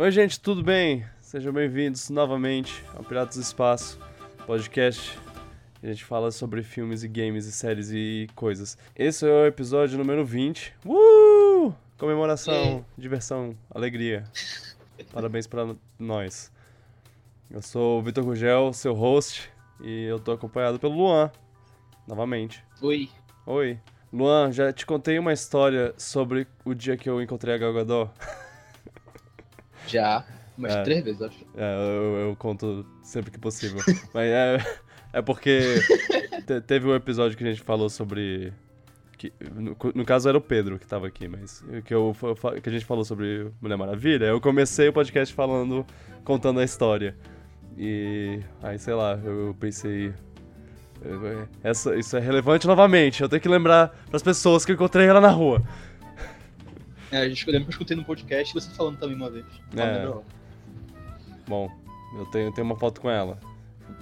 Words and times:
Oi, 0.00 0.12
gente, 0.12 0.38
tudo 0.38 0.62
bem? 0.62 1.04
Sejam 1.20 1.52
bem-vindos 1.52 2.08
novamente 2.08 2.84
ao 2.94 3.02
Piratas 3.02 3.34
do 3.34 3.42
Espaço, 3.42 3.98
podcast. 4.46 5.18
A 5.82 5.86
gente 5.88 6.04
fala 6.04 6.30
sobre 6.30 6.62
filmes 6.62 7.02
e 7.02 7.08
games 7.08 7.46
e 7.46 7.50
séries 7.50 7.90
e 7.90 8.28
coisas. 8.36 8.78
Esse 8.94 9.26
é 9.26 9.28
o 9.28 9.46
episódio 9.46 9.98
número 9.98 10.24
20. 10.24 10.72
Uh! 10.86 11.74
Comemoração, 11.98 12.86
diversão, 12.96 13.58
alegria. 13.68 14.22
Parabéns 15.12 15.48
para 15.48 15.74
nós. 15.98 16.52
Eu 17.50 17.60
sou 17.60 17.98
o 17.98 18.02
Vitor 18.04 18.22
Gugel, 18.22 18.72
seu 18.72 18.94
host, 18.94 19.50
e 19.80 20.04
eu 20.04 20.20
tô 20.20 20.30
acompanhado 20.30 20.78
pelo 20.78 20.94
Luan, 20.94 21.28
novamente. 22.06 22.64
Oi. 22.80 23.10
Oi. 23.44 23.76
Luan, 24.12 24.52
já 24.52 24.72
te 24.72 24.86
contei 24.86 25.18
uma 25.18 25.32
história 25.32 25.92
sobre 25.98 26.46
o 26.64 26.72
dia 26.72 26.96
que 26.96 27.10
eu 27.10 27.20
encontrei 27.20 27.56
a 27.56 27.58
Gal 27.58 27.74
Gadot? 27.74 28.12
Já, 29.88 30.24
umas 30.56 30.74
É. 30.74 30.82
três 30.82 31.04
vezes, 31.04 31.22
acho. 31.22 31.44
É, 31.56 31.74
eu, 31.76 32.28
eu 32.28 32.36
conto 32.36 32.84
sempre 33.02 33.30
que 33.30 33.38
possível. 33.38 33.80
Mas 34.14 34.28
é, 34.28 34.58
é 35.14 35.22
porque 35.22 35.60
te- 36.46 36.60
teve 36.60 36.86
um 36.88 36.94
episódio 36.94 37.36
que 37.36 37.44
a 37.44 37.48
gente 37.48 37.62
falou 37.62 37.88
sobre. 37.88 38.52
Que, 39.16 39.32
no, 39.52 39.76
no 39.94 40.04
caso 40.04 40.28
era 40.28 40.38
o 40.38 40.40
Pedro 40.40 40.78
que 40.78 40.86
tava 40.86 41.08
aqui, 41.08 41.26
mas 41.26 41.64
que, 41.84 41.92
eu, 41.92 42.14
que 42.62 42.68
a 42.68 42.72
gente 42.72 42.84
falou 42.84 43.04
sobre 43.04 43.50
Mulher 43.60 43.76
Maravilha. 43.76 44.26
Eu 44.26 44.40
comecei 44.40 44.86
o 44.88 44.92
podcast 44.92 45.34
falando, 45.34 45.84
contando 46.22 46.60
a 46.60 46.64
história. 46.64 47.16
E 47.76 48.38
aí, 48.62 48.78
sei 48.78 48.94
lá, 48.94 49.18
eu 49.24 49.56
pensei. 49.58 50.12
eh, 51.04 51.46
Essa, 51.64 51.96
isso 51.96 52.16
é 52.16 52.20
relevante 52.20 52.64
novamente. 52.68 53.20
Eu 53.20 53.28
tenho 53.28 53.42
que 53.42 53.48
lembrar 53.48 53.88
pras 54.08 54.22
pessoas 54.22 54.64
que 54.64 54.70
eu 54.70 54.76
encontrei 54.76 55.06
ela 55.08 55.20
na 55.20 55.30
rua. 55.30 55.64
É, 57.10 57.18
a 57.18 57.28
gente, 57.28 57.46
eu 57.46 57.52
lembro 57.52 57.66
que 57.66 57.70
eu 57.70 57.74
escutei 57.76 57.96
no 57.96 58.04
podcast 58.04 58.52
você 58.54 58.70
falando 58.70 58.98
também 58.98 59.16
uma 59.16 59.30
vez. 59.30 59.46
Não 59.72 59.82
É. 59.82 60.12
Bom, 61.46 61.70
eu 62.16 62.26
tenho, 62.26 62.52
tenho 62.52 62.66
uma 62.66 62.76
foto 62.76 63.00
com 63.00 63.08
ela. 63.10 63.38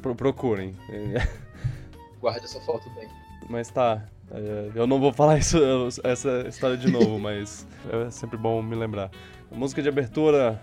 Pro- 0.02 0.14
procurem. 0.14 0.74
Guarde 2.20 2.44
essa 2.44 2.60
foto 2.60 2.88
bem. 2.90 3.08
Mas 3.48 3.70
tá, 3.70 4.02
é, 4.32 4.72
eu 4.74 4.86
não 4.86 4.98
vou 4.98 5.12
falar 5.12 5.38
isso, 5.38 5.56
essa 6.02 6.44
história 6.48 6.76
de 6.76 6.90
novo, 6.90 7.18
mas 7.18 7.66
é 7.90 8.10
sempre 8.10 8.36
bom 8.36 8.60
me 8.62 8.74
lembrar. 8.74 9.10
A 9.50 9.54
música 9.54 9.80
de 9.80 9.88
abertura. 9.88 10.60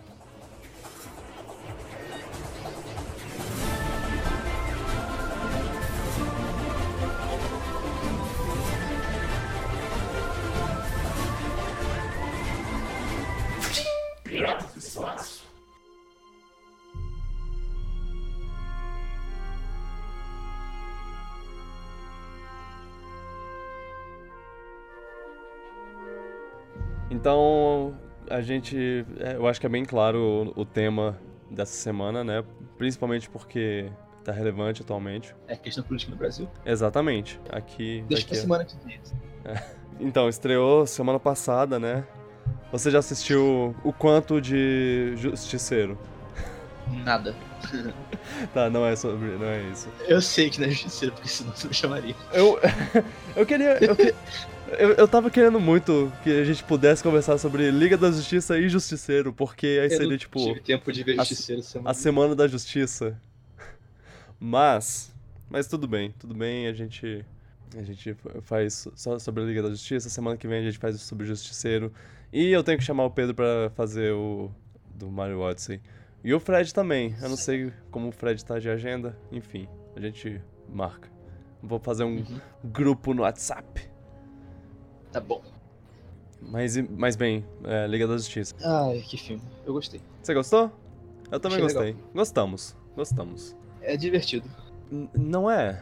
Então, 27.28 27.94
a 28.30 28.42
gente. 28.42 29.06
é, 29.18 29.36
Eu 29.38 29.48
acho 29.48 29.58
que 29.58 29.66
é 29.66 29.70
bem 29.70 29.86
claro 29.86 30.52
o, 30.58 30.62
o 30.64 30.66
tema 30.66 31.18
dessa 31.50 31.72
semana, 31.72 32.22
né? 32.22 32.44
Principalmente 32.78 33.30
porque 33.30 33.90
tá 34.26 34.34
relevante 34.34 34.82
atualmente. 34.82 35.34
É 35.48 35.56
questão 35.56 35.86
política 35.86 36.12
no 36.12 36.18
Brasil. 36.18 36.50
Exatamente. 36.66 37.40
Aqui. 37.50 38.04
Deixa 38.10 38.24
daqui 38.24 38.34
pra 38.34 38.42
semana 38.42 38.66
que 38.66 38.76
vem. 38.86 39.00
Então, 40.02 40.28
estreou 40.28 40.86
semana 40.86 41.18
passada, 41.18 41.80
né? 41.80 42.04
Você 42.74 42.92
já 42.92 43.00
assistiu 43.00 43.74
o 43.86 43.94
quanto 43.94 44.42
de 44.42 45.14
Justiceiro? 45.16 45.98
Nada. 47.06 47.34
Tá, 48.54 48.70
não 48.70 48.86
é 48.86 48.96
sobre. 48.96 49.28
não 49.38 49.46
é 49.48 49.62
isso. 49.72 49.88
Eu 50.08 50.22
sei 50.22 50.50
que 50.50 50.60
não 50.60 50.68
é 50.68 50.72
justiceiro, 50.72 51.14
porque 51.14 51.30
senão 51.30 51.54
você 51.56 51.68
me 51.68 51.74
chamaria. 51.74 52.16
Eu. 52.34 52.60
eu 53.36 53.46
queria. 53.46 53.78
Eu, 53.84 53.96
que- 53.96 54.14
eu, 54.80 54.90
eu 54.94 55.08
tava 55.08 55.30
querendo 55.30 55.60
muito 55.60 56.12
que 56.24 56.30
a 56.30 56.44
gente 56.44 56.64
pudesse 56.64 57.02
conversar 57.04 57.38
sobre 57.38 57.70
Liga 57.72 57.98
da 57.98 58.12
Justiça 58.12 58.58
e 58.58 58.68
Justiceiro, 58.70 59.32
porque 59.34 59.80
aí 59.82 59.92
eu 59.92 59.98
seria 59.98 60.18
tipo. 60.18 60.40
tive 60.40 60.60
tempo 60.62 60.92
de 60.92 61.04
ver 61.04 61.14
a- 61.20 61.24
justiceiro 61.24 61.62
semana. 61.62 61.90
a 61.90 61.94
Semana 61.94 62.36
da 62.36 62.48
Justiça. 62.48 63.20
Mas, 64.40 65.14
mas 65.50 65.68
tudo 65.68 65.88
bem, 65.88 66.14
tudo 66.20 66.34
bem, 66.34 66.68
a 66.68 66.74
gente 66.74 67.26
a 67.76 67.82
gente 67.82 68.16
faz 68.42 68.88
só 68.96 69.18
sobre 69.18 69.42
a 69.44 69.46
Liga 69.48 69.64
da 69.64 69.70
Justiça, 69.70 70.08
semana 70.10 70.38
que 70.38 70.48
vem 70.48 70.60
a 70.60 70.64
gente 70.64 70.78
faz 70.78 71.00
sobre 71.02 71.24
o 71.24 71.28
Justiceiro. 71.28 71.92
E 72.32 72.52
eu 72.52 72.64
tenho 72.64 72.78
que 72.78 72.84
chamar 72.84 73.06
o 73.06 73.12
Pedro 73.12 73.34
pra 73.34 73.72
fazer 73.76 74.12
o 74.14 74.52
do 74.94 75.10
Mario 75.10 75.40
Odyssey. 75.40 75.82
E 76.24 76.34
o 76.34 76.40
Fred 76.40 76.72
também. 76.74 77.16
Eu 77.22 77.30
não 77.30 77.36
sei 77.38 77.74
como 77.90 78.10
o 78.10 78.12
Fred 78.12 78.44
tá 78.46 78.60
de 78.60 78.70
agenda, 78.70 79.18
enfim, 79.32 79.68
a 79.96 80.00
gente 80.00 80.40
marca. 80.70 81.10
Vou 81.64 81.80
fazer 81.80 82.04
um 82.04 82.18
Uhum. 82.18 82.40
grupo 82.64 83.14
no 83.14 83.24
WhatsApp. 83.24 83.82
Tá 85.14 85.22
bom. 85.22 85.42
Mas, 86.42 86.76
mas 86.90 87.16
bem, 87.16 87.46
é, 87.64 87.88
Liga 87.88 88.06
da 88.06 88.18
Justiça. 88.18 88.54
Ai, 88.62 89.00
que 89.08 89.16
filme. 89.16 89.42
Eu 89.66 89.72
gostei. 89.74 90.02
Você 90.22 90.34
gostou? 90.34 90.70
Eu 91.32 91.40
também 91.40 91.60
Achei 91.60 91.74
gostei. 91.74 91.96
Gostamos. 92.14 92.76
Gostamos. 92.96 93.56
É 93.82 93.96
divertido. 93.96 94.50
N- 94.92 95.10
não 95.16 95.50
é? 95.50 95.82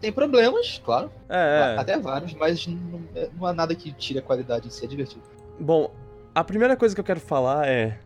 Tem 0.00 0.10
problemas, 0.10 0.80
claro. 0.82 1.10
É, 1.28 1.74
é. 1.74 1.78
Até 1.78 1.98
vários, 1.98 2.32
mas 2.32 2.66
não, 2.66 3.02
não 3.36 3.46
há 3.46 3.52
nada 3.52 3.74
que 3.74 3.92
tire 3.92 4.18
a 4.18 4.22
qualidade 4.22 4.68
em 4.68 4.70
si. 4.70 4.84
É 4.84 4.88
divertido. 4.88 5.22
Bom, 5.58 5.92
a 6.34 6.42
primeira 6.42 6.74
coisa 6.76 6.94
que 6.94 7.00
eu 7.00 7.04
quero 7.04 7.20
falar 7.20 7.68
é. 7.68 7.98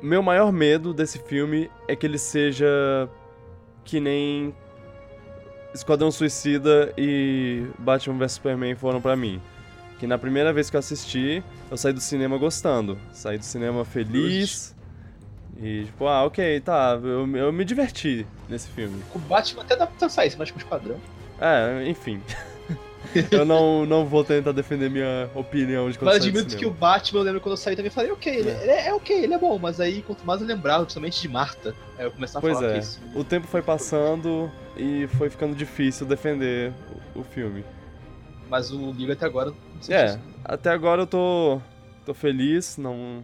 Meu 0.00 0.22
maior 0.22 0.50
medo 0.50 0.94
desse 0.94 1.18
filme 1.18 1.70
é 1.86 1.94
que 1.94 2.06
ele 2.06 2.16
seja. 2.16 2.66
que 3.84 4.00
nem. 4.00 4.54
Esquadrão 5.74 6.10
Suicida 6.10 6.92
e 6.96 7.64
Batman 7.78 8.18
vs 8.18 8.32
Superman 8.32 8.74
foram 8.74 9.00
pra 9.00 9.14
mim. 9.16 9.40
Que 9.98 10.06
na 10.06 10.18
primeira 10.18 10.52
vez 10.52 10.70
que 10.70 10.76
eu 10.76 10.80
assisti, 10.80 11.42
eu 11.70 11.76
saí 11.76 11.92
do 11.92 12.00
cinema 12.00 12.38
gostando. 12.38 12.98
Saí 13.12 13.38
do 13.38 13.44
cinema 13.44 13.84
feliz. 13.84 14.74
E 15.62 15.84
tipo, 15.84 16.06
ah, 16.06 16.24
ok, 16.24 16.60
tá, 16.60 16.98
eu, 17.02 17.36
eu 17.36 17.52
me 17.52 17.64
diverti 17.66 18.26
nesse 18.48 18.68
filme. 18.70 19.02
O 19.14 19.18
Batman 19.18 19.62
até 19.62 19.76
dá 19.76 19.86
pra 19.86 20.08
sair, 20.08 20.34
mas 20.38 20.50
com 20.50 20.56
o 20.58 20.60
Esquadrão. 20.60 20.96
É, 21.38 21.86
enfim. 21.86 22.20
eu 23.30 23.44
não, 23.44 23.84
não 23.84 24.06
vou 24.06 24.24
tentar 24.24 24.52
defender 24.52 24.88
minha 24.88 25.28
opinião 25.34 25.90
de 25.90 25.98
quando 25.98 26.08
Mas 26.08 26.16
admito 26.16 26.56
que 26.56 26.64
o 26.64 26.70
Batman, 26.70 27.20
eu 27.20 27.24
lembro 27.24 27.40
quando 27.40 27.52
eu 27.52 27.56
saí 27.56 27.76
também, 27.76 27.90
falei, 27.90 28.10
ok, 28.10 28.34
ele 28.34 28.50
É. 28.50 28.52
é, 28.52 28.86
é 28.88 28.94
ok, 28.94 29.24
ele 29.24 29.34
é 29.34 29.38
bom, 29.38 29.58
mas 29.58 29.80
aí 29.80 30.02
quanto 30.02 30.24
mais 30.24 30.40
eu 30.40 30.46
lembrava, 30.46 30.84
principalmente 30.84 31.20
de 31.20 31.28
Marta, 31.28 31.74
aí 31.98 32.06
eu 32.06 32.10
começava 32.10 32.38
a 32.38 32.40
Pois 32.40 32.54
falar 32.58 32.70
é, 32.70 32.72
que 32.74 32.78
esse... 32.78 32.98
o 33.14 33.24
tempo 33.24 33.46
foi 33.46 33.62
passando 33.62 34.50
e 34.80 35.06
foi 35.08 35.28
ficando 35.30 35.54
difícil 35.54 36.06
defender 36.06 36.72
o, 37.14 37.20
o 37.20 37.24
filme. 37.24 37.64
Mas 38.48 38.70
o 38.72 38.92
Liga 38.92 39.12
até 39.12 39.26
agora, 39.26 39.50
não 39.50 39.94
É, 39.94 40.04
disso. 40.06 40.18
até 40.44 40.70
agora 40.70 41.02
eu 41.02 41.06
tô, 41.06 41.60
tô 42.04 42.12
feliz, 42.14 42.76
não, 42.76 43.22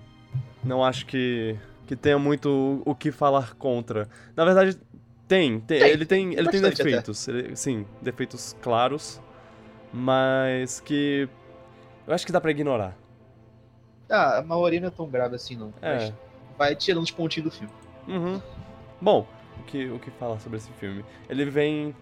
não 0.65 0.85
acho 0.85 1.07
que, 1.07 1.57
que 1.87 1.97
tenha 1.97 2.19
muito 2.19 2.49
o, 2.87 2.91
o 2.91 2.95
que 2.95 3.11
falar 3.11 3.55
contra. 3.55 4.09
Na 4.37 4.45
verdade, 4.45 4.79
tem, 5.27 5.59
tem, 5.61 5.79
Tem, 5.81 5.89
ele 5.89 6.07
tem, 6.07 6.33
ele 6.35 6.49
tem 6.49 6.61
defeitos, 6.61 7.27
ele- 7.27 7.57
sim, 7.57 7.85
defeitos 8.01 8.55
claros, 8.63 9.21
mas 9.93 10.81
que 10.81 11.29
eu 12.07 12.15
acho 12.15 12.25
que 12.25 12.33
dá 12.33 12.41
pra 12.41 12.53
ignorar. 12.53 12.97
Ah, 14.09 14.39
a 14.39 14.43
maioria 14.43 14.81
não 14.81 14.89
é 14.89 14.91
tão 14.91 15.09
grave 15.09 15.35
assim, 15.35 15.57
não. 15.57 15.73
É. 15.83 15.97
Mas 15.97 16.13
vai 16.57 16.77
tirando 16.77 17.03
os 17.03 17.11
pontinhos 17.11 17.51
do 17.51 17.57
filme. 17.57 17.73
Uhum. 18.07 18.41
Bom, 19.01 19.27
o 19.61 19.63
que, 19.65 19.87
o 19.87 19.99
que 19.99 20.11
falar 20.13 20.39
sobre 20.41 20.59
esse 20.59 20.71
filme? 20.73 21.05
Ele 21.29 21.45
vem. 21.45 21.95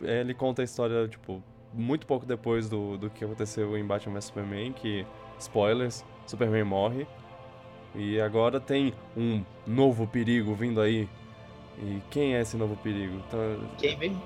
Ele 0.00 0.34
conta 0.34 0.62
a 0.62 0.64
história, 0.64 1.06
tipo, 1.06 1.42
muito 1.72 2.06
pouco 2.06 2.26
depois 2.26 2.68
do, 2.68 2.96
do 2.98 3.10
que 3.10 3.24
aconteceu 3.24 3.76
em 3.76 3.84
Batman 3.84 4.14
vs 4.14 4.24
Superman, 4.24 4.72
que. 4.72 5.06
Spoilers, 5.38 6.04
Superman 6.26 6.64
morre. 6.64 7.06
E 7.94 8.20
agora 8.20 8.60
tem 8.60 8.94
um 9.16 9.44
novo 9.66 10.06
perigo 10.06 10.54
vindo 10.54 10.80
aí. 10.80 11.08
E 11.78 12.00
quem 12.10 12.34
é 12.34 12.40
esse 12.40 12.56
novo 12.56 12.76
perigo? 12.76 13.22
Então, 13.26 13.68
Quem 13.78 13.96
mesmo? 13.98 14.22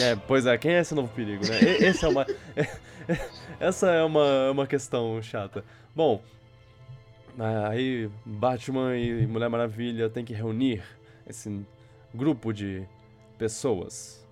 é, 0.00 0.16
pois 0.16 0.46
é, 0.46 0.56
quem 0.58 0.72
é 0.72 0.80
esse 0.80 0.94
novo 0.94 1.08
perigo, 1.14 1.44
né? 1.46 1.58
Esse 1.80 2.04
é 2.04 2.08
uma, 2.08 2.26
essa 3.60 3.90
é 3.90 4.02
uma, 4.02 4.50
uma 4.50 4.66
questão 4.66 5.20
chata. 5.22 5.64
Bom, 5.94 6.22
aí 7.38 8.10
Batman 8.24 8.96
e 8.96 9.26
Mulher 9.26 9.48
Maravilha 9.48 10.08
têm 10.08 10.24
que 10.24 10.32
reunir 10.32 10.82
esse 11.28 11.64
grupo 12.14 12.52
de 12.52 12.86
pessoas. 13.38 14.26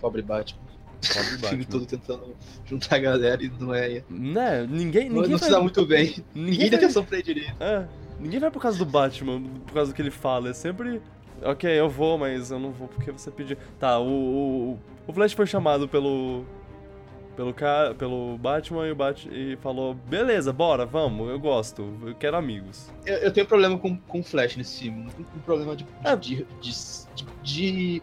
Pobre 0.00 0.22
Batman. 0.22 0.60
Pobre 1.14 1.34
O 1.34 1.48
filme 1.48 1.64
todo 1.64 1.86
tentando 1.86 2.36
juntar 2.66 2.96
a 2.96 2.98
galera 2.98 3.42
e 3.42 3.50
não 3.58 3.74
é... 3.74 4.02
Né? 4.08 4.66
Ninguém, 4.68 5.08
Não, 5.08 5.16
ninguém 5.16 5.30
não 5.30 5.38
vai, 5.38 5.48
se 5.48 5.50
dá 5.50 5.60
muito 5.60 5.86
bem. 5.86 6.16
ninguém 6.34 6.52
Ninguém 6.52 6.70
dá 6.70 6.76
atenção 6.76 7.04
pra 7.04 7.16
ele 7.16 7.24
direito. 7.24 7.54
É, 7.62 7.86
ninguém 8.18 8.38
vai 8.38 8.50
por 8.50 8.60
causa 8.60 8.78
do 8.78 8.84
Batman, 8.84 9.42
por 9.66 9.72
causa 9.72 9.92
do 9.92 9.94
que 9.94 10.02
ele 10.02 10.10
fala. 10.10 10.50
É 10.50 10.52
sempre. 10.52 11.00
Ok, 11.42 11.70
eu 11.70 11.88
vou, 11.88 12.18
mas 12.18 12.50
eu 12.50 12.58
não 12.58 12.70
vou 12.70 12.86
porque 12.86 13.10
você 13.10 13.30
pediu. 13.30 13.56
Tá, 13.78 13.98
o, 13.98 14.72
o, 14.72 14.78
o 15.06 15.12
Flash 15.12 15.32
foi 15.32 15.46
chamado 15.46 15.88
pelo. 15.88 16.44
Pelo, 17.36 17.54
pelo 17.98 18.38
Batman 18.38 18.86
e 18.86 18.92
o 18.92 18.94
Bat... 18.94 19.28
e 19.30 19.56
falou: 19.62 19.94
beleza, 19.94 20.52
bora, 20.52 20.84
vamos, 20.84 21.28
eu 21.28 21.38
gosto, 21.38 21.92
eu 22.06 22.14
quero 22.14 22.36
amigos. 22.36 22.90
Eu, 23.06 23.16
eu 23.16 23.32
tenho 23.32 23.46
problema 23.46 23.78
com, 23.78 23.96
com 23.96 24.20
o 24.20 24.22
Flash 24.22 24.56
nesse 24.56 24.80
filme. 24.80 25.08
Um 25.18 25.40
problema 25.40 25.74
de. 25.76 25.86
É. 26.04 26.16
de, 26.16 26.46
de, 26.60 26.72
de, 27.42 28.02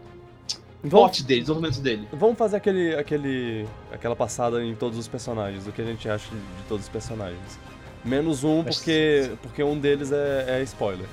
Vamos, 0.82 1.10
plot 1.10 1.24
dele, 1.24 1.40
desenvolvimento 1.40 1.80
dele. 1.80 2.08
vamos 2.12 2.38
fazer 2.38 2.56
aquele, 2.56 2.94
aquele, 2.94 3.66
aquela 3.92 4.14
passada 4.14 4.62
em 4.64 4.74
todos 4.74 4.98
os 4.98 5.08
personagens, 5.08 5.66
o 5.66 5.72
que 5.72 5.82
a 5.82 5.84
gente 5.84 6.08
acha 6.08 6.28
de, 6.30 6.40
todos 6.68 6.84
os 6.84 6.88
personagens. 6.90 7.58
Menos 8.04 8.44
um, 8.44 8.62
porque, 8.62 9.32
porque 9.42 9.62
um 9.62 9.78
deles 9.78 10.12
é, 10.12 10.60
é 10.60 10.62
spoiler. 10.62 11.06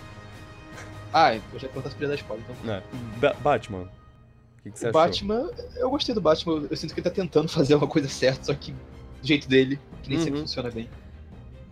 Ah, 1.12 1.34
eu 1.36 1.42
já 1.54 1.68
perguntar 1.68 1.90
se 1.90 1.96
podia 1.96 2.10
dar 2.10 2.16
spoiler, 2.16 2.46
então. 2.50 2.66
né? 2.66 2.84
Ba- 3.18 3.36
Batman. 3.42 3.90
O 4.66 4.68
que, 4.68 4.72
que 4.72 4.80
você 4.80 4.86
O 4.88 4.90
achou? 4.90 5.02
Batman, 5.02 5.50
eu 5.76 5.90
gostei 5.92 6.16
do 6.16 6.22
Batman, 6.22 6.66
eu, 6.72 6.76
sinto 6.78 6.94
que 6.94 7.00
ele 7.00 7.10
tá 7.10 7.14
tentando 7.16 7.48
fazer 7.50 7.76
uma 7.76 7.86
coisa 7.88 8.10
certa, 8.10 8.46
só 8.46 8.54
que 8.56 8.72
do 8.72 9.28
jeito 9.28 9.48
dele, 9.48 9.80
que 10.02 10.10
nem 10.10 10.18
sempre 10.18 10.36
Uhum. 10.40 10.42
funciona 10.42 10.72
bem. 10.72 10.90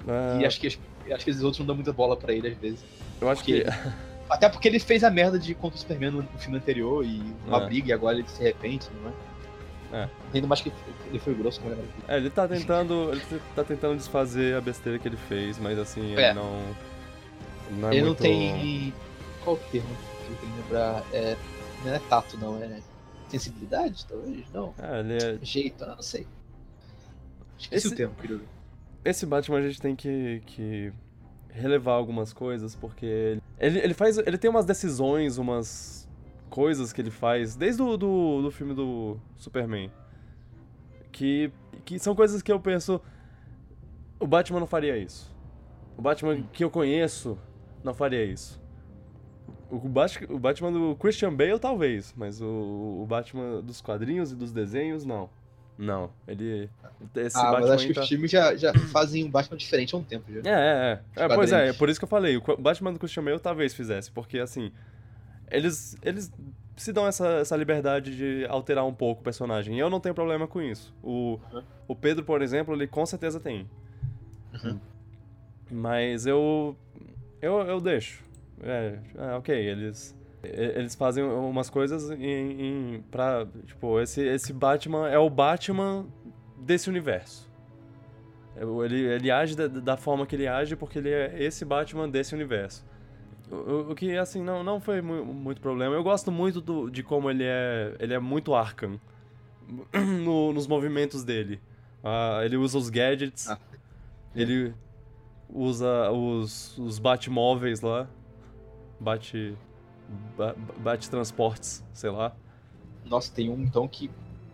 Ah, 0.07 0.38
E 0.40 0.45
acho 0.45 0.60
que, 0.60 0.68
acho 0.68 1.25
que 1.25 1.31
os 1.31 1.42
outros 1.42 1.60
não 1.60 1.66
dão 1.66 1.75
muita 1.75 1.92
bola 1.92 2.16
pra 2.16 2.31
ele 2.34 2.50
às 2.50 2.57
vezes. 2.57 2.80
eu 3.19 3.30
acho 3.30 3.44
que. 3.44 3.63
porque- 3.63 3.90
Até 4.30 4.48
porque 4.50 4.68
ele 4.68 4.80
fez 4.80 5.04
a 5.04 5.10
merda 5.10 5.38
de 5.40 5.54
contra 5.56 5.75
o 5.78 5.80
Superman 5.80 6.12
no, 6.12 6.24
filme 6.40 6.57
anterior 6.57 7.04
e 7.06 7.22
uma 7.48 7.62
É. 7.63 7.66
briga 7.66 7.90
e 7.90 7.94
agora 7.94 8.18
ele 8.18 8.28
se 8.28 8.42
arrepende, 8.42 8.86
não 9.01 9.10
é? 9.10 10.04
É. 10.04 10.10
Ainda 10.34 10.48
mais 10.48 10.62
que 10.62 10.72
ele 11.10 11.19
foi 11.19 11.34
grosso 11.36 11.62
com 11.62 11.69
galera. 11.69 11.88
É, 12.07 12.18
ele 12.18 12.30
tá 12.30 12.48
tentando. 12.48 13.12
Ele 13.12 13.22
tá 13.56 13.63
tentando 13.63 13.98
desfazer 13.98 14.56
a 14.56 14.62
besteira 14.62 14.98
que 14.98 15.07
ele 15.07 15.18
fez, 15.18 15.57
mas 15.60 15.78
assim, 15.78 16.13
ele 16.13 16.22
É. 16.22 16.34
não. 16.34 16.62
Não 17.72 17.90
é 17.90 17.92
ele 17.94 18.01
não 18.01 18.07
muito... 18.10 18.22
tem. 18.22 18.94
Qual 19.44 19.56
o 19.56 19.60
termo 19.72 19.88
que 19.88 20.31
eu 20.31 20.38
tenho 20.38 20.51
que 20.54 20.62
lembrar? 20.63 21.04
É, 21.13 21.36
não 21.83 21.94
é 21.94 22.00
tato, 22.00 22.38
não, 22.38 22.57
é 22.62 22.80
sensibilidade, 23.30 24.06
talvez? 24.06 24.45
Não. 24.51 24.74
É, 24.77 25.00
ele 25.00 25.13
é. 25.18 25.39
Jeito, 25.41 25.83
ah, 25.83 25.95
não 25.95 26.01
sei. 26.01 26.27
Esqueci 27.57 27.88
Esse- 27.88 27.94
o 27.94 27.97
termo, 27.97 28.15
querido. 28.15 28.44
Esse 29.06 29.25
Batman 29.25 29.57
a 29.57 29.62
gente 29.62 29.81
tem 29.81 29.95
que, 29.95 30.41
que 30.45 30.94
relevar 31.50 31.94
algumas 31.94 32.31
coisas, 32.31 32.75
porque 32.75 33.38
ele, 33.59 33.80
ele 33.80 33.94
faz. 33.94 34.18
Ele 34.18 34.38
tem 34.38 34.50
umas 34.50 34.65
decisões, 34.65 35.38
umas 35.38 36.07
coisas 36.50 36.94
que 36.94 37.01
ele 37.01 37.12
faz, 37.12 37.56
desde 37.56 37.81
o 37.81 37.97
do, 37.97 38.41
do 38.41 38.51
filme 38.51 38.74
do 38.74 39.18
Superman. 39.35 39.91
Que, 41.12 41.51
que 41.83 42.00
são 42.00 42.15
coisas 42.15 42.41
que 42.41 42.51
eu 42.51 42.59
penso. 42.59 43.01
O 44.19 44.25
Batman 44.25 44.59
não 44.62 44.68
faria 44.68 44.97
isso. 44.97 45.31
O 45.97 46.01
Batman 46.01 46.41
que 46.53 46.63
eu 46.63 46.69
conheço 46.71 47.38
não 47.83 47.94
faria 47.94 48.24
isso. 48.24 48.62
O, 49.75 49.90
Bat, 49.90 50.24
o 50.30 50.38
Batman 50.38 50.72
do 50.72 50.96
Christian 50.96 51.34
Bale, 51.34 51.58
talvez, 51.60 52.14
mas 52.16 52.40
o, 52.42 52.46
o 53.02 53.06
Batman 53.08 53.62
dos 53.62 53.81
quadrinhos 53.81 54.31
e 54.31 54.36
dos 54.36 54.52
desenhos, 54.52 55.04
não. 55.06 55.30
Não, 55.78 56.12
ele. 56.28 56.70
Esse 57.16 57.36
ah, 57.38 57.44
mas 57.46 57.62
Batman 57.62 57.74
acho 57.74 57.88
que 57.88 57.94
tá- 57.94 58.02
os 58.02 58.08
filmes 58.08 58.30
já, 58.30 58.56
já 58.56 58.72
fazem 58.92 59.24
um 59.24 59.30
Batman 59.31 59.58
diferente 59.58 59.96
há 59.96 59.98
um 59.98 60.04
tempo 60.04 60.31
já. 60.31 60.42
é, 60.42 61.02
é, 61.16 61.22
é. 61.22 61.25
é 61.25 61.36
pois 61.36 61.52
é, 61.52 61.70
é 61.70 61.74
por 61.74 61.90
isso 61.90 62.00
que 62.00 62.04
eu 62.04 62.10
falei. 62.10 62.38
O 62.38 62.58
Batman 62.58 62.94
do 62.94 63.00
Christian 63.00 63.24
Bale 63.24 63.40
talvez 63.40 63.74
fizesse, 63.74 64.12
porque 64.12 64.38
assim. 64.40 64.72
Eles, 65.52 65.96
eles 66.02 66.31
se 66.76 66.92
dão 66.92 67.06
essa, 67.08 67.28
essa 67.40 67.56
liberdade 67.56 68.16
de 68.16 68.46
alterar 68.50 68.86
um 68.86 68.94
pouco 68.94 69.22
o 69.22 69.24
personagem. 69.24 69.76
E 69.76 69.80
eu 69.80 69.90
não 69.90 70.00
tenho 70.00 70.16
problema 70.16 70.48
com 70.48 70.62
isso. 70.62 70.94
O, 71.04 71.40
Uhum. 71.52 71.64
o 71.90 71.96
Pedro, 71.96 72.24
por 72.24 72.42
exemplo, 72.42 72.74
ele 72.74 72.88
com 72.88 73.06
certeza 73.06 73.40
tem. 73.40 73.68
Uhum. 74.54 74.80
Mas 75.72 76.26
eu. 76.26 76.76
Eu, 77.42 77.60
eu 77.62 77.81
deixo. 77.81 78.24
É, 78.62 79.00
é, 79.18 79.34
ok, 79.36 79.56
eles. 79.56 80.16
Eles 80.44 80.94
fazem 80.94 81.24
umas 81.24 81.70
coisas 81.70 82.12
em, 82.12 82.96
em, 82.96 83.02
pra. 83.10 83.48
Tipo, 83.66 84.00
esse, 84.02 84.22
esse 84.22 84.52
Batman 84.52 85.08
é 85.08 85.18
o 85.18 85.30
Batman 85.30 86.06
desse 86.58 86.90
universo. 86.90 87.50
Eu- 88.56 88.84
Ele, 88.84 89.00
ele 89.06 89.32
age 89.32 89.56
da, 89.56 89.68
da 89.68 89.96
forma 89.98 90.26
que 90.28 90.36
ele 90.36 90.46
age 90.48 90.76
porque 90.76 90.98
ele 91.00 91.10
é 91.10 91.34
esse 91.42 91.64
Batman 91.64 92.10
desse 92.10 92.36
universo. 92.36 92.86
O, 93.50 93.56
o- 93.56 93.92
o 93.92 93.96
que, 93.96 94.18
assim, 94.18 94.44
não, 94.44 94.64
não 94.64 94.82
foi 94.82 95.02
mu- 95.02 95.24
muito 95.26 95.62
problema. 95.62 95.96
Eu 95.96 96.04
gosto 96.04 96.30
muito 96.30 96.60
do- 96.60 96.90
de 96.90 97.02
como 97.04 97.30
ele 97.32 97.46
é. 97.46 97.96
Ele 98.00 98.14
é 98.14 98.20
muito 98.20 98.54
Arkham 98.54 99.00
no- 100.24 100.52
nos 100.52 100.68
movimentos 100.68 101.24
dele. 101.24 101.62
Ah, 102.04 102.42
ele 102.44 102.58
usa 102.58 102.78
os 102.78 102.90
gadgets. 102.90 103.50
Ah. 103.50 103.58
Ele 104.36 104.74
usa 105.50 106.12
os, 106.12 106.78
os 106.78 107.00
Batmóveis 107.00 107.80
lá. 107.80 108.10
Bate. 109.04 109.56
ba- 110.38 110.56
Bate 110.78 111.10
transportes, 111.10 111.84
sei 111.94 112.10
lá. 112.10 112.34
Nossa, 113.06 113.32
tem 113.34 113.50
um 113.50 113.62
então 113.62 113.88
que. 113.88 114.10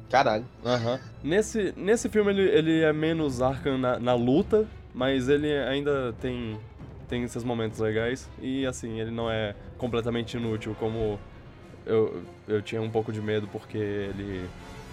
Caralho. 0.10 0.46
Aham. 0.66 1.00
Nesse, 1.24 1.74
nesse 1.78 2.10
filme 2.10 2.31
ele, 2.31 2.42
ele 2.50 2.81
é 2.81 2.92
menos 2.94 3.42
Arkham 3.42 3.78
na, 3.78 4.00
na 4.00 4.13
luta, 4.16 4.68
mas 4.94 5.30
ele 5.30 5.51
ainda 5.54 6.13
tem, 6.22 6.57
tem 7.07 7.28
seus 7.28 7.44
momentos 7.44 7.80
legais. 7.80 8.28
E 8.42 8.66
assim, 8.66 9.00
ele 9.00 9.12
não 9.12 9.30
é 9.30 9.54
completamente 9.78 10.36
inútil, 10.38 10.75
como 10.80 11.19
eu, 11.86 12.24
eu 12.48 12.62
tinha 12.62 12.81
um 12.81 12.90
pouco 12.90 13.12
de 13.12 13.22
medo 13.22 13.48
porque 13.51 13.78
ele 13.78 14.50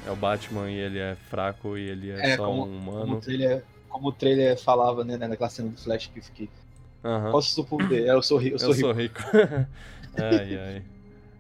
é 0.07 0.11
o 0.11 0.17
Batman 0.17 0.71
e 0.71 0.77
ele 0.77 0.99
é 0.99 1.17
fraco 1.31 1.77
e 1.79 1.89
ele 1.89 2.11
é, 2.11 2.23
É, 2.23 2.37
só 2.37 2.45
como- 2.45 2.63
um 2.65 2.77
Como 2.93 3.13
o 3.15 3.17
humano. 3.17 3.21
trailer, 3.21 3.65
como 3.89 4.09
o 4.09 4.13
trailer 4.13 4.59
falava, 4.63 5.05
né, 5.05 5.17
naquela 5.17 5.49
cena 5.49 5.71
do 5.71 5.77
Flash 5.81 6.09
que 6.09 6.19
eu 6.19 6.23
Aham. 7.07 7.31
Qual 7.31 7.39
o 7.39 7.43
seu 7.43 7.65
poder? 7.65 8.07
É, 8.07 8.11
eu 8.13 8.23
sou 8.23 8.39
rico. 8.39 8.55
Eu 8.57 8.59
sou 8.59 8.69
Eu 8.71 8.93
rico. 8.93 9.23
sou 9.23 9.33
rico. 9.41 9.69
ai, 10.19 10.57
ai. 10.59 10.83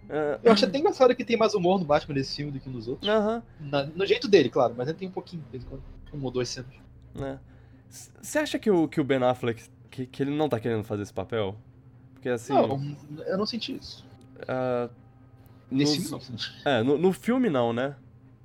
Ah, 0.09 0.39
Eu 0.45 0.53
acho 0.53 0.65
até 0.65 0.79
engraçado 0.79 1.15
que 1.17 1.25
tem 1.25 1.37
mais 1.37 1.55
humor 1.55 1.79
no 1.81 1.85
Batman 1.85 2.15
nesse 2.15 2.37
filme 2.37 2.53
do 2.53 2.61
que 2.61 2.69
nos 2.69 2.87
outros. 2.87 3.09
Aham. 3.09 3.43
Na- 3.61 3.85
no 3.85 4.07
jeito 4.07 4.29
dele, 4.29 4.49
claro, 4.49 4.75
mas 4.77 4.87
ele 4.89 4.97
tem 4.97 5.09
um 5.09 5.13
pouquinho, 5.13 5.43
de 5.43 5.51
vez 5.51 5.65
em 5.65 5.67
quando. 5.67 5.83
Um 6.15 6.23
ou 6.25 6.31
duas 6.31 6.49
cenas. 6.49 6.71
né? 7.15 7.39
Você 8.23 8.39
acha 8.39 8.59
que 8.59 8.71
o, 8.71 8.87
que 8.89 9.01
o 9.01 9.05
Ben 9.05 9.23
Affleck, 9.23 9.65
que, 9.91 10.07
que 10.07 10.23
ele 10.23 10.31
não 10.31 10.49
tá 10.49 10.61
querendo 10.61 10.85
fazer 10.85 11.03
esse 11.03 11.13
papel? 11.13 11.57
Porque 12.15 12.29
assim... 12.29 12.53
Não, 12.53 12.97
eu 13.27 13.37
não 13.39 13.47
senti 13.47 13.75
isso. 13.77 14.05
ah, 14.47 14.89
Nesse 15.71 15.99
nos- 16.11 16.25
filme, 16.27 16.41
É, 16.65 16.83
no, 16.83 16.97
no 16.97 17.13
filme 17.13 17.51
não, 17.51 17.73
né? 17.73 17.97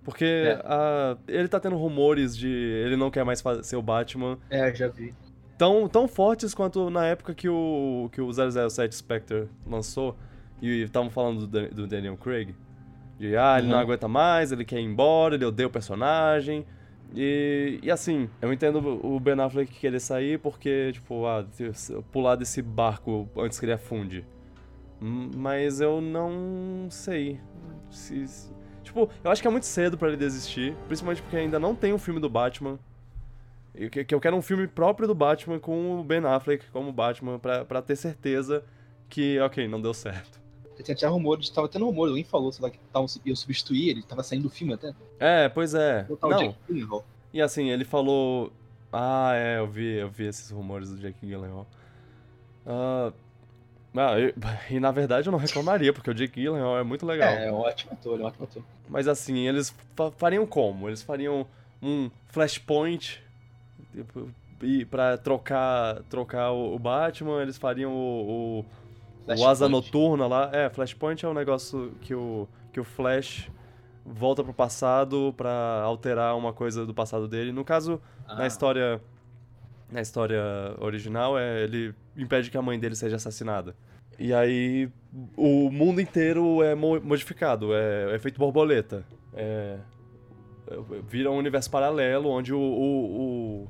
Porque 0.03 0.25
É. 0.25 0.61
ah, 0.65 1.15
ele 1.27 1.47
tá 1.47 1.59
tendo 1.59 1.75
rumores 1.77 2.35
de 2.35 2.47
ele 2.47 2.95
não 2.95 3.11
quer 3.11 3.23
mais 3.23 3.39
fa- 3.41 3.61
ser 3.61 3.75
o 3.75 3.81
Batman 3.83 4.31
não. 4.31 4.57
É, 4.57 4.73
já 4.73 4.87
vi. 4.87 5.13
Tão, 5.61 5.87
tão 5.87 6.07
fortes 6.07 6.55
quanto 6.55 6.89
na 6.89 7.05
época 7.05 7.35
que 7.35 7.47
o, 7.47 8.09
que 8.11 8.19
o 8.19 8.31
007 8.33 8.95
Spectre 8.95 9.47
lançou 9.67 10.17
e 10.59 10.81
estavam 10.81 11.11
falando 11.11 11.41
do, 11.41 11.47
Dan- 11.47 11.69
do 11.69 11.85
Daniel 11.85 12.17
Craig. 12.17 12.55
De, 13.19 13.37
ah, 13.37 13.59
ele 13.59 13.67
não 13.67 13.75
Uhum. 13.75 13.81
aguenta 13.83 14.07
mais, 14.07 14.51
ele 14.51 14.65
quer 14.65 14.79
ir 14.79 14.85
embora, 14.85 15.35
ele 15.35 15.45
odeia 15.45 15.67
o 15.67 15.69
personagem. 15.69 16.65
E, 17.13 17.79
e 17.83 17.91
assim, 17.91 18.27
eu 18.41 18.51
entendo 18.51 18.79
o 19.05 19.19
Ben 19.19 19.39
Affleck 19.39 19.71
querer 19.71 19.99
sair 19.99 20.39
porque, 20.39 20.93
tipo, 20.93 21.27
ah, 21.27 21.45
pular 22.11 22.35
desse 22.37 22.61
barco 22.63 23.29
antes 23.37 23.59
que 23.59 23.65
ele 23.65 23.73
afunde. 23.73 24.25
Mas 24.99 25.79
eu 25.79 26.01
não 26.01 26.87
sei. 26.89 27.39
Se, 27.91 28.25
tipo, 28.83 29.09
eu 29.23 29.29
acho 29.29 29.41
que 29.41 29.47
é 29.47 29.51
muito 29.51 29.65
cedo 29.67 29.95
pra 29.97 30.07
ele 30.07 30.17
desistir. 30.17 30.75
Principalmente 30.87 31.21
porque 31.21 31.37
ainda 31.37 31.59
não 31.59 31.75
tem 31.75 31.93
um 31.93 31.99
filme 31.99 32.19
do 32.19 32.29
Batman. 32.29 32.79
Que, 33.73 34.05
eu 34.13 34.19
quero 34.19 34.35
um 34.35 34.41
filme 34.41 34.67
próprio 34.67 35.07
do 35.07 35.15
Batman 35.15 35.57
com 35.59 35.99
o 35.99 36.03
Ben 36.03 36.19
Affleck 36.25 36.65
como 36.71 36.91
Batman 36.91 37.39
pra, 37.39 37.63
pra 37.63 37.81
ter 37.81 37.95
certeza 37.95 38.63
que, 39.09 39.39
ok, 39.39 39.67
não 39.67 39.81
deu 39.81 39.93
certo. 39.93 40.39
Tinha 40.83 40.95
até 40.95 41.05
rumores, 41.07 41.49
tava 41.49 41.69
tendo 41.69 41.85
rumor, 41.85 42.09
alguém 42.09 42.23
falou, 42.23 42.51
sei 42.51 42.63
lá, 42.63 42.69
que 42.69 42.79
tavam, 42.91 43.07
iam 43.23 43.35
substituir 43.35 43.89
ele, 43.89 44.01
tava 44.01 44.23
saindo 44.23 44.43
do 44.43 44.49
filme 44.49 44.73
até. 44.73 44.91
É, 45.19 45.47
pois 45.47 45.73
é. 45.75 46.07
Não, 46.09 46.55
Gyllenhaal. 46.67 47.05
E 47.33 47.41
assim, 47.41 47.69
ele 47.69 47.85
falou. 47.85 48.51
Ah, 48.91 49.31
é, 49.35 49.59
eu 49.59 49.67
vi, 49.67 49.93
eu 49.99 50.09
vi 50.09 50.25
esses 50.25 50.49
rumores 50.49 50.89
do 50.89 50.97
Jake 50.97 51.25
Gyllenhaal. 51.25 51.67
Ah, 52.65 53.13
ah, 53.95 54.19
eu- 54.19 54.33
e 54.69 54.79
na 54.79 54.91
verdade 54.91 55.27
eu 55.27 55.31
não 55.31 55.39
reclamaria, 55.39 55.93
porque 55.93 56.09
o 56.09 56.13
Jake 56.13 56.41
Gyllenhaal 56.41 56.79
é 56.79 56.83
muito 56.83 57.05
legal. 57.05 57.29
É, 57.29 57.47
é 57.47 57.51
um 57.51 57.57
ótimo 57.59 57.93
ator, 57.93 58.19
é 58.19 58.23
um 58.23 58.25
ótimo 58.25 58.43
ator. 58.45 58.63
Mas 58.89 59.07
assim, 59.07 59.47
eles 59.47 59.73
fa- 59.95 60.11
fariam 60.11 60.45
como? 60.47 60.89
Eles 60.89 61.01
fariam 61.03 61.45
um 61.81 62.09
Flashpoint 62.27 63.21
e 64.61 64.85
pra 64.85 65.17
trocar, 65.17 66.03
trocar 66.03 66.51
o, 66.51 66.77
Batman, 66.77 67.41
eles 67.41 67.57
fariam 67.57 67.91
o, 67.93 68.65
o, 69.27 69.35
o 69.35 69.47
Asa. 69.47 69.67
Noturna 69.67 70.27
lá. 70.27 70.49
É, 70.53 70.69
Flashpoint 70.69 71.25
é 71.25 71.29
um 71.29 71.33
negócio 71.33 71.93
que 72.01 72.13
o, 72.13 72.47
que 72.71 72.79
o 72.79 72.83
Flash 72.83 73.49
volta 74.05 74.43
pro 74.43 74.53
passado 74.53 75.33
pra 75.35 75.81
alterar 75.83 76.35
uma 76.37 76.53
coisa 76.53 76.85
do 76.85 76.93
passado 76.93 77.27
dele. 77.27 77.51
No 77.51 77.63
caso, 77.65 77.99
na 78.27 78.43
Ah, 78.43 78.47
história 78.47 79.01
na 79.91 79.99
história 80.01 80.41
original 80.79 81.37
é 81.37 81.63
ele 81.63 81.93
impede 82.15 82.49
que 82.49 82.57
a 82.57 82.61
mãe 82.61 82.79
dele 82.79 82.95
seja 82.95 83.17
assassinada. 83.17 83.75
E 84.17 84.33
aí 84.33 84.89
o 85.35 85.69
mundo 85.69 85.99
inteiro 85.99 86.63
é 86.63 86.73
mo- 86.75 87.01
modificado, 87.01 87.73
é, 87.73 88.15
é 88.15 88.19
feito 88.19 88.37
borboleta. 88.37 89.03
É, 89.33 89.77
é- 90.69 90.77
vira 91.09 91.29
um 91.29 91.37
universo 91.37 91.69
paralelo 91.69 92.29
onde 92.29 92.53
o, 92.53 92.59
o, 92.59 93.05
o, 93.63 93.67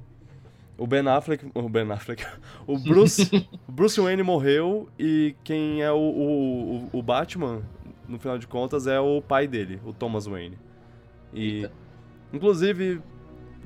o 0.83 0.87
Ben 0.87 1.07
Affleck, 1.07 1.45
o 1.53 1.69
Ben 1.69 1.89
Affleck, 1.91 2.25
o 2.65 2.77
Bruce, 2.77 3.29
o 3.67 3.71
Bruce 3.71 3.99
Wayne 4.01 4.23
morreu 4.23 4.89
e 4.97 5.35
quem 5.43 5.81
é 5.83 5.91
o, 5.91 5.95
o, 5.97 6.75
o- 6.75 6.89
o 6.99 7.03
Batman, 7.03 7.61
no 8.07 8.17
final 8.19 8.37
de 8.37 8.47
contas, 8.47 8.87
é 8.87 8.99
o 8.99 9.21
pai 9.21 9.47
dele, 9.47 9.79
o 9.85 9.93
Thomas 9.93 10.25
Wayne. 10.25 10.57
E 11.33 11.57
Eita. 11.57 11.71
Inclusive, 12.33 12.99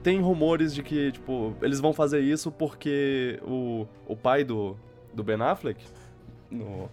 tem 0.04 0.20
rumores 0.20 0.74
de 0.74 0.84
que, 0.84 1.12
tipo, 1.14 1.56
eles 1.62 1.80
vão 1.80 1.94
fazer 1.94 2.20
isso 2.20 2.52
porque 2.52 3.40
o, 3.44 3.88
o 4.08 4.16
pai 4.16 4.44
do, 4.44 4.76
do 5.14 5.24
Ben 5.24 5.42
Affleck, 5.42 5.84
no, 6.52 6.90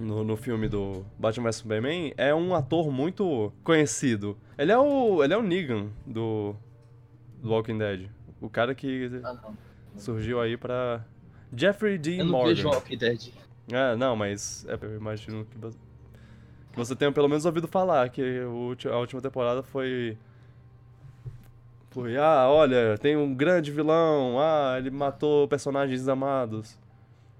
no, 0.00 0.24
no 0.24 0.36
filme 0.36 0.68
do 0.68 1.04
Batman 1.18 1.44
vs 1.44 1.56
Superman, 1.56 2.12
é 2.16 2.34
um 2.34 2.54
ator 2.54 2.90
muito 2.90 3.52
conhecido. 3.62 4.36
Ele 4.58 4.72
é 4.72 4.78
o, 4.78 5.22
ele 5.22 5.32
é 5.32 5.36
o 5.38 5.42
Negan 5.42 5.88
do, 6.06 6.54
do 7.42 7.50
Walking 7.50 7.78
Dead. 7.78 8.08
O 8.40 8.48
cara 8.48 8.74
que 8.74 9.10
Ah, 9.24 9.32
não. 9.34 9.56
surgiu 9.96 10.40
aí 10.40 10.56
pra... 10.56 11.04
Jeffrey 11.54 11.96
Dean 11.98 12.18
Eu 12.18 12.24
não 12.26 12.32
Morgan. 12.32 12.48
vejo 12.54 12.68
Walking 12.68 12.96
Dead. 12.98 13.32
É, 13.72 13.96
não, 13.96 14.14
mas 14.14 14.66
é, 14.68 14.78
eu 14.80 14.96
imagino 14.96 15.44
que 15.46 15.58
você, 16.74 16.94
tenha 16.94 17.10
pelo 17.10 17.28
menos 17.28 17.44
ouvido 17.44 17.66
falar 17.66 18.08
que 18.10 18.22
a 18.90 18.96
última 18.98 19.20
temporada 19.20 19.62
foi. 19.62 20.16
Foi, 21.90 22.16
ah, 22.18 22.46
olha, 22.48 22.96
tem 22.98 23.16
um 23.16 23.34
grande 23.34 23.72
vilão, 23.72 24.38
ah, 24.38 24.74
ele 24.78 24.90
matou 24.90 25.48
personagens 25.48 26.06
amados. 26.06 26.78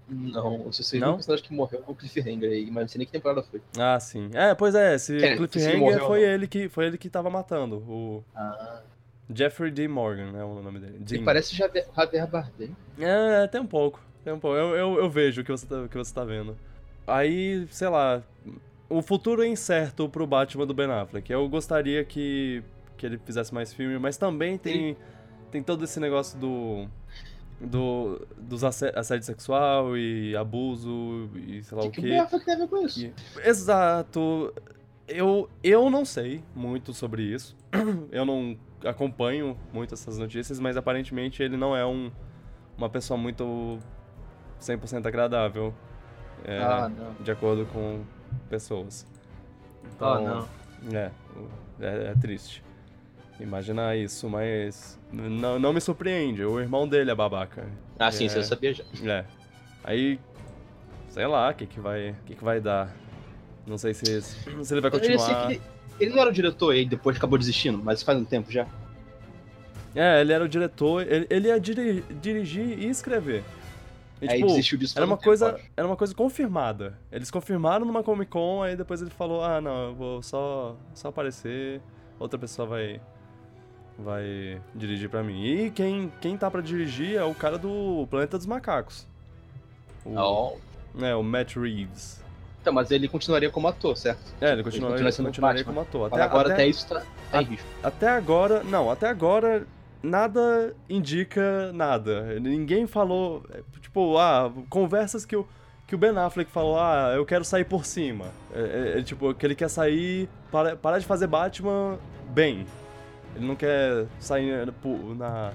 Não, 0.08 0.62
eu 0.64 0.72
sei 0.72 0.98
Não? 0.98 1.12
um 1.12 1.14
personagem 1.16 1.44
que 1.46 1.52
morreu 1.54 1.80
com 1.82 1.92
o 1.92 1.94
Cliffhanger 1.94 2.50
aí, 2.50 2.64
mas 2.70 2.82
não 2.84 2.88
sei 2.88 2.98
nem 2.98 3.06
que 3.06 3.12
temporada 3.12 3.42
foi. 3.42 3.60
Ah, 3.78 4.00
sim. 4.00 4.30
É, 4.32 4.54
pois 4.54 4.74
é, 4.74 4.94
esse 4.94 5.22
É, 5.22 5.36
Cliffhanger 5.36 5.78
morreu 5.78 6.06
foi 6.06 6.20
não. 6.22 6.26
ele, 6.28 6.46
que, 6.48 6.68
foi 6.70 6.86
ele 6.86 6.96
que 6.96 7.10
tava 7.10 7.28
matando. 7.28 7.76
O 7.76 8.24
Ah. 8.34 8.80
Jeffrey 9.32 9.70
D. 9.70 9.86
Morgan, 9.88 10.32
é 10.38 10.44
o 10.44 10.62
nome 10.62 10.78
dele. 10.78 11.00
Ele 11.10 11.22
parece 11.24 11.54
Javier, 11.54 11.86
Javier 11.94 12.26
Bardem. 12.30 12.74
É, 12.98 13.46
tem 13.46 13.60
um 13.60 13.66
pouco. 13.66 14.00
Tem 14.24 14.32
um 14.32 14.38
pouco. 14.40 14.56
Eu, 14.56 14.74
eu, 14.74 14.98
eu 15.00 15.10
vejo 15.10 15.42
o 15.42 15.44
que 15.44 15.50
você, 15.50 15.66
tá, 15.66 15.82
o 15.82 15.88
que 15.88 15.96
você 15.96 16.12
tá 16.14 16.24
vendo. 16.24 16.56
Aí, 17.06 17.66
sei 17.70 17.88
lá, 17.88 18.22
o 18.88 19.02
futuro 19.02 19.42
é 19.42 19.46
incerto 19.46 20.08
pro 20.08 20.26
Batman 20.26 20.66
do 20.66 20.74
Ben 20.74 20.90
Affleck. 20.90 21.30
Eu 21.30 21.48
gostaria 21.48 22.04
que, 22.04 22.62
que 22.96 23.04
ele 23.06 23.18
fizesse 23.18 23.52
mais 23.52 23.72
filme, 23.72 23.98
mas 23.98 24.16
também 24.16 24.56
tem, 24.58 24.96
tem 25.50 25.62
todo 25.62 25.84
esse 25.84 26.00
negócio 26.00 26.38
do. 26.38 26.86
do 27.60 28.26
dos 28.36 28.64
assé- 28.64 28.92
assédio 28.94 29.24
sexual 29.26 29.96
e 29.96 30.34
abuso 30.36 31.28
e 31.36 31.62
sei 31.62 31.76
lá 31.78 31.84
O 31.84 31.88
o 31.88 31.90
que, 31.90 32.00
que 32.00 32.06
o. 32.06 32.10
Ben 32.10 32.18
Affleck 32.20 32.44
tem 32.44 32.54
a 32.54 32.58
ver 32.58 32.68
com 32.68 32.84
isso? 32.84 33.00
E- 33.04 33.12
Exato. 33.46 34.52
Eu, 35.06 35.48
eu 35.62 35.88
não 35.88 36.04
sei 36.04 36.42
muito 36.54 36.92
sobre 36.92 37.22
isso. 37.22 37.56
Eu 38.12 38.26
não 38.26 38.58
acompanho 38.84 39.56
muito 39.72 39.94
essas 39.94 40.18
notícias, 40.18 40.58
mas 40.60 40.76
aparentemente 40.76 41.42
ele 41.42 41.56
não 41.56 41.76
é 41.76 41.84
um, 41.86 42.10
uma 42.76 42.88
pessoa 42.88 43.16
muito 43.18 43.78
100% 44.60 45.06
agradável. 45.06 45.74
é, 46.44 46.58
Ah, 46.58 46.88
não. 46.88 47.14
de 47.22 47.30
acordo 47.30 47.66
com 47.66 48.02
pessoas. 48.48 49.06
Ah, 50.00 50.18
Então, 50.20 50.22
não. 50.82 50.96
É, 50.98 51.10
é, 51.80 52.10
é 52.10 52.14
triste. 52.20 52.62
Imaginar 53.40 53.96
isso, 53.96 54.28
mas 54.28 54.98
não, 55.12 55.58
não 55.58 55.72
me 55.72 55.80
surpreende. 55.80 56.44
O 56.44 56.58
irmão 56.60 56.88
dele 56.88 57.10
é 57.10 57.14
babaca. 57.14 57.66
Ah, 57.98 58.10
sim, 58.10 58.26
É. 58.28 58.36
eu 58.38 58.42
sabia 58.42 58.74
já. 58.74 58.84
É. 59.04 59.24
Aí, 59.84 60.20
sei 61.08 61.26
lá, 61.26 61.50
o 61.50 61.54
que 61.54 61.66
que 61.66 61.78
vai, 61.80 62.14
que 62.26 62.34
que 62.34 62.44
vai 62.44 62.60
dar. 62.60 62.92
Não 63.66 63.78
sei 63.78 63.94
se, 63.94 64.22
se 64.22 64.74
ele 64.74 64.80
vai 64.80 64.90
continuar. 64.90 65.50
Ele, 66.00 66.10
não 66.12 66.20
era 66.20 66.30
o 66.30 66.32
diretor 66.32 66.74
e 66.74 66.84
depois 66.84 67.16
acabou 67.16 67.38
desistindo, 67.38 67.78
mas 67.82 68.02
faz 68.02 68.18
um 68.18 68.24
tempo 68.24 68.50
já. 68.50 68.66
É, 69.94 70.20
ele 70.20 70.32
era 70.32 70.44
o 70.44 70.48
diretor, 70.48 71.06
ele, 71.10 71.26
ele 71.30 71.48
ia 71.48 71.58
diri- 71.58 72.04
dirigir 72.20 72.78
e 72.78 72.88
escrever. 72.88 73.42
E, 74.20 74.28
aí 74.28 74.36
tipo, 74.36 74.48
desistiu 74.48 74.76
disso 74.78 74.98
era 74.98 75.06
uma 75.06 75.14
um 75.14 75.16
tempo, 75.16 75.24
coisa, 75.28 75.54
acho. 75.54 75.64
era 75.76 75.86
uma 75.86 75.96
coisa 75.96 76.14
confirmada. 76.14 76.98
Eles 77.10 77.30
confirmaram 77.30 77.86
numa 77.86 78.02
Comic 78.02 78.30
Con, 78.30 78.62
aí 78.62 78.76
depois 78.76 79.00
ele 79.00 79.10
falou: 79.10 79.42
"Ah, 79.44 79.60
não, 79.60 79.86
eu 79.88 79.94
vou 79.94 80.22
só 80.22 80.76
só 80.92 81.08
aparecer, 81.08 81.80
outra 82.18 82.38
pessoa 82.38 82.66
vai 82.66 83.00
vai 83.98 84.60
dirigir 84.74 85.08
pra 85.08 85.22
mim". 85.22 85.44
E 85.44 85.70
quem 85.70 86.12
quem 86.20 86.36
tá 86.36 86.50
pra 86.50 86.60
dirigir 86.60 87.16
é 87.16 87.24
o 87.24 87.34
cara 87.34 87.56
do 87.58 88.06
Planeta 88.10 88.36
dos 88.36 88.46
Macacos. 88.46 89.06
O, 90.04 90.10
Não. 90.10 90.56
É, 91.00 91.14
o 91.14 91.22
Matt 91.22 91.54
Reeves. 91.56 92.20
Então, 92.60 92.72
mas 92.72 92.90
ele 92.90 93.08
continuaria 93.08 93.50
como 93.50 93.68
ator, 93.68 93.96
certo? 93.96 94.20
É, 94.40 94.52
ele 94.52 94.62
continuaria, 94.62 94.90
continua 94.90 95.12
sendo 95.12 95.26
continuaria 95.26 95.64
Batman. 95.64 95.84
como 95.84 95.88
ator. 95.88 96.10
Mas 96.10 96.20
agora 96.20 96.52
até, 96.52 96.66
isso 96.66 96.86
tá, 96.88 97.02
tá 97.30 97.42
em 97.42 97.46
risco. 97.46 97.66
Até 97.82 98.08
agora, 98.08 98.62
não, 98.64 98.90
até 98.90 99.08
agora 99.08 99.66
nada 100.02 100.74
indica 100.88 101.72
nada. 101.72 102.38
Ninguém 102.40 102.86
falou, 102.86 103.44
é, 103.52 103.62
tipo, 103.80 104.18
ah, 104.18 104.52
conversas 104.68 105.24
que 105.24 105.36
o, 105.36 105.46
que 105.86 105.94
o 105.94 105.98
Ben 105.98 106.16
Affleck 106.16 106.50
falou, 106.50 106.78
ah, 106.78 107.12
eu 107.14 107.24
quero 107.24 107.44
sair 107.44 107.64
por 107.64 107.84
cima. 107.84 108.26
É, 108.52 108.94
é, 108.96 108.98
é, 108.98 109.02
tipo, 109.02 109.32
que 109.34 109.46
ele 109.46 109.54
quer 109.54 109.68
sair, 109.68 110.28
para, 110.50 110.76
parar 110.76 110.98
de 110.98 111.06
fazer 111.06 111.26
Batman 111.26 111.98
bem. 112.30 112.66
Ele 113.34 113.46
não 113.46 113.56
quer 113.56 114.06
sair 114.18 114.66
na... 115.16 115.52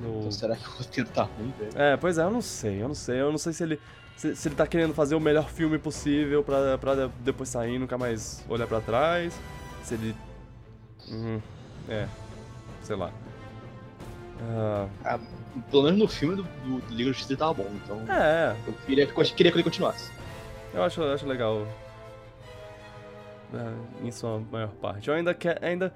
no... 0.00 0.18
Então, 0.20 0.30
será 0.32 0.56
que 0.56 0.66
o 0.66 0.70
roteiro 0.72 1.08
tá 1.10 1.22
ruim, 1.24 1.52
velho? 1.58 1.72
É, 1.74 1.96
pois 1.96 2.18
é, 2.18 2.22
eu 2.22 2.30
não 2.30 2.40
sei, 2.42 2.82
eu 2.82 2.88
não 2.88 2.94
sei. 2.94 3.20
Eu 3.20 3.30
não 3.30 3.38
sei 3.38 3.52
se 3.52 3.62
ele, 3.62 3.80
se, 4.16 4.34
se 4.36 4.48
ele 4.48 4.54
tá 4.54 4.66
querendo 4.66 4.94
fazer 4.94 5.14
o 5.14 5.20
melhor 5.20 5.48
filme 5.50 5.78
possível 5.78 6.42
pra, 6.42 6.76
pra 6.78 6.94
depois 7.20 7.48
sair 7.48 7.74
e 7.74 7.78
nunca 7.78 7.96
mais 7.98 8.44
olhar 8.48 8.66
pra 8.66 8.80
trás. 8.80 9.38
Se 9.84 9.94
ele. 9.94 10.14
Hum, 11.10 11.40
é, 11.88 12.06
sei 12.82 12.96
lá. 12.96 13.10
Ah, 15.04 15.18
pelo 15.70 15.82
menos 15.82 15.98
no 15.98 16.08
filme 16.08 16.36
do, 16.36 16.42
do 16.44 16.78
Liga 16.94 17.10
da 17.10 17.12
Justiça 17.12 17.32
ele 17.32 17.38
tava 17.38 17.52
bom, 17.54 17.70
então 17.84 18.00
é, 18.10 18.56
eu 18.66 18.72
queria, 18.86 19.04
eu 19.04 19.14
queria 19.14 19.52
que 19.52 19.56
ele 19.58 19.62
continuasse. 19.64 20.10
eu 20.72 20.82
acho, 20.82 21.02
eu 21.02 21.12
acho 21.12 21.26
legal. 21.26 21.66
é, 23.52 24.06
em 24.06 24.10
sua 24.10 24.40
maior 24.50 24.68
parte. 24.70 25.08
Eu 25.08 25.14
ainda 25.14 25.34
quero. 25.34 25.64
Ainda. 25.64 25.92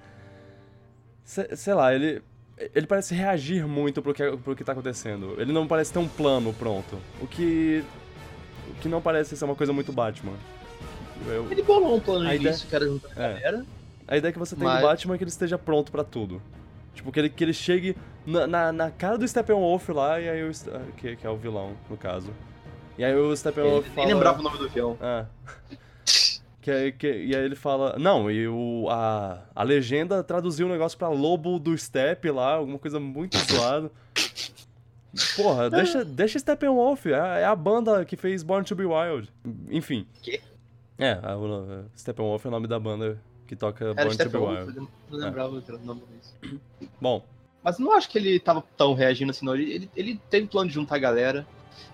se- 1.24 1.56
Sei 1.56 1.72
lá, 1.72 1.94
ele. 1.94 2.22
Ele 2.74 2.86
parece 2.86 3.14
reagir 3.14 3.66
muito 3.66 4.00
pro 4.00 4.14
que, 4.14 4.36
pro 4.38 4.54
que 4.54 4.62
tá 4.64 4.72
acontecendo. 4.72 5.34
Ele 5.38 5.52
não 5.52 5.66
parece 5.66 5.92
ter 5.92 5.98
um 5.98 6.08
plano 6.08 6.52
pronto. 6.52 6.98
O 7.20 7.26
que. 7.26 7.84
O 8.70 8.74
que 8.80 8.88
não 8.88 9.00
parece 9.02 9.36
ser 9.36 9.44
uma 9.44 9.54
coisa 9.56 9.72
muito 9.72 9.92
Batman. 9.92 10.34
Eu- 11.26 11.50
Ele 11.50 11.62
bolou 11.62 11.96
um 11.96 12.00
plano 12.00 12.28
de 12.28 12.36
ideia- 12.36 12.54
que 12.56 12.78
juntar 12.80 13.08
a 13.16 13.22
É. 13.22 13.32
galera. 13.34 13.66
a 14.06 14.16
ideia 14.16 14.32
que 14.32 14.38
você 14.38 14.54
tem 14.54 14.64
Mas- 14.64 14.80
do 14.80 14.86
Batman 14.86 15.14
é 15.14 15.18
que 15.18 15.24
ele 15.24 15.30
esteja 15.30 15.56
pronto 15.58 15.90
pra 15.90 16.04
tudo. 16.04 16.40
Tipo, 16.94 17.10
que 17.10 17.18
ele, 17.18 17.28
que 17.28 17.42
ele 17.42 17.52
chegue 17.52 17.96
na, 18.24 18.46
na, 18.46 18.72
na 18.72 18.90
cara 18.90 19.18
do 19.18 19.26
Steppenwolf 19.26 19.88
lá, 19.88 20.20
e 20.20 20.28
aí 20.28 20.44
o. 20.44 20.52
Ste- 20.54 20.70
Que, 20.96 21.16
que 21.16 21.26
é 21.26 21.30
o 21.30 21.36
vilão, 21.36 21.72
no 21.90 21.96
caso. 21.96 22.30
E 22.96 23.04
aí 23.04 23.14
o 23.16 23.34
Steppenwolf 23.36 23.84
Ele 23.86 23.94
fala. 23.94 24.06
nem 24.06 24.14
lembrava 24.14 24.38
o 24.38 24.42
nome 24.42 24.58
do 24.58 24.64
avião. 24.66 24.96
Ah. 25.00 25.24
Que, 26.64 26.92
que, 26.92 27.06
e 27.06 27.36
aí 27.36 27.44
ele 27.44 27.54
fala. 27.54 27.98
Não, 27.98 28.30
e 28.30 28.48
o, 28.48 28.88
a, 28.88 29.42
a 29.54 29.62
legenda 29.62 30.24
traduziu 30.24 30.66
o 30.66 30.70
negócio 30.70 30.96
pra 30.96 31.08
Lobo 31.10 31.58
do 31.58 31.76
Step 31.76 32.30
lá, 32.30 32.54
alguma 32.54 32.78
coisa 32.78 32.98
muito 32.98 33.36
zoada. 33.36 33.90
Porra, 35.36 35.68
deixa, 35.68 36.02
deixa 36.02 36.38
Steppenwolf, 36.38 37.04
é, 37.04 37.42
é 37.42 37.44
a 37.44 37.54
banda 37.54 38.02
que 38.06 38.16
fez 38.16 38.42
Born 38.42 38.66
to 38.66 38.74
Be 38.74 38.86
Wild. 38.86 39.30
Enfim. 39.68 40.06
Quê? 40.22 40.40
É, 40.96 41.20
a, 41.22 41.36
o, 41.36 41.84
Steppenwolf 41.94 42.42
é 42.46 42.48
o 42.48 42.50
nome 42.50 42.66
da 42.66 42.80
banda 42.80 43.20
que 43.46 43.54
toca 43.54 43.84
Era 43.84 44.06
Born 44.06 44.16
to 44.16 44.30
Be 44.30 44.38
Wild. 44.38 44.88
não 45.10 45.18
lembrava 45.18 45.50
o 45.50 45.78
nome 45.84 46.00
disso. 46.18 46.60
Bom, 46.98 47.22
Mas 47.62 47.78
não 47.78 47.92
acho 47.92 48.08
que 48.08 48.16
ele 48.16 48.40
tava 48.40 48.64
tão 48.74 48.94
reagindo 48.94 49.32
assim, 49.32 49.44
não. 49.44 49.54
Ele, 49.54 49.70
ele, 49.70 49.90
ele 49.94 50.20
teve 50.30 50.46
plano 50.46 50.68
de 50.68 50.74
juntar 50.74 50.96
a 50.96 50.98
galera. 50.98 51.46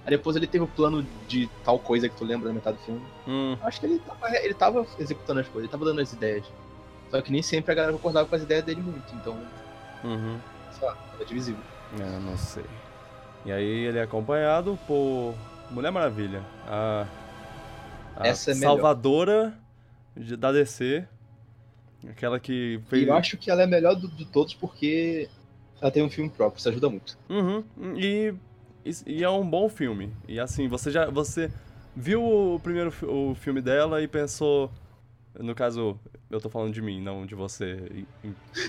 Aí 0.05 0.11
depois 0.11 0.37
ele 0.37 0.47
teve 0.47 0.65
o 0.65 0.69
plano 0.69 1.07
de 1.29 1.49
tal 1.65 1.79
coisa 1.79 2.09
que 2.09 2.17
tu 2.17 2.25
lembra 2.25 2.49
na 2.49 2.55
metade 2.55 2.77
do 2.79 2.83
filme. 2.83 3.01
hum, 3.27 3.57
acho 3.63 3.81
que 3.81 3.87
ele 3.87 3.99
tava, 3.99 4.37
ele 4.37 4.55
tava 4.55 4.87
executando 4.99 5.41
as 5.41 5.47
coisas, 5.47 5.65
ele 5.65 5.71
tava 5.73 5.85
dando 5.85 6.01
as 6.01 6.13
ideias. 6.13 6.45
Só 7.11 7.21
que 7.21 7.33
nem 7.33 7.43
sempre 7.43 7.73
a 7.73 7.75
galera 7.75 7.93
concordava 7.93 8.29
com 8.29 8.35
as 8.37 8.43
ideias 8.43 8.65
dele 8.65 8.81
muito, 8.81 9.15
então, 9.15 9.37
uhum. 10.05 10.39
sei 10.79 10.87
lá, 10.87 10.95
tava 10.95 11.25
divisível. 11.25 11.63
É, 11.99 12.19
não 12.21 12.37
sei. 12.37 12.65
E 13.45 13.51
aí 13.51 13.65
ele 13.87 13.99
é 13.99 14.03
acompanhado 14.03 14.79
por 14.87 15.35
Mulher 15.71 15.91
Maravilha, 15.91 16.43
a, 16.69 17.07
a 18.17 18.27
Essa 18.29 18.53
é 18.53 18.55
salvadora 18.55 19.55
de- 20.17 20.37
da 20.37 20.53
DC, 20.53 21.05
aquela 22.09 22.39
que 22.39 22.81
fez... 22.89 23.03
E 23.03 23.07
eu 23.09 23.15
acho 23.15 23.37
que 23.37 23.51
ela 23.51 23.63
é 23.63 23.65
a 23.65 23.69
melhor 23.69 23.95
do- 23.97 24.09
de 24.09 24.25
todos 24.27 24.55
porque 24.55 25.29
ela 25.81 25.91
tem 25.91 26.03
um 26.03 26.11
filme 26.11 26.29
próprio, 26.31 26.59
isso 26.59 26.69
ajuda 26.69 26.89
muito. 26.91 27.17
Uhum, 27.29 27.65
e, 27.97 28.35
e, 28.85 28.91
e 29.07 29.25
é 29.25 29.31
um 29.31 29.49
bom 29.49 29.69
filme. 29.69 30.13
E 30.29 30.39
assim, 30.41 30.69
você 30.69 30.91
já 30.91 31.09
você 31.11 31.51
viu 31.95 32.23
o 32.25 32.61
primeiro 32.61 32.93
o 33.03 33.35
filme 33.35 33.61
dela 33.61 34.01
e 34.03 34.09
pensou, 34.09 34.71
no 35.39 35.55
caso, 35.55 35.99
eu 36.31 36.41
tô 36.41 36.49
falando 36.49 36.73
de 36.73 36.81
mim, 36.83 37.01
não 37.01 37.27
de 37.27 37.35
você, 37.35 38.05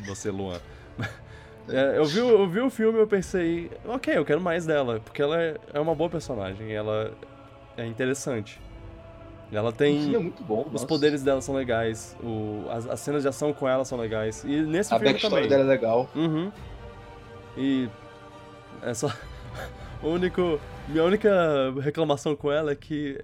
você, 0.06 0.30
Luan. 0.32 0.60
É, 1.70 1.96
eu, 1.96 2.06
vi, 2.06 2.20
o- 2.20 2.30
eu 2.30 2.50
vi 2.50 2.60
o 2.60 2.70
filme 2.72 2.98
e 2.98 3.02
eu 3.02 3.08
pensei, 3.08 3.70
ok, 3.86 4.18
eu 4.18 4.26
quero 4.26 4.42
mais 4.42 4.66
dela, 4.66 5.00
porque 5.00 5.22
ela 5.22 5.40
é, 5.40 5.56
é 5.74 5.80
uma 5.80 5.94
boa 5.94 6.10
personagem, 6.10 6.74
ela 6.74 7.14
é 7.78 7.86
interessante. 7.86 8.60
Ela 9.52 9.70
é 9.70 9.72
tem. 9.72 9.96
muito 10.20 10.44
bom. 10.44 10.64
Os 10.66 10.72
nossa. 10.74 10.88
poderes 10.88 11.22
dela 11.22 11.40
são 11.40 11.54
legais, 11.54 12.18
o, 12.22 12.66
as, 12.72 12.88
as 12.88 13.00
cenas 13.02 13.22
de 13.22 13.30
ação 13.30 13.54
com 13.54 13.70
ela 13.70 13.86
são 13.86 13.98
legais. 13.98 14.44
E 14.44 14.60
nesse 14.64 14.92
A 14.92 14.98
filme 14.98 15.14
backstory 15.14 15.36
também. 15.44 15.50
dela 15.50 15.64
é 15.64 15.68
legal. 15.68 16.10
Uhum. 16.16 16.52
E 17.56 17.88
é 18.82 18.94
só 18.96 19.08
o 20.04 20.08
único 20.10 20.60
minha 20.88 21.04
única 21.04 21.30
reclamação 21.80 22.36
com 22.36 22.52
ela 22.52 22.72
é 22.72 22.76
que 22.76 23.24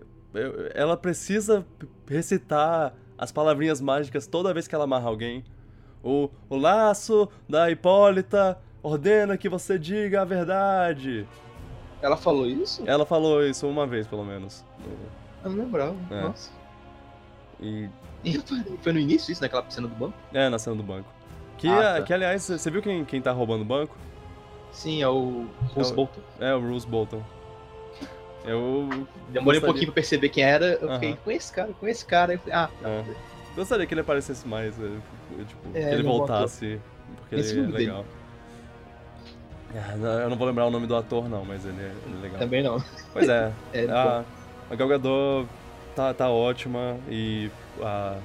ela 0.74 0.96
precisa 0.96 1.66
recitar 2.08 2.94
as 3.18 3.32
palavrinhas 3.32 3.82
mágicas 3.82 4.28
toda 4.28 4.54
vez 4.54 4.68
que 4.68 4.76
ela 4.76 4.84
amarra 4.84 5.10
alguém, 5.10 5.44
o 6.04 6.26
O, 6.50 6.56
o 6.56 6.58
laço 6.58 7.28
da 7.50 7.70
Hipólita 7.72 8.58
ordena 8.84 9.36
que 9.38 9.50
você 9.50 9.78
diga 9.80 10.22
a 10.22 10.26
verdade. 10.26 11.28
Ela 12.02 12.16
falou 12.16 12.46
isso? 12.46 12.84
Ela 12.86 13.06
falou 13.06 13.44
isso 13.44 13.68
uma 13.68 13.88
vez, 13.88 14.06
pelo 14.06 14.24
menos. 14.24 14.64
Eu 15.44 15.50
não 15.50 15.64
lembrava. 15.66 15.96
É. 16.12 16.22
Nossa. 16.22 16.52
E. 17.60 17.90
E 18.24 18.38
foi 18.82 18.94
no 18.94 19.00
início 19.00 19.32
isso, 19.32 19.42
naquela 19.42 19.68
cena 19.70 19.88
do 19.88 19.96
banco? 19.96 20.14
É, 20.32 20.48
na 20.48 20.60
cena 20.60 20.76
do 20.76 20.84
banco. 20.84 21.10
Que, 21.58 21.68
Ah, 21.68 21.96
tá. 21.98 22.02
que 22.04 22.14
aliás, 22.14 22.44
você 22.44 22.70
viu 22.70 22.82
quem, 22.84 23.04
quem 23.04 23.20
tá 23.20 23.32
roubando 23.32 23.62
o 23.62 23.66
banco? 23.66 23.98
Sim, 24.78 25.02
é 25.02 25.08
o 25.08 25.48
Rose 25.74 25.90
É 25.90 25.94
o- 25.94 25.96
Bolton. 25.96 26.22
É 26.40 26.54
o 26.54 26.62
Bruce 26.62 26.88
Bolton. 26.88 27.24
Eu. 28.46 28.88
Demorei 28.88 29.10
gostaria- 29.34 29.58
um 29.60 29.62
pouquinho 29.62 29.86
pra 29.88 29.94
perceber 29.96 30.30
quem 30.30 30.44
era. 30.44 30.66
Eu 30.74 30.94
fiquei, 30.94 31.10
Aham. 31.10 31.18
com 31.24 31.32
esse 31.32 31.52
cara, 31.52 31.74
com 31.80 31.88
esse 31.88 32.06
cara. 32.06 32.34
Eu 32.34 32.40
falei, 32.40 32.54
ah, 32.56 32.70
tá. 32.82 32.90
É. 32.90 33.04
Gostaria 33.56 33.86
que 33.88 33.94
ele 33.94 34.02
aparecesse 34.02 34.48
mais, 34.48 34.80
é, 34.80 34.84
tipo, 35.46 35.62
É, 35.74 35.82
que 35.82 35.96
ele 35.96 36.02
é 36.02 36.04
voltasse, 36.04 36.80
porque 37.18 37.36
Esse 37.36 37.54
ele 37.54 37.60
é 37.62 37.64
dele. 37.64 37.78
legal. 37.78 38.06
Ah, 39.76 39.96
não, 39.98 40.10
Eu 40.22 40.30
não 40.30 40.38
vou 40.38 40.48
lembrar 40.48 40.66
o 40.66 40.72
nome 40.72 40.88
do 40.88 40.96
ator, 40.96 41.28
não, 41.28 41.44
mas 41.44 41.66
ele 41.66 41.82
é, 41.82 41.92
é 41.92 42.22
legal. 42.22 42.40
Também 42.40 42.64
não. 42.64 42.82
Pois 43.12 43.28
é, 43.28 43.52
É, 43.74 43.86
a, 43.90 44.24
a 44.70 44.76
Gal 44.76 44.88
Gadot 44.88 45.48
tá, 45.96 46.14
tá 46.14 46.30
ótima 46.30 46.98
e 47.10 47.50
a 47.82 48.16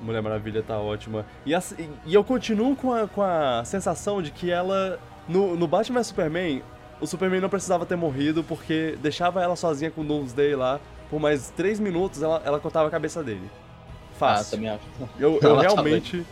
Mulher 0.00 0.22
Maravilha 0.22 0.62
tá 0.62 0.78
ótima. 0.78 1.24
E, 1.46 1.52
e- 1.54 1.90
e 2.06 2.14
eu 2.14 2.24
continuo 2.24 2.74
com 2.74 2.92
a, 2.92 3.06
com 3.06 3.22
a 3.22 3.62
sensação 3.64 4.20
de 4.20 4.30
que 4.32 4.50
ela, 4.50 4.98
no, 5.28 5.56
no 5.56 5.66
Batman 5.66 6.02
Superman, 6.02 6.62
o 7.00 7.06
Superman 7.06 7.40
não 7.40 7.48
precisava 7.48 7.84
ter 7.86 7.96
morrido 7.96 8.42
porque 8.44 8.96
deixava 9.02 9.42
ela 9.42 9.56
sozinha 9.56 9.90
com 9.90 10.00
o 10.02 10.04
Doomsday 10.04 10.54
lá, 10.54 10.80
por 11.10 11.20
mais 11.20 11.50
três 11.50 11.78
minutos 11.80 12.22
ela, 12.22 12.40
ela 12.44 12.58
cortava 12.60 12.88
a 12.88 12.90
cabeça 12.90 13.22
dele. 13.22 13.50
Ah, 13.52 14.14
Fácil. 14.18 14.56
também 14.56 14.70
acho. 14.70 14.82
Eu, 15.18 15.38
eu 15.42 15.50
Ela 15.50 15.56
tá 15.56 15.68
realmente. 15.72 16.24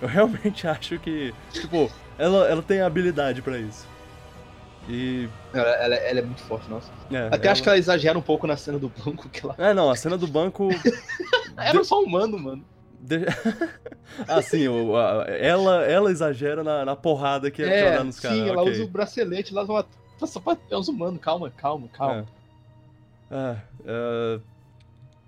Eu 0.00 0.08
realmente 0.08 0.66
acho 0.68 0.98
que. 0.98 1.34
Tipo, 1.52 1.90
ela, 2.18 2.46
ela 2.48 2.62
tem 2.62 2.80
habilidade 2.80 3.42
pra 3.42 3.58
isso. 3.58 3.86
E. 4.88 5.28
Ela, 5.52 5.68
ela- 5.70 5.94
ela 5.94 6.18
é 6.20 6.22
muito 6.22 6.42
forte, 6.42 6.68
nossa. 6.70 6.90
É, 7.10 7.28
Até 7.32 7.48
acho 7.48 7.62
que 7.62 7.68
ela 7.68 7.78
exagera 7.78 8.18
um 8.18 8.22
pouco 8.22 8.46
na 8.46 8.56
cena 8.56 8.78
do 8.78 8.88
banco, 8.88 9.28
que 9.28 9.44
ela. 9.44 9.54
É, 9.58 9.74
não, 9.74 9.90
a 9.90 9.96
cena 9.96 10.16
do 10.16 10.26
banco. 10.26 10.68
Era 11.56 11.82
só 11.84 12.00
humano, 12.02 12.38
mano. 12.38 12.64
De- 13.02 13.26
ah, 14.28 14.40
sim, 14.40 14.68
o- 14.68 14.96
a- 14.96 15.24
ela, 15.28 15.84
ela 15.84 16.10
exagera 16.10 16.62
na, 16.62 16.84
na 16.84 16.94
porrada 16.96 17.50
que, 17.50 17.62
que 17.62 17.68
ela 17.68 17.98
dá 17.98 18.04
nos 18.04 18.20
caras. 18.20 18.38
sim, 18.38 18.48
ela 18.48 18.62
ok. 18.62 18.72
usa 18.72 18.84
o 18.84 18.88
bracelete 18.88 19.52
só 19.52 20.40
pra 20.40 20.56
é 20.70 20.76
uns 20.76 20.86
humanos. 20.88 21.20
Calma, 21.20 21.50
calma, 21.50 21.88
calma. 21.88 22.20
É. 23.28 23.34
Ah, 23.34 23.56
é, 23.84 24.40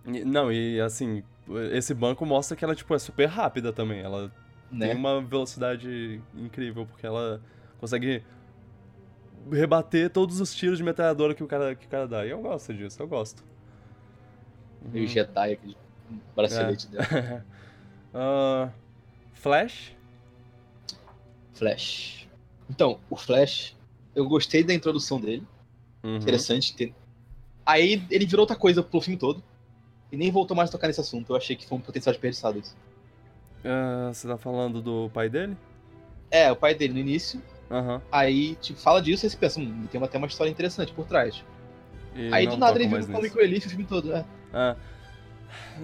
e- 0.07 0.25
Não, 0.25 0.52
e 0.52 0.81
assim, 0.81 1.25
esse 1.73 1.93
banco 1.93 2.25
mostra 2.25 2.57
que 2.57 2.64
ela, 2.64 2.75
tipo, 2.76 2.95
é 2.95 2.99
super 2.99 3.26
rápida 3.26 3.73
também. 3.73 4.00
Ela 4.02 4.31
Né? 4.71 4.88
tem 4.88 4.97
uma 4.97 5.21
velocidade 5.21 6.21
incrível, 6.37 6.87
porque 6.87 7.04
ela 7.04 7.40
consegue 7.81 8.23
rebater 9.50 10.09
todos 10.11 10.40
os 10.40 10.54
tiros 10.54 10.78
de 10.78 10.85
metralhadora 10.85 11.35
que 11.35 11.43
o 11.43 11.47
cara, 11.49 11.75
que 11.75 11.87
o 11.87 11.88
cara 11.88 12.07
dá. 12.07 12.25
E 12.25 12.31
eu 12.31 12.40
gosto 12.40 12.73
disso, 12.73 13.02
eu 13.02 13.09
gosto. 13.09 13.43
Meio 14.93 15.09
Jedi, 15.09 15.52
aquele 15.54 15.76
bracelete 16.37 16.88
É. 16.93 17.02
dela. 17.21 17.45
Ah, 18.14 18.71
Flash? 19.33 19.92
Flash. 21.52 22.28
Então, 22.71 22.99
o 23.11 23.16
Flash, 23.16 23.76
eu 24.14 24.26
gostei 24.26 24.62
da 24.62 24.73
introdução 24.73 25.21
dele. 25.21 25.42
Uhum. 26.02 26.16
Interessante. 26.16 26.75
Ter... 26.75 26.94
Aí 27.66 28.02
ele 28.11 28.25
virou 28.25 28.42
outra 28.42 28.56
coisa 28.56 28.83
pro 28.83 29.00
filme 29.00 29.18
todo. 29.18 29.42
E 30.12 30.16
nem 30.16 30.30
voltou 30.30 30.56
mais 30.56 30.68
a 30.68 30.73
tocar 30.73 30.87
nesse 30.87 31.00
assunto. 31.00 31.33
Eu 31.33 31.37
achei 31.37 31.56
que 31.56 31.66
foi 31.66 31.76
um 31.76 31.80
potencial 31.80 32.12
desperdiçado 32.12 32.59
isso. 32.59 32.76
Ah, 33.64 34.11
você 34.12 34.28
tá 34.28 34.37
falando 34.37 34.80
do 34.80 35.11
pai 35.12 35.28
dele? 35.28 35.56
É, 36.30 36.52
o 36.52 36.56
pai 36.56 36.75
dele 36.75 36.92
no 36.92 37.00
início. 37.00 37.42
Aham. 37.71 38.00
Aí, 38.12 38.54
tipo, 38.56 38.78
fala 38.78 39.00
disso 39.02 39.26
e 39.26 39.30
você 39.30 39.37
pensa, 39.37 39.59
hum, 39.59 39.87
tem 39.90 40.02
até 40.02 40.18
uma 40.18 40.26
história 40.26 40.50
interessante 40.50 40.92
por 40.92 41.06
trás. 41.06 41.42
E 42.14 42.33
aí 42.33 42.47
do 42.47 42.56
nada 42.56 42.78
ele 42.78 42.88
vira 42.88 43.02
o. 43.02 43.06
Comic 43.09 43.35
Relief 43.37 43.66
o 43.66 43.71
filme 43.71 43.85
todo. 43.85 44.14
É. 44.14 44.25
Ah. 44.52 44.76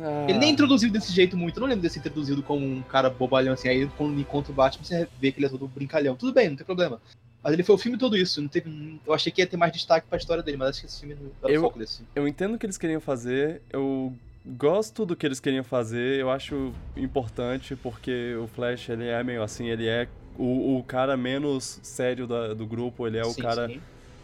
Ah. 0.03 0.27
Ele 0.29 0.39
nem 0.39 0.51
introduziu 0.51 0.91
desse 0.91 1.13
jeito 1.13 1.37
muito. 1.37 1.57
Eu 1.57 1.61
não 1.63 1.69
lembro 1.69 1.83
desse 1.83 1.99
introduzido 1.99 2.43
como 2.43 2.65
um 2.67 2.83
cara 2.83 3.11
bobalhão 3.11 3.53
assim. 3.55 3.69
Aí 3.69 3.87
quando 3.97 4.13
ele 4.13 4.23
encontra 4.23 4.53
o 4.53 4.55
Batman, 4.55 4.85
você 4.85 5.09
vê 5.21 5.33
que 5.33 5.39
ele 5.39 5.47
é 5.47 5.49
todo 5.49 5.67
brincalhão. 5.69 6.15
Tudo 6.17 6.33
bem, 6.33 6.49
não 6.51 6.57
tem 6.57 6.65
problema. 6.67 7.01
Mas 7.43 7.53
ele 7.55 7.63
foi 7.63 7.75
o 7.75 7.79
filme 7.79 7.97
todo 7.99 8.17
isso. 8.17 8.41
Não 8.41 8.49
teve... 8.49 9.01
Eu 9.07 9.13
achei 9.15 9.33
que 9.33 9.41
ia 9.41 9.47
ter 9.47 9.57
mais 9.57 9.73
destaque 9.73 10.07
pra 10.09 10.19
história 10.19 10.43
dele, 10.43 10.57
mas 10.59 10.69
acho 10.71 10.81
que 10.81 10.87
esse 10.87 11.01
filme 11.01 11.15
não 11.15 11.31
era 11.43 11.53
Eu- 11.53 11.61
o 11.61 11.65
foco 11.65 11.79
desse. 11.79 12.03
Eu 12.15 12.29
entendo 12.29 12.55
o 12.55 12.59
que 12.59 12.67
eles 12.67 12.77
queriam 12.79 13.01
fazer, 13.01 13.63
eu 13.73 14.13
gosto 14.45 15.05
do 15.07 15.17
que 15.17 15.27
eles 15.27 15.41
queriam 15.41 15.65
fazer, 15.65 16.19
eu 16.21 16.31
acho 16.31 16.73
importante 16.97 17.75
porque 17.77 18.35
o 18.43 18.47
Flash, 18.47 18.89
ele 18.91 19.07
é 19.07 19.23
meio 19.25 19.43
assim, 19.43 19.69
ele 19.69 19.87
é 19.87 20.07
o, 20.39 20.79
o 20.79 20.85
cara 20.85 21.17
menos 21.17 21.79
sério 21.83 22.27
da- 22.27 22.55
do 22.55 22.67
grupo, 22.67 23.07
ele 23.07 23.19
é 23.19 23.23
o 23.23 23.31
Sim, 23.33 23.43
cara 23.43 23.69
sim. 23.69 23.81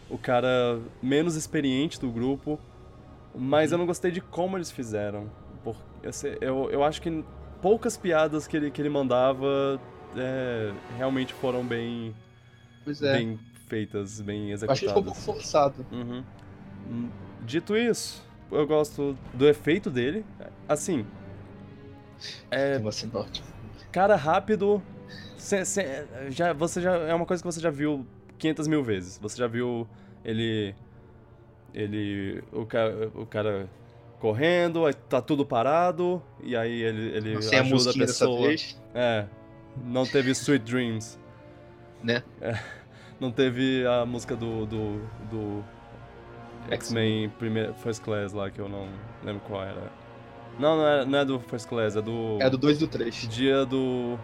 o 0.09 0.17
cara 0.17 0.79
menos 1.03 1.35
experiente 1.35 1.99
do 1.99 2.09
grupo, 2.09 2.59
mas 3.37 3.71
Uhum. 3.71 3.75
eu 3.75 3.77
não 3.79 3.85
gostei 3.85 4.11
de 4.11 4.19
como 4.21 4.57
eles 4.57 4.71
fizeram. 4.71 5.29
Porque, 5.63 6.07
assim, 6.07 6.29
eu, 6.41 6.69
eu 6.71 6.83
acho 6.83 7.01
que 7.01 7.23
poucas 7.61 7.95
piadas 7.97 8.47
que 8.47 8.55
ele, 8.57 8.71
que 8.71 8.81
ele 8.81 8.89
mandava 8.89 9.79
é, 10.15 10.71
realmente 10.97 11.33
foram 11.33 11.65
bem, 11.65 12.15
Pois 12.83 13.01
é. 13.01 13.13
bem 13.13 13.39
feitas, 13.67 14.21
bem 14.21 14.49
Eu 14.51 14.55
acho 14.55 14.65
que 14.65 14.71
ele 14.71 14.77
ficou 14.77 15.01
um 15.01 15.05
pouco 15.05 15.17
executadas. 15.19 15.25
forçado. 15.25 15.85
Uhum. 15.91 16.23
Hum, 16.89 17.09
Dito 17.45 17.75
isso, 17.77 18.25
eu 18.51 18.65
gosto 18.67 19.17
do 19.33 19.47
efeito 19.47 19.89
dele. 19.89 20.25
Assim, 20.67 21.05
é 22.51 22.81
cara 23.91 24.15
rápido. 24.15 24.81
cê- 25.37 25.63
cê- 25.65 26.05
já, 26.29 26.53
você 26.53 26.81
já 26.81 26.93
é 26.95 27.13
uma 27.13 27.25
coisa 27.25 27.41
que 27.43 27.47
você 27.51 27.59
já 27.59 27.69
viu 27.69 28.05
500 28.37 28.67
mil 28.67 28.83
vezes. 28.83 29.17
Você 29.19 29.37
já 29.37 29.47
viu 29.47 29.87
ele, 30.25 30.75
ele, 31.77 32.43
o 32.51 32.65
cara, 32.65 33.11
o 33.13 33.25
cara 33.25 33.69
correndo, 34.19 34.83
aí 34.85 34.93
tá 34.95 35.21
tudo 35.21 35.45
parado 35.45 36.19
e 36.41 36.55
aí 36.55 36.81
ele, 36.81 37.15
ele 37.15 37.35
a 37.35 37.61
ajuda 37.61 37.91
a 37.91 37.93
dessa 37.93 37.97
pessoa. 37.97 38.55
É, 38.95 39.25
não 39.85 40.03
teve 40.03 40.31
Sweet 40.31 40.65
Dreams. 40.65 41.19
Né? 42.03 42.23
É, 42.41 42.57
não 43.19 43.31
teve 43.31 43.85
a 43.85 44.07
música 44.07 44.35
do, 44.35 44.65
do, 44.65 45.01
do 45.29 45.63
X-Men 46.71 47.31
First 47.83 48.01
Class 48.03 48.33
lá, 48.33 48.49
que 48.49 48.59
eu 48.59 48.67
não 48.67 48.87
lembro 49.23 49.41
qual 49.47 49.63
era. 49.63 49.91
Não, 50.57 50.77
não 50.77 50.87
é, 50.87 51.05
não 51.05 51.19
é 51.19 51.25
do 51.25 51.39
First 51.39 51.69
Class, 51.69 51.95
é 51.95 52.01
do 52.01 52.39
É 52.41 52.49
do 52.49 52.57
2 52.57 52.77
e 52.77 52.79
do 52.79 52.87
3. 52.87 53.27
Dia 53.29 53.65
do 53.67 54.17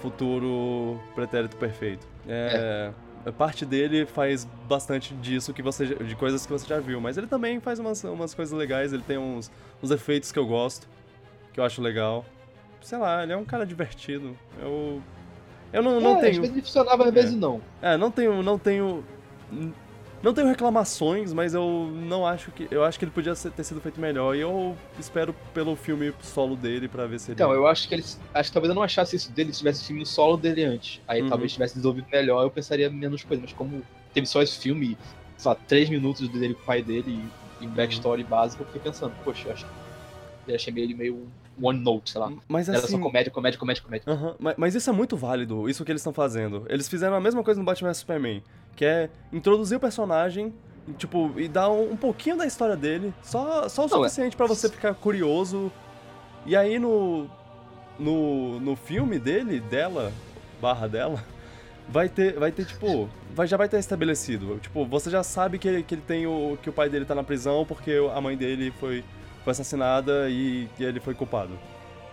Futuro 0.00 1.00
Pretérito 1.16 1.56
Perfeito. 1.56 2.06
É, 2.28 2.92
a 3.11 3.11
parte 3.30 3.64
dele 3.64 4.04
faz 4.06 4.44
bastante 4.66 5.14
disso 5.14 5.52
que 5.52 5.62
você 5.62 5.86
de 5.94 6.16
coisas 6.16 6.44
que 6.44 6.50
você 6.52 6.66
já 6.66 6.80
viu, 6.80 7.00
mas 7.00 7.16
ele 7.16 7.26
também 7.28 7.60
faz 7.60 7.78
umas, 7.78 8.02
umas 8.02 8.34
coisas 8.34 8.56
legais, 8.58 8.92
ele 8.92 9.02
tem 9.06 9.18
uns, 9.18 9.50
uns 9.82 9.90
efeitos 9.92 10.32
que 10.32 10.38
eu 10.38 10.46
gosto, 10.46 10.88
que 11.52 11.60
eu 11.60 11.64
acho 11.64 11.80
legal. 11.80 12.24
Sei 12.80 12.98
lá, 12.98 13.22
ele 13.22 13.32
é 13.32 13.36
um 13.36 13.44
cara 13.44 13.64
divertido. 13.64 14.36
Eu 14.60 15.00
eu 15.72 15.82
não, 15.82 16.00
não 16.00 16.10
é, 16.10 16.14
Às 16.14 16.20
tenho 16.20 16.40
vezes 16.42 16.56
ele 16.56 16.62
funcionava, 16.62 17.04
às 17.04 17.14
vezes 17.14 17.34
É. 17.34 17.36
não. 17.36 17.60
é, 17.80 17.96
não 17.96 18.10
tenho, 18.10 18.42
não 18.42 18.58
tenho, 18.58 19.04
não 20.22 20.32
tenho 20.32 20.46
reclamações, 20.46 21.32
mas 21.32 21.52
eu 21.54 21.90
não 21.94 22.26
acho 22.26 22.50
que, 22.52 22.68
eu 22.70 22.84
acho 22.84 22.98
que 22.98 23.04
ele 23.04 23.12
podia 23.12 23.34
ter 23.34 23.64
sido 23.64 23.80
feito 23.80 24.00
melhor 24.00 24.34
e 24.36 24.40
eu 24.40 24.76
espero 24.98 25.34
pelo 25.52 25.74
filme 25.76 26.12
solo 26.22 26.54
dele 26.56 26.88
pra 26.88 27.06
ver 27.06 27.18
se 27.18 27.30
ele. 27.30 27.34
Então, 27.34 27.52
eu 27.52 27.66
acho 27.66 27.88
que 27.88 27.94
eles. 27.94 28.20
Acho 28.32 28.50
que 28.50 28.54
talvez 28.54 28.68
eu 28.70 28.74
não 28.74 28.82
achasse 28.82 29.16
isso 29.16 29.32
dele 29.32 29.52
se 29.52 29.58
tivesse 29.58 29.84
filme 29.84 30.06
solo 30.06 30.36
dele 30.36 30.64
antes. 30.64 31.00
Aí 31.08 31.22
Uhum. 31.22 31.28
talvez 31.28 31.52
tivesse 31.52 31.74
desenvolvido 31.74 32.06
melhor, 32.12 32.42
eu 32.44 32.50
pensaria 32.50 32.88
menos 32.88 33.24
coisa. 33.24 33.42
Mas 33.42 33.52
como 33.52 33.82
teve 34.14 34.26
só 34.26 34.40
esse 34.42 34.58
filme, 34.58 34.96
sei 35.36 35.48
lá, 35.48 35.54
três 35.66 35.88
minutos 35.90 36.28
dele 36.28 36.54
com 36.54 36.62
o 36.62 36.66
pai 36.66 36.82
dele 36.82 37.10
e, 37.60 37.64
e 37.64 37.66
Uhum. 37.66 37.72
backstory 37.72 38.22
básico, 38.24 38.62
eu 38.62 38.66
fiquei 38.66 38.80
pensando, 38.82 39.12
poxa, 39.24 39.48
eu 39.48 39.52
acho 39.52 39.64
que 39.66 40.50
eu 40.50 40.54
achei 40.56 40.74
ele 40.76 40.94
meio 40.94 41.28
one 41.60 41.78
note, 41.78 42.10
sei 42.10 42.20
lá. 42.20 42.32
mas 42.48 42.68
Era 42.68 42.78
assim, 42.78 42.96
só 42.96 42.98
comédia, 42.98 43.30
comédia, 43.30 43.58
comédia, 43.58 43.82
comédia. 43.82 44.04
Aham, 44.12 44.34
ma- 44.40 44.54
mas, 44.56 44.74
isso 44.74 44.88
é 44.90 44.92
muito 44.92 45.16
válido, 45.16 45.68
isso 45.68 45.84
que 45.84 45.92
eles 45.92 46.00
estão 46.00 46.12
fazendo. 46.12 46.64
Eles 46.68 46.88
fizeram 46.88 47.14
a 47.14 47.20
mesma 47.20 47.44
coisa 47.44 47.60
no 47.60 47.64
Batman 47.66 47.90
vs 47.90 47.98
Superman, 47.98 48.42
que 48.76 48.84
é 48.84 49.10
introduzir 49.32 49.76
o 49.76 49.80
personagem, 49.80 50.52
tipo, 50.98 51.32
e 51.36 51.48
dar 51.48 51.70
um, 51.70 51.92
um 51.92 51.96
pouquinho 51.96 52.36
da 52.36 52.46
história 52.46 52.76
dele, 52.76 53.12
só, 53.22 53.68
só 53.68 53.86
o 53.86 53.88
Não, 53.88 53.96
é- 53.98 54.08
suficiente 54.08 54.36
pra 54.36 54.46
você 54.46 54.68
ficar 54.68 54.94
curioso. 54.94 55.70
E 56.44 56.56
aí 56.56 56.78
no, 56.78 57.28
no, 57.98 58.58
no 58.60 58.76
filme 58.76 59.18
dele, 59.18 59.60
dela, 59.60 60.12
barra 60.60 60.88
dela, 60.88 61.22
vai 61.88 62.08
ter, 62.08 62.38
vai 62.38 62.50
ter 62.50 62.64
tipo, 62.64 63.08
vai, 63.34 63.46
já 63.46 63.56
vai 63.56 63.68
ter 63.68 63.78
estabelecido. 63.78 64.58
Tipo, 64.60 64.84
você 64.84 65.10
já 65.10 65.22
sabe 65.22 65.58
que 65.58 65.82
que 65.82 65.94
ele 65.94 66.02
tem 66.02 66.26
o, 66.26 66.58
que 66.62 66.68
o 66.70 66.72
pai 66.72 66.88
dele 66.88 67.04
tá 67.04 67.14
na 67.14 67.22
prisão 67.22 67.64
porque 67.64 67.92
a 68.14 68.20
mãe 68.20 68.36
dele 68.36 68.72
foi, 68.80 69.04
foi 69.44 69.50
assassinada 69.52 70.28
e, 70.28 70.68
e 70.78 70.84
ele 70.84 70.98
foi 71.00 71.14
culpado. 71.14 71.56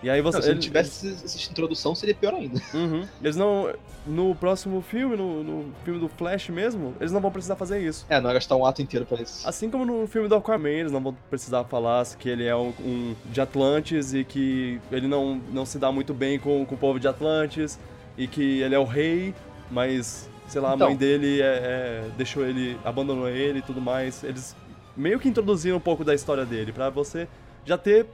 E 0.01 0.09
aí 0.09 0.21
você... 0.21 0.37
Não, 0.37 0.43
se 0.43 0.49
ele- 0.51 0.59
tivesse 0.59 1.07
essa 1.09 1.51
introdução, 1.51 1.93
seria 1.93 2.15
pior 2.15 2.33
ainda. 2.33 2.61
Uhum. 2.73 3.05
Eles 3.21 3.35
não. 3.35 3.73
No 4.07 4.33
próximo 4.33 4.81
filme, 4.81 5.15
no, 5.17 5.43
no 5.43 5.73
filme 5.83 5.99
do 5.99 6.07
Flash 6.07 6.49
mesmo, 6.49 6.95
eles 6.99 7.11
não 7.11 7.19
vão 7.19 7.29
precisar 7.31 7.55
fazer 7.57 7.81
isso. 7.85 8.05
É, 8.09 8.19
não 8.21 8.31
gastar 8.33 8.55
um 8.55 8.65
ato 8.65 8.81
inteiro 8.81 9.05
pra 9.05 9.21
isso. 9.21 9.47
Assim 9.47 9.69
como 9.69 9.85
no 9.85 10.07
filme 10.07 10.27
do 10.29 10.35
Aquaman, 10.35 10.69
eles 10.69 10.91
não 10.91 11.01
vão 11.01 11.15
precisar 11.29 11.63
falar 11.65 12.05
que 12.17 12.29
ele 12.29 12.45
é 12.45 12.55
um, 12.55 12.69
um 12.79 13.15
de 13.25 13.41
Atlantis 13.41 14.13
e 14.13 14.23
que 14.23 14.79
ele 14.91 15.07
não, 15.07 15.41
não 15.51 15.65
se 15.65 15.77
dá 15.77 15.91
muito 15.91 16.13
bem 16.13 16.39
com, 16.39 16.65
com 16.65 16.75
o 16.75 16.77
povo 16.77 16.99
de 16.99 17.07
Atlantis. 17.07 17.77
e 18.17 18.25
que 18.27 18.61
ele 18.61 18.73
é 18.73 18.79
o 18.79 18.85
rei, 18.85 19.33
mas, 19.69 20.29
sei 20.47 20.61
lá, 20.61 20.71
a 20.71 20.75
Então. 20.75 20.87
mãe 20.87 20.95
dele 20.97 21.41
é, 21.41 21.45
é- 21.45 22.03
deixou 22.17 22.45
ele, 22.45 22.77
abandonou 22.85 23.27
ele 23.29 23.59
e 23.59 23.61
tudo 23.61 23.81
mais. 23.81 24.23
Eles 24.23 24.55
meio 24.95 25.19
que 25.19 25.27
introduziram 25.29 25.77
um 25.77 25.81
pouco 25.81 26.03
da 26.05 26.15
história 26.15 26.45
dele, 26.45 26.71
pra 26.71 26.89
você 26.89 27.27
já 27.65 27.77
ter 27.77 28.05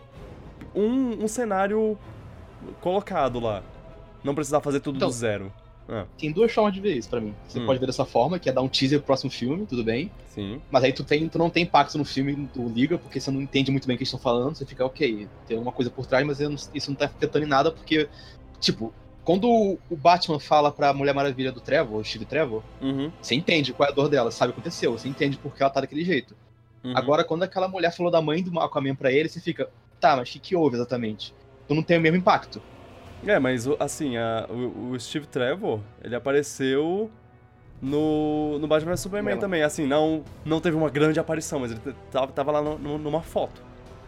um, 0.75 1.23
um 1.23 1.27
cenário 1.27 1.97
colocado 2.81 3.39
lá. 3.39 3.63
Não 4.23 4.33
precisar 4.35 4.59
fazer 4.61 4.79
tudo 4.79 4.97
Então. 4.97 5.07
do 5.09 5.13
zero. 5.13 5.53
Ah, 5.87 6.05
Tem 6.17 6.31
duas 6.31 6.51
formas 6.51 6.73
de 6.73 6.79
ver 6.81 6.95
isso 6.97 7.07
pra 7.07 7.21
mim. 7.21 7.35
Você 7.47 7.59
Hum. 7.59 7.65
pode 7.67 7.79
ver 7.79 7.85
dessa 7.85 8.05
forma, 8.05 8.39
que 8.39 8.49
é 8.49 8.51
dar 8.51 8.63
um 8.63 8.67
teaser 8.67 8.97
pro 8.99 9.05
próximo 9.07 9.29
filme, 9.29 9.65
tudo 9.67 9.83
bem. 9.83 10.09
sim. 10.27 10.59
Mas 10.71 10.83
aí 10.83 10.91
tu, 10.91 11.03
tem, 11.03 11.29
tu 11.29 11.37
não 11.37 11.49
tem 11.49 11.63
impacto 11.63 11.97
no 11.97 12.03
filme 12.03 12.35
do 12.53 12.67
Liga, 12.67 12.97
porque 12.97 13.19
você 13.19 13.29
não 13.31 13.39
entende 13.41 13.69
muito 13.71 13.87
bem 13.87 13.93
o 13.95 13.97
que 13.97 14.01
eles 14.03 14.09
estão 14.09 14.19
falando. 14.19 14.55
Você 14.55 14.65
fica, 14.65 14.83
ok, 14.85 15.27
tem 15.47 15.57
uma 15.57 15.71
coisa 15.71 15.89
por 15.91 16.05
trás, 16.07 16.25
mas 16.25 16.39
não- 16.39 16.55
isso 16.73 16.89
não 16.89 16.95
tá 16.95 17.05
afetando 17.05 17.45
em 17.45 17.47
nada, 17.47 17.71
porque, 17.71 18.09
tipo, 18.59 18.91
quando 19.23 19.47
o- 19.47 19.79
Batman 19.95 20.39
fala 20.39 20.71
pra 20.71 20.91
Mulher 20.91 21.13
Maravilha 21.13 21.51
do 21.51 21.61
Trevor, 21.61 21.99
o 21.99 22.03
Steve 22.03 22.25
Trevor, 22.25 22.63
Uhum, 22.81 23.11
você 23.21 23.33
entende 23.35 23.71
qual 23.71 23.87
é 23.87 23.91
a 23.91 23.95
dor 23.95 24.09
dela, 24.09 24.29
sabe 24.31 24.49
o 24.51 24.53
que 24.55 24.59
aconteceu, 24.59 24.91
você 24.91 25.07
entende 25.07 25.37
por 25.37 25.55
que 25.55 25.61
ela 25.63 25.69
tá 25.71 25.81
daquele 25.81 26.03
jeito. 26.03 26.35
uhum. 26.83 26.97
Agora, 26.97 27.23
quando 27.23 27.43
aquela 27.43 27.67
mulher 27.67 27.91
falou 27.95 28.11
da 28.11 28.21
mãe 28.21 28.41
do 28.43 28.59
Aquaman 28.59 28.95
pra 28.95 29.11
ele, 29.11 29.29
você 29.29 29.39
fica, 29.39 29.69
tá, 29.99 30.15
mas 30.15 30.29
o 30.29 30.31
que, 30.33 30.39
que 30.39 30.55
houve 30.55 30.75
exatamente? 30.75 31.33
Tu 31.67 31.73
não 31.73 31.83
tem 31.83 31.97
o 31.97 32.01
mesmo 32.01 32.17
impacto. 32.17 32.61
É, 33.25 33.39
mas 33.39 33.67
assim, 33.79 34.17
a- 34.17 34.45
o, 34.49 34.91
o 34.91 34.99
Steve 34.99 35.25
Trevor, 35.27 35.79
ele 36.03 36.15
apareceu 36.15 37.09
no, 37.81 38.57
no 38.59 38.67
Batman 38.67 38.91
vs 38.91 38.99
Superman 39.01 39.31
Ela. 39.33 39.41
também. 39.41 39.63
Assim, 39.63 39.85
não, 39.85 40.23
não 40.43 40.59
teve 40.61 40.75
uma 40.77 40.89
grande 40.89 41.19
aparição, 41.19 41.59
mas 41.59 41.71
ele 41.71 41.81
tava, 42.11 42.31
tava 42.31 42.51
lá 42.51 42.61
no- 42.61 42.77
no- 42.77 42.97
numa 42.97 43.21
foto. 43.21 43.61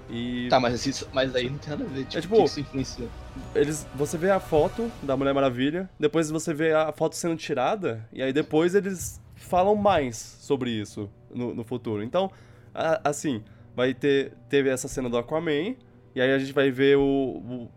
E 0.10 0.47
Tá, 0.50 0.60
mas, 0.60 0.86
isso, 0.86 1.08
mas 1.12 1.36
aí 1.36 1.50
não 1.50 1.58
tem 1.58 1.69
nada 1.71 1.84
a 1.84 1.88
ver. 1.88 2.06
Tipo, 2.06 2.17
É 2.17 2.21
tipo- 2.21 2.36
que 2.38 2.43
isso 2.43 2.60
influencia? 2.62 3.08
eles, 3.54 3.86
você 3.93 4.17
vê 4.17 4.32
a 4.32 4.39
foto 4.39 4.89
da 5.04 5.17
Mulher 5.17 5.34
Maravilha, 5.34 5.89
depois 6.00 6.30
você 6.30 6.54
vê 6.54 6.73
a 6.73 6.91
foto 6.93 7.15
sendo 7.15 7.36
tirada, 7.36 8.08
e 8.13 8.21
aí 8.23 8.32
depois 8.32 8.73
eles 8.73 9.19
falam 9.36 9.76
mais 9.76 10.15
sobre 10.17 10.69
isso 10.69 11.10
no, 11.34 11.54
no 11.54 11.63
futuro. 11.63 12.02
Então, 12.04 12.32
a- 12.73 13.02
assim, 13.04 13.43
vai 13.78 13.94
ter 13.94 14.34
teve 14.50 14.70
essa 14.70 14.88
cena 14.88 15.08
do 15.10 15.18
Aquaman, 15.18 15.76
e 16.16 16.20
aí 16.20 16.34
a 16.34 16.40
gente 16.40 16.52
vai 16.52 16.72
ver 16.72 16.98
o, 16.98 17.70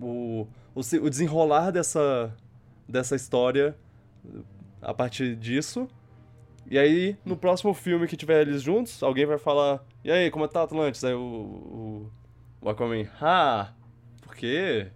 o, 0.00 0.04
o, 0.06 0.46
o, 0.76 0.82
se- 0.82 1.00
o 1.00 1.10
desenrolar 1.10 1.72
dessa, 1.72 2.32
dessa 2.88 3.16
história 3.16 3.76
a 4.80 4.94
partir 4.94 5.34
disso. 5.34 5.88
E 6.70 6.78
aí, 6.78 7.16
no 7.26 7.36
próximo 7.36 7.74
filme 7.74 8.06
que 8.06 8.16
tiver 8.16 8.40
eles 8.42 8.62
juntos, 8.62 9.02
alguém 9.02 9.26
vai 9.26 9.36
falar: 9.36 9.84
E 10.04 10.10
aí, 10.10 10.30
como 10.30 10.46
tá 10.48 10.62
Atlantis? 10.62 11.02
Aí 11.04 11.12
o, 11.12 11.18
o, 11.20 12.10
o 12.62 12.68
Aquaman, 12.70 13.06
ah, 13.20 13.72
por 14.22 14.34
quê? 14.36 14.86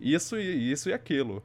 Isso 0.00 0.36
e 0.36 0.72
isso 0.72 0.90
e 0.90 0.92
aquilo. 0.92 1.40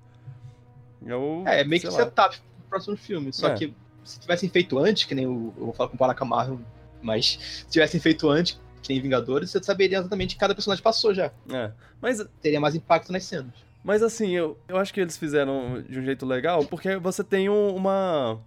Eu, 1.05 1.43
É, 1.45 1.61
é 1.61 1.63
meio 1.63 1.81
que 1.81 1.87
lá. 1.87 1.93
setup 1.93 2.37
pro 2.39 2.69
próximo 2.71 2.97
filme. 2.97 3.31
Só 3.31 3.49
É. 3.49 3.53
que 3.55 3.73
se 4.03 4.19
tivessem 4.19 4.49
feito 4.49 4.77
antes, 4.79 5.03
que 5.05 5.15
nem 5.15 5.27
o. 5.27 5.53
Eu 5.57 5.65
vou 5.65 5.73
falar 5.73 5.89
com 5.89 5.95
o 5.95 5.99
Paraca 5.99 6.25
Marvel, 6.25 6.59
mas 7.03 7.37
se 7.39 7.67
tivessem 7.67 7.99
feito 7.99 8.27
antes, 8.29 8.59
que 8.81 8.91
nem 8.91 9.01
Vingadores, 9.01 9.51
você 9.51 9.61
saberia 9.61 9.99
exatamente 9.99 10.33
que 10.35 10.39
cada 10.39 10.55
personagem 10.55 10.83
passou 10.83 11.13
já. 11.13 11.31
É. 11.51 11.71
Mas, 12.01 12.25
Teria 12.41 12.59
mais 12.59 12.73
impacto 12.75 13.11
nas 13.11 13.23
cenas. 13.23 13.53
mas 13.83 14.01
assim, 14.03 14.31
eu, 14.31 14.57
eu 14.67 14.77
acho 14.77 14.93
que 14.93 14.99
eles 14.99 15.17
fizeram 15.17 15.81
de 15.81 15.99
um 15.99 16.03
jeito 16.03 16.25
legal, 16.25 16.65
porque 16.65 16.97
você 16.97 17.23
tem 17.23 17.49
um- 17.49 17.75
uma, 17.75 18.39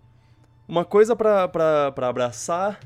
uma 0.68 0.84
coisa 0.84 1.14
pra, 1.16 1.46
pra, 1.48 1.92
pra 1.92 2.08
abraçar, 2.08 2.80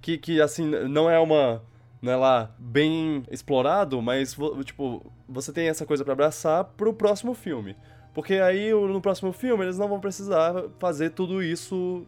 que, 0.00 0.16
que 0.16 0.40
assim, 0.40 0.64
não 0.66 1.10
é 1.10 1.18
uma. 1.18 1.62
Não 2.00 2.12
é 2.12 2.16
lá 2.16 2.54
bem 2.58 3.24
explorado, 3.28 4.00
mas 4.00 4.36
tipo, 4.64 5.12
você 5.28 5.52
tem 5.52 5.68
essa 5.68 5.84
coisa 5.84 6.04
pra 6.04 6.12
abraçar 6.12 6.62
pro 6.64 6.94
próximo 6.94 7.34
filme. 7.34 7.74
Porque 8.14 8.34
aí 8.34 8.72
no 8.72 9.00
próximo 9.00 9.32
filme 9.32 9.64
eles 9.64 9.76
não 9.76 9.88
vão 9.88 9.98
precisar 9.98 10.54
fazer 10.78 11.10
tudo 11.10 11.42
isso 11.42 12.06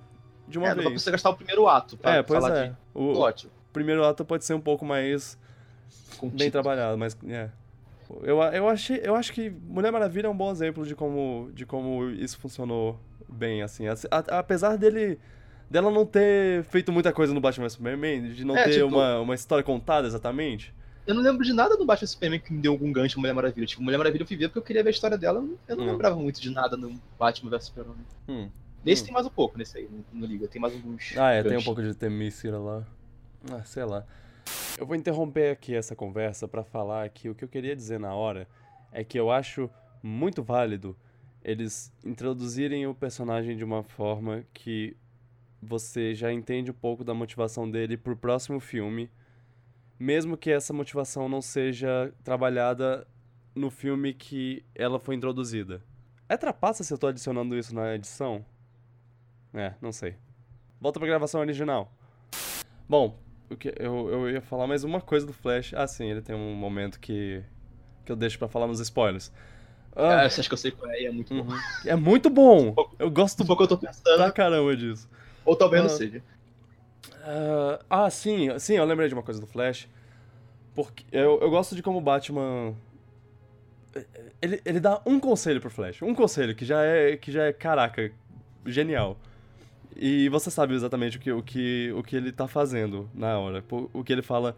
de 0.50 0.58
uma 0.58 0.66
é, 0.66 0.70
não 0.70 0.76
vai 0.76 0.84
vez. 0.84 0.92
precisar 0.94 1.12
gastar 1.12 1.30
o 1.30 1.36
primeiro 1.36 1.66
ato 1.68 1.96
pra 1.96 2.16
É, 2.16 2.22
pois 2.22 2.42
falar 2.42 2.56
é. 2.58 2.68
de 2.68 2.74
O 2.92 3.12
plot. 3.14 3.48
primeiro 3.72 4.04
ato 4.04 4.24
pode 4.24 4.44
ser 4.44 4.54
um 4.54 4.60
pouco 4.60 4.84
mais 4.84 5.38
Com 6.18 6.28
bem 6.28 6.50
trabalhado, 6.50 6.98
mas 6.98 7.16
é. 7.26 7.48
Eu, 8.22 8.42
eu, 8.42 8.68
achei, 8.68 9.00
eu 9.04 9.14
acho 9.14 9.32
que 9.32 9.48
Mulher 9.50 9.92
Maravilha 9.92 10.26
é 10.26 10.30
um 10.30 10.36
bom 10.36 10.50
exemplo 10.50 10.84
de 10.84 10.96
como, 10.96 11.48
de 11.54 11.64
como 11.64 12.10
isso 12.10 12.38
funcionou 12.38 12.98
bem, 13.28 13.62
assim. 13.62 13.86
Assim, 13.86 14.08
a- 14.10 14.38
apesar 14.40 14.76
dele 14.76 15.16
dela 15.70 15.88
não 15.92 16.04
ter 16.04 16.64
feito 16.64 16.90
muita 16.90 17.12
coisa 17.12 17.32
no 17.32 17.40
Batman 17.40 17.66
vs 17.66 17.74
Superman, 17.74 18.32
de 18.32 18.44
não 18.44 18.56
É, 18.56 18.64
ter 18.64 18.72
tipo- 18.82 18.86
uma, 18.88 19.20
uma 19.20 19.34
história 19.36 19.62
contada 19.62 20.08
exatamente. 20.08 20.74
Eu 21.06 21.14
não 21.14 21.22
lembro 21.22 21.44
de 21.44 21.52
nada 21.52 21.76
do 21.76 21.84
Batman 21.86 22.06
Superman 22.08 22.40
que 22.40 22.52
me 22.52 22.60
deu 22.60 22.72
algum 22.72 22.90
gancho 22.92 23.18
Mulher 23.20 23.32
Maravilha. 23.32 23.66
Tipo, 23.66 23.80
Mulher 23.82 23.96
Maravilha 23.98 24.22
eu 24.22 24.26
fui 24.26 24.36
ver 24.36 24.48
porque 24.48 24.58
eu 24.58 24.62
queria 24.64 24.82
ver 24.82 24.88
a 24.88 24.92
história 24.92 25.16
dela. 25.16 25.44
Eu 25.68 25.76
não 25.76 25.84
Hum. 25.84 25.92
lembrava 25.92 26.16
muito 26.16 26.40
de 26.40 26.50
nada 26.50 26.76
no 26.76 27.00
Batman 27.16 27.50
vs 27.50 27.64
Superman. 27.66 27.94
Hum. 28.28 28.48
Nesse 28.84 29.02
Hum. 29.02 29.06
tem 29.06 29.14
mais 29.14 29.26
um 29.26 29.30
pouco, 29.30 29.58
nesse 29.58 29.78
aí, 29.78 29.88
no, 30.12 30.26
Liga. 30.26 30.48
Tem 30.48 30.60
mais 30.60 30.74
alguns. 30.74 31.14
Ah, 31.16 31.32
é, 31.32 31.42
tem 31.42 31.50
um 31.50 31.54
ganchos. 31.54 31.64
pouco 31.64 31.82
de 31.82 31.94
Temícera 31.94 32.58
lá. 32.58 32.86
Ah, 33.50 33.62
sei 33.64 33.84
lá. 33.84 34.06
Eu 34.78 34.86
vou 34.86 34.96
interromper 34.96 35.50
aqui 35.52 35.74
essa 35.74 35.94
conversa 35.94 36.48
pra 36.48 36.64
falar 36.64 37.08
que 37.10 37.28
o 37.28 37.34
que 37.34 37.44
eu 37.44 37.48
queria 37.48 37.76
dizer 37.76 38.00
na 38.00 38.14
hora 38.14 38.48
é 38.90 39.04
que 39.04 39.18
eu 39.18 39.30
acho 39.30 39.70
muito 40.02 40.42
válido 40.42 40.96
eles 41.42 41.92
introduzirem 42.04 42.86
o 42.86 42.94
personagem 42.94 43.56
de 43.56 43.64
uma 43.64 43.82
forma 43.82 44.44
que 44.52 44.96
você 45.62 46.14
já 46.14 46.32
entende 46.32 46.70
um 46.70 46.74
pouco 46.74 47.04
da 47.04 47.14
motivação 47.14 47.70
dele 47.70 47.96
pro 47.96 48.16
próximo 48.16 48.60
filme, 48.60 49.10
mesmo 49.98 50.36
que 50.36 50.50
essa 50.50 50.72
motivação 50.72 51.28
não 51.28 51.42
seja 51.42 52.12
trabalhada 52.24 53.06
no 53.54 53.70
filme 53.70 54.14
que 54.14 54.64
ela 54.74 54.98
foi 54.98 55.14
introduzida. 55.14 55.82
É 56.28 56.36
trapaça 56.36 56.84
se 56.84 56.92
eu 56.92 56.98
tô 56.98 57.06
adicionando 57.08 57.56
isso 57.56 57.74
na 57.74 57.94
edição? 57.94 58.44
É, 59.54 59.74
não 59.80 59.92
sei. 59.92 60.16
Volta 60.80 60.98
pra 60.98 61.08
gravação 61.08 61.40
original. 61.40 61.92
Bom, 62.88 63.18
o 63.50 63.56
que 63.56 63.74
eu, 63.78 64.08
eu 64.10 64.30
ia 64.30 64.40
falar 64.40 64.66
mais 64.66 64.84
uma 64.84 65.00
coisa 65.00 65.26
do 65.26 65.32
Flash. 65.32 65.72
Ah, 65.74 65.86
sim, 65.86 66.06
ele 66.10 66.22
tem 66.22 66.34
um 66.34 66.54
momento 66.54 66.98
que, 67.00 67.42
que 68.04 68.12
eu 68.12 68.16
deixo 68.16 68.38
pra 68.38 68.48
falar 68.48 68.66
nos 68.66 68.80
spoilers. 68.80 69.32
Ah, 69.94 70.22
Ah, 70.22 70.30
você 70.30 70.40
acha 70.40 70.48
que 70.48 70.54
eu 70.54 70.58
sei 70.58 70.70
qual 70.70 70.90
é? 70.90 71.02
e 71.02 71.06
É 71.06 71.10
muito 71.10 71.34
bom. 71.34 71.50
uhum. 71.52 71.58
É 71.84 71.96
muito 71.96 72.30
bom! 72.30 72.74
Eu 72.98 73.10
gosto 73.10 73.42
Se 73.42 73.46
for 73.46 73.54
o 73.54 73.56
que 73.56 73.62
eu 73.64 73.68
tô 73.68 73.78
pensando, 73.78 74.16
pra 74.16 74.30
caramba 74.32 74.76
disso. 74.76 75.08
ou 75.44 75.56
talvez 75.56 75.82
não 75.82 75.90
Ah. 75.90 75.94
seja. 75.96 76.22
Ah, 77.22 77.80
ah, 77.90 78.10
sim, 78.10 78.56
sim, 78.58 78.74
eu 78.74 78.84
lembrei 78.84 79.08
de 79.08 79.14
uma 79.14 79.22
coisa 79.22 79.40
do 79.40 79.46
Flash. 79.46 79.88
Porque 80.74 81.04
eu, 81.10 81.40
eu 81.40 81.50
gosto 81.50 81.74
de 81.74 81.82
como 81.82 81.98
o 81.98 82.00
Batman. 82.00 82.74
Ele, 84.40 84.62
ele 84.64 84.78
dá 84.80 85.02
um 85.04 85.18
conselho 85.18 85.60
pro 85.60 85.68
Flash. 85.68 86.00
Um 86.02 86.14
conselho 86.14 86.54
que 86.54 86.64
já 86.64 86.80
é, 86.82 87.16
que 87.16 87.32
já 87.32 87.44
é 87.46 87.52
caraca, 87.52 88.10
genial. 88.64 89.18
E 89.96 90.28
você 90.28 90.50
sabe 90.50 90.74
exatamente 90.74 91.16
o 91.18 91.20
que, 91.20 91.32
o 91.32 91.42
que, 91.42 91.92
o 91.96 92.02
que 92.02 92.16
ele 92.16 92.32
tá 92.32 92.46
fazendo 92.48 93.08
na 93.14 93.38
hora. 93.38 93.64
O 93.92 94.02
que 94.04 94.12
ele 94.12 94.22
fala. 94.22 94.56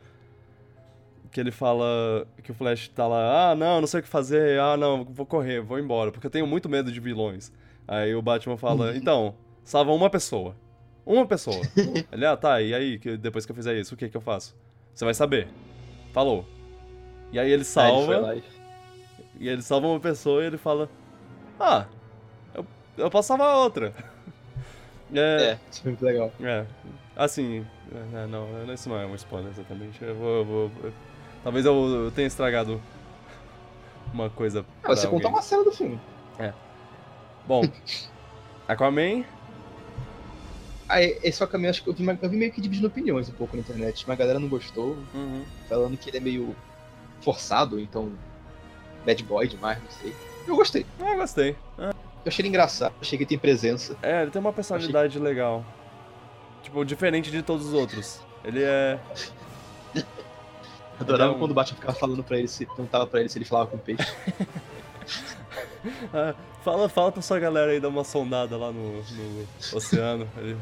Que 1.30 1.40
ele 1.40 1.50
fala 1.50 2.26
que 2.42 2.50
o 2.50 2.54
Flash 2.54 2.88
tá 2.88 3.06
lá, 3.06 3.50
ah, 3.50 3.54
não, 3.54 3.80
não 3.80 3.86
sei 3.88 4.00
o 4.00 4.02
que 4.02 4.08
fazer, 4.08 4.60
ah, 4.60 4.76
não, 4.76 5.02
vou 5.02 5.24
correr, 5.24 5.62
vou 5.62 5.78
embora, 5.78 6.12
porque 6.12 6.26
eu 6.26 6.30
tenho 6.30 6.46
muito 6.46 6.68
medo 6.68 6.92
de 6.92 7.00
vilões. 7.00 7.50
Aí 7.88 8.14
o 8.14 8.20
Batman 8.20 8.58
fala, 8.58 8.94
então, 8.94 9.34
salva 9.64 9.92
uma 9.92 10.10
pessoa. 10.10 10.54
Uma 11.06 11.26
pessoa. 11.26 11.56
Ele, 12.12 12.26
ah, 12.26 12.36
tá, 12.36 12.60
e 12.60 12.74
aí, 12.74 12.98
que 12.98 13.16
depois 13.16 13.46
que 13.46 13.50
eu 13.52 13.56
fizer 13.56 13.74
isso, 13.80 13.94
o 13.94 13.96
que 13.96 14.10
que 14.10 14.16
eu 14.16 14.20
faço? 14.20 14.54
Você 14.94 15.06
vai 15.06 15.14
saber. 15.14 15.48
Falou. 16.12 16.44
E 17.32 17.38
aí 17.38 17.46
ele 17.46 17.46
Aí 17.46 17.52
ele 17.54 17.64
salva, 17.64 18.04
foi 18.06 18.20
lá 18.20 18.34
e- 18.36 18.42
e 19.40 19.48
ele 19.48 19.62
salva 19.62 19.86
uma 19.86 19.98
pessoa 20.00 20.42
e 20.44 20.46
ele 20.48 20.58
fala, 20.58 20.86
ah, 21.58 21.86
eu, 22.54 22.66
eu 22.98 23.08
posso 23.10 23.28
salvar 23.28 23.56
outra. 23.56 23.94
É, 25.14 25.18
É, 25.52 25.58
isso 25.70 25.82
foi 25.82 25.90
muito 25.92 26.04
legal. 26.04 26.32
é, 26.40 26.66
assim, 27.16 27.64
é, 28.14 28.26
não, 28.26 28.72
isso 28.72 28.88
não 28.88 28.96
é 28.98 29.06
um 29.06 29.14
spoiler 29.14 29.50
exatamente. 29.50 30.02
Eu 30.02 30.14
vou, 30.14 30.36
eu 30.38 30.44
vou- 30.44 30.70
eu- 30.84 30.92
talvez 31.44 31.66
eu, 31.66 31.74
eu 32.04 32.10
tenha 32.10 32.26
estragado 32.26 32.80
uma 34.12 34.30
coisa 34.30 34.60
Ah, 34.60 34.86
pra 34.86 34.96
você 34.96 35.06
alguém. 35.06 35.26
uma 35.26 35.42
cena 35.42 35.64
do 35.64 35.72
filme. 35.72 36.00
Bom, 37.46 37.62
Aquaman, 38.68 39.24
Aí, 40.88 41.18
esse 41.22 41.42
Aquaman, 41.42 41.70
acho 41.70 41.82
que 41.82 41.88
eu 41.88 41.94
vi, 41.94 42.06
eu 42.06 42.28
vi 42.30 42.36
meio 42.36 42.52
que 42.52 42.60
dividindo 42.60 42.86
opiniões 42.86 43.28
um 43.28 43.32
pouco 43.32 43.56
na 43.56 43.60
internet. 43.62 44.04
Uma 44.04 44.14
galera 44.14 44.38
não 44.38 44.48
gostou, 44.48 44.96
uhum, 45.14 45.42
falando 45.68 45.96
que 45.96 46.10
ele 46.10 46.18
é 46.18 46.20
meio 46.20 46.54
forçado, 47.22 47.80
então. 47.80 48.12
Bad 49.04 49.22
boy 49.24 49.48
demais, 49.48 49.82
não 49.82 49.90
sei. 49.90 50.14
Eu 50.46 50.54
gostei. 50.54 50.84
ah, 51.00 51.16
gostei. 51.16 51.56
Eu 52.24 52.28
achei 52.28 52.42
ele 52.42 52.48
engraçado, 52.48 52.94
achei 53.00 53.18
que 53.18 53.24
ele 53.24 53.28
tem 53.28 53.38
presença. 53.38 53.96
É, 54.02 54.22
ele 54.22 54.30
tem 54.30 54.40
uma 54.40 54.52
personalidade 54.52 55.18
legal. 55.18 55.64
Tipo, 56.62 56.84
diferente 56.84 57.30
de 57.30 57.42
todos 57.42 57.66
os 57.66 57.74
outros. 57.74 58.20
Ele 58.44 58.62
é. 58.62 58.98
Adorava 61.00 61.32
é 61.32 61.36
um- 61.36 61.38
quando 61.38 61.50
o 61.50 61.54
Batman 61.54 61.76
ficava 61.76 61.98
falando 61.98 62.22
pra 62.22 62.38
ele, 62.38 62.46
se 62.46 62.64
perguntava 62.66 63.06
pra 63.06 63.20
ele 63.20 63.28
se 63.28 63.38
ele 63.38 63.44
falava 63.44 63.70
com 63.70 63.78
peixe. 63.78 64.06
Ah, 66.14 66.32
fala, 66.62 66.88
fala 66.88 67.10
pra 67.10 67.20
sua 67.20 67.40
galera 67.40 67.72
aí 67.72 67.80
dar 67.80 67.88
uma 67.88 68.04
sondada 68.04 68.56
lá 68.56 68.70
no, 68.70 69.02
no 69.02 69.46
oceano. 69.72 70.28
Ele, 70.36 70.56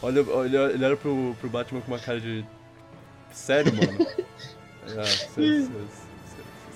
olha, 0.00 0.24
olha, 0.30 0.58
ele 0.72 0.84
olha 0.84 0.96
pro, 0.96 1.36
pro 1.40 1.48
Batman 1.50 1.80
com 1.80 1.88
uma 1.90 1.98
cara 1.98 2.20
de. 2.20 2.44
Sério, 3.32 3.72
mano? 3.74 4.06
Ah, 4.96 5.04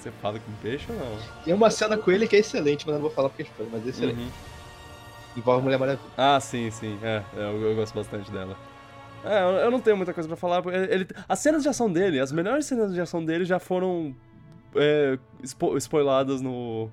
Você 0.04 0.10
fala 0.20 0.38
com 0.38 0.52
peixe 0.60 0.84
ou 0.92 0.98
não? 0.98 1.18
Tem 1.46 1.54
uma 1.54 1.70
cena 1.70 1.96
com 1.96 2.10
ele 2.10 2.28
que 2.28 2.36
é 2.36 2.40
excelente, 2.40 2.84
mas 2.86 2.88
eu 2.88 3.00
não 3.00 3.00
vou 3.00 3.10
falar 3.10 3.30
porque 3.30 3.40
é 3.42 3.46
spoiler, 3.46 3.72
mas 3.72 3.86
é 3.86 3.88
excelente. 3.88 4.18
Uhum. 4.20 4.28
Envolve 5.34 5.60
a 5.60 5.64
Mulher 5.64 5.78
Maravilha. 5.78 6.10
Ah, 6.14 6.38
sim, 6.38 6.70
sim. 6.70 6.98
É, 7.02 7.22
eu, 7.34 7.62
eu 7.70 7.74
gosto 7.74 7.94
bastante 7.94 8.30
dela. 8.30 8.54
É, 9.24 9.64
eu, 9.64 9.70
não 9.70 9.80
tenho 9.80 9.96
muita 9.96 10.12
coisa 10.12 10.28
pra 10.28 10.36
falar. 10.36 10.62
Ele, 10.90 11.06
as 11.26 11.38
cenas 11.38 11.62
de 11.62 11.70
ação 11.70 11.90
dele, 11.90 12.20
as 12.20 12.30
melhores 12.32 12.66
cenas 12.66 12.92
de 12.92 13.00
ação 13.00 13.24
dele 13.24 13.46
já 13.46 13.58
foram 13.58 14.14
é, 14.76 15.18
spo- 15.42 15.74
spoiladas 15.78 16.42
no, 16.42 16.90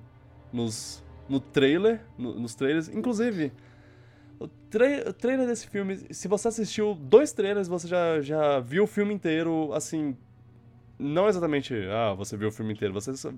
nos, 0.50 1.04
no 1.28 1.38
trailer, 1.38 2.00
no- 2.16 2.40
nos 2.40 2.54
trailers. 2.54 2.88
Inclusive, 2.88 3.52
o, 4.40 4.48
trai- 4.48 5.02
o 5.06 5.12
trailer 5.12 5.46
desse 5.46 5.66
filme, 5.68 5.98
se 6.10 6.26
você 6.28 6.48
assistiu 6.48 6.94
dois 6.94 7.30
trailers, 7.30 7.68
você 7.68 7.86
já, 7.86 8.22
já 8.22 8.58
viu 8.60 8.84
o 8.84 8.86
filme 8.86 9.12
inteiro, 9.12 9.70
assim... 9.74 10.16
Não 11.02 11.28
exatamente, 11.28 11.74
ah, 11.90 12.14
você 12.14 12.36
viu 12.36 12.48
o 12.48 12.52
filme 12.52 12.72
inteiro, 12.72 12.94
você 12.94 13.16
sa- 13.16 13.32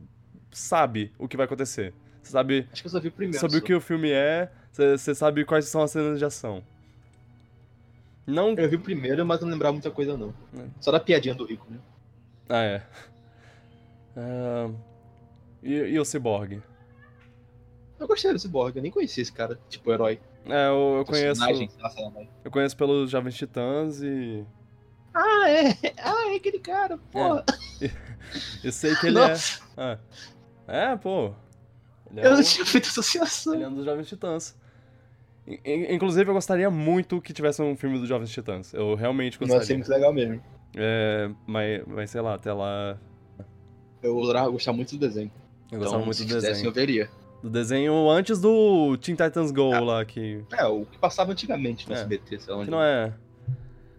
sabe 0.53 1.13
o 1.19 1.27
que 1.27 1.37
vai 1.37 1.47
acontecer. 1.47 1.95
Você 2.23 2.33
sabe 2.33 2.69
Acho 2.73 2.83
que 2.83 2.87
eu 2.87 2.91
só 2.91 3.01
vi 3.01 3.09
o 3.09 3.13
primeiro. 3.13 3.39
sobre 3.41 3.57
o 3.57 3.61
só. 3.61 3.67
que 3.67 3.75
o 3.75 3.81
filme 3.81 4.11
é, 4.11 4.51
você 4.73 4.97
você 4.99 5.15
sabe 5.15 5.45
quais 5.45 5.67
são 5.67 5.83
as 5.83 5.91
cenas 5.91 6.19
de 6.19 6.25
ação. 6.25 6.63
Não. 8.27 8.55
Eu 8.55 8.69
vi 8.69 8.77
o 8.77 8.81
primeiro, 8.81 9.25
mas 9.27 9.41
não 9.41 9.49
lembrava 9.49 9.73
muita 9.73 9.91
coisa, 9.91 10.17
não. 10.17 10.35
É. 10.59 10.65
Só 10.81 10.91
da 10.91 10.99
piadinha 11.01 11.35
do 11.35 11.45
Rico, 11.45 11.67
né? 11.71 11.79
Ah, 12.49 12.63
é. 12.63 12.83
Ah, 14.17 14.71
e, 15.63 15.73
e 15.75 15.99
o 15.99 16.05
Cyborg? 16.05 16.63
Eu 17.99 18.07
gostei 18.09 18.33
do 18.33 18.39
Cyborg, 18.39 18.77
eu 18.77 18.83
nem 18.83 18.91
conhecia 18.91 19.23
esse 19.23 19.33
cara, 19.33 19.59
tipo, 19.69 19.91
herói. 19.93 20.19
É, 20.47 20.69
eu, 20.69 20.97
eu 20.99 21.05
conheço. 21.05 21.43
Eu 22.45 22.51
conheço 22.51 22.77
pelos 22.77 23.11
Jovens 23.11 23.35
Titãs 23.35 24.03
e. 24.03 24.45
Ah, 25.15 25.49
é! 25.49 25.77
Ah, 26.03 26.33
é 26.33 26.37
aquele 26.37 26.59
cara, 26.59 26.99
porra! 27.13 27.45
Eu 28.63 28.73
sei 28.73 28.95
que 28.97 29.07
ele 29.07 29.19
Nossa, 29.19 29.61
é. 29.77 29.99
É, 30.67 30.93
é 30.93 30.97
pô. 30.97 31.33
Ele 32.11 32.21
é, 32.21 32.27
eu 32.27 32.33
um, 32.33 32.37
não 32.37 32.43
tinha 32.43 32.67
feito 32.67 32.89
associação. 32.89 33.55
ele 33.55 33.65
é 33.65 33.69
um 33.69 33.75
dos 33.75 33.85
Jovens 33.85 34.09
Titãs. 34.09 34.57
In- 35.47 35.59
in- 35.65 35.95
Inclusive, 35.95 36.29
eu 36.31 36.35
gostaria 36.35 36.71
muito 36.71 37.21
que 37.21 37.33
tivesse 37.33 37.61
um 37.63 37.77
filme 37.77 37.99
dos 37.99 38.09
Jovens 38.09 38.31
Titãs. 38.31 38.73
Eu 38.75 38.95
realmente 38.95 39.39
Nossa, 39.41 39.53
é 39.55 39.57
gostaria. 39.59 39.77
muito 39.77 39.89
legal 39.91 40.13
mesmo. 40.13 40.43
É, 40.77 41.31
mas, 41.47 41.83
mas 41.87 42.11
sei 42.11 42.21
lá, 42.21 42.35
até 42.35 42.53
lá. 42.53 42.99
Eu 44.03 44.15
gostar 44.51 44.73
muito 44.73 44.97
do 44.97 44.99
desenho. 45.07 45.31
Eu 45.71 45.79
gostava 45.79 45.97
então, 46.03 46.07
muito 46.07 46.17
se 46.19 46.25
do 46.25 46.41
desenho. 46.41 46.67
eu 46.67 46.73
veria. 46.73 47.09
Do 47.43 47.51
desenho 47.51 48.09
antes 48.11 48.41
do 48.41 48.97
Teen 48.97 49.15
Titans 49.17 49.51
Go 49.51 49.73
Ah. 49.75 49.81
lá, 49.81 50.05
que. 50.05 50.43
É, 50.53 50.65
o 50.67 50.85
que 50.87 50.99
passava 50.99 51.33
antigamente 51.33 51.87
no 51.89 51.95
É. 51.95 51.99
SBT, 51.99 52.39
sei 52.41 52.53
lá 52.53 52.59
onde. 52.61 52.65
Que 52.67 52.71
não 52.71 52.83
é. 52.83 53.13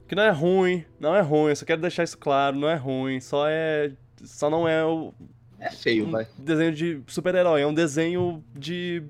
Que 0.07 0.13
não 0.15 0.23
é 0.23 0.29
ruim, 0.29 0.85
não 0.99 1.15
é 1.15 1.21
ruim, 1.21 1.49
eu 1.49 1.55
só 1.55 1.65
quero 1.65 1.81
deixar 1.81 2.03
isso 2.03 2.17
claro, 2.17 2.55
não 2.57 2.69
é 2.69 2.75
ruim, 2.75 3.19
só 3.19 3.47
é. 3.47 3.91
Só 4.23 4.49
não 4.49 4.67
é 4.67 4.83
o 4.85 5.13
É 5.59 5.69
feio, 5.71 6.07
um 6.07 6.11
vai. 6.11 6.27
desenho 6.37 6.73
de 6.73 7.01
super-herói, 7.07 7.61
é 7.61 7.67
um 7.67 7.73
desenho 7.73 8.43
de. 8.53 9.03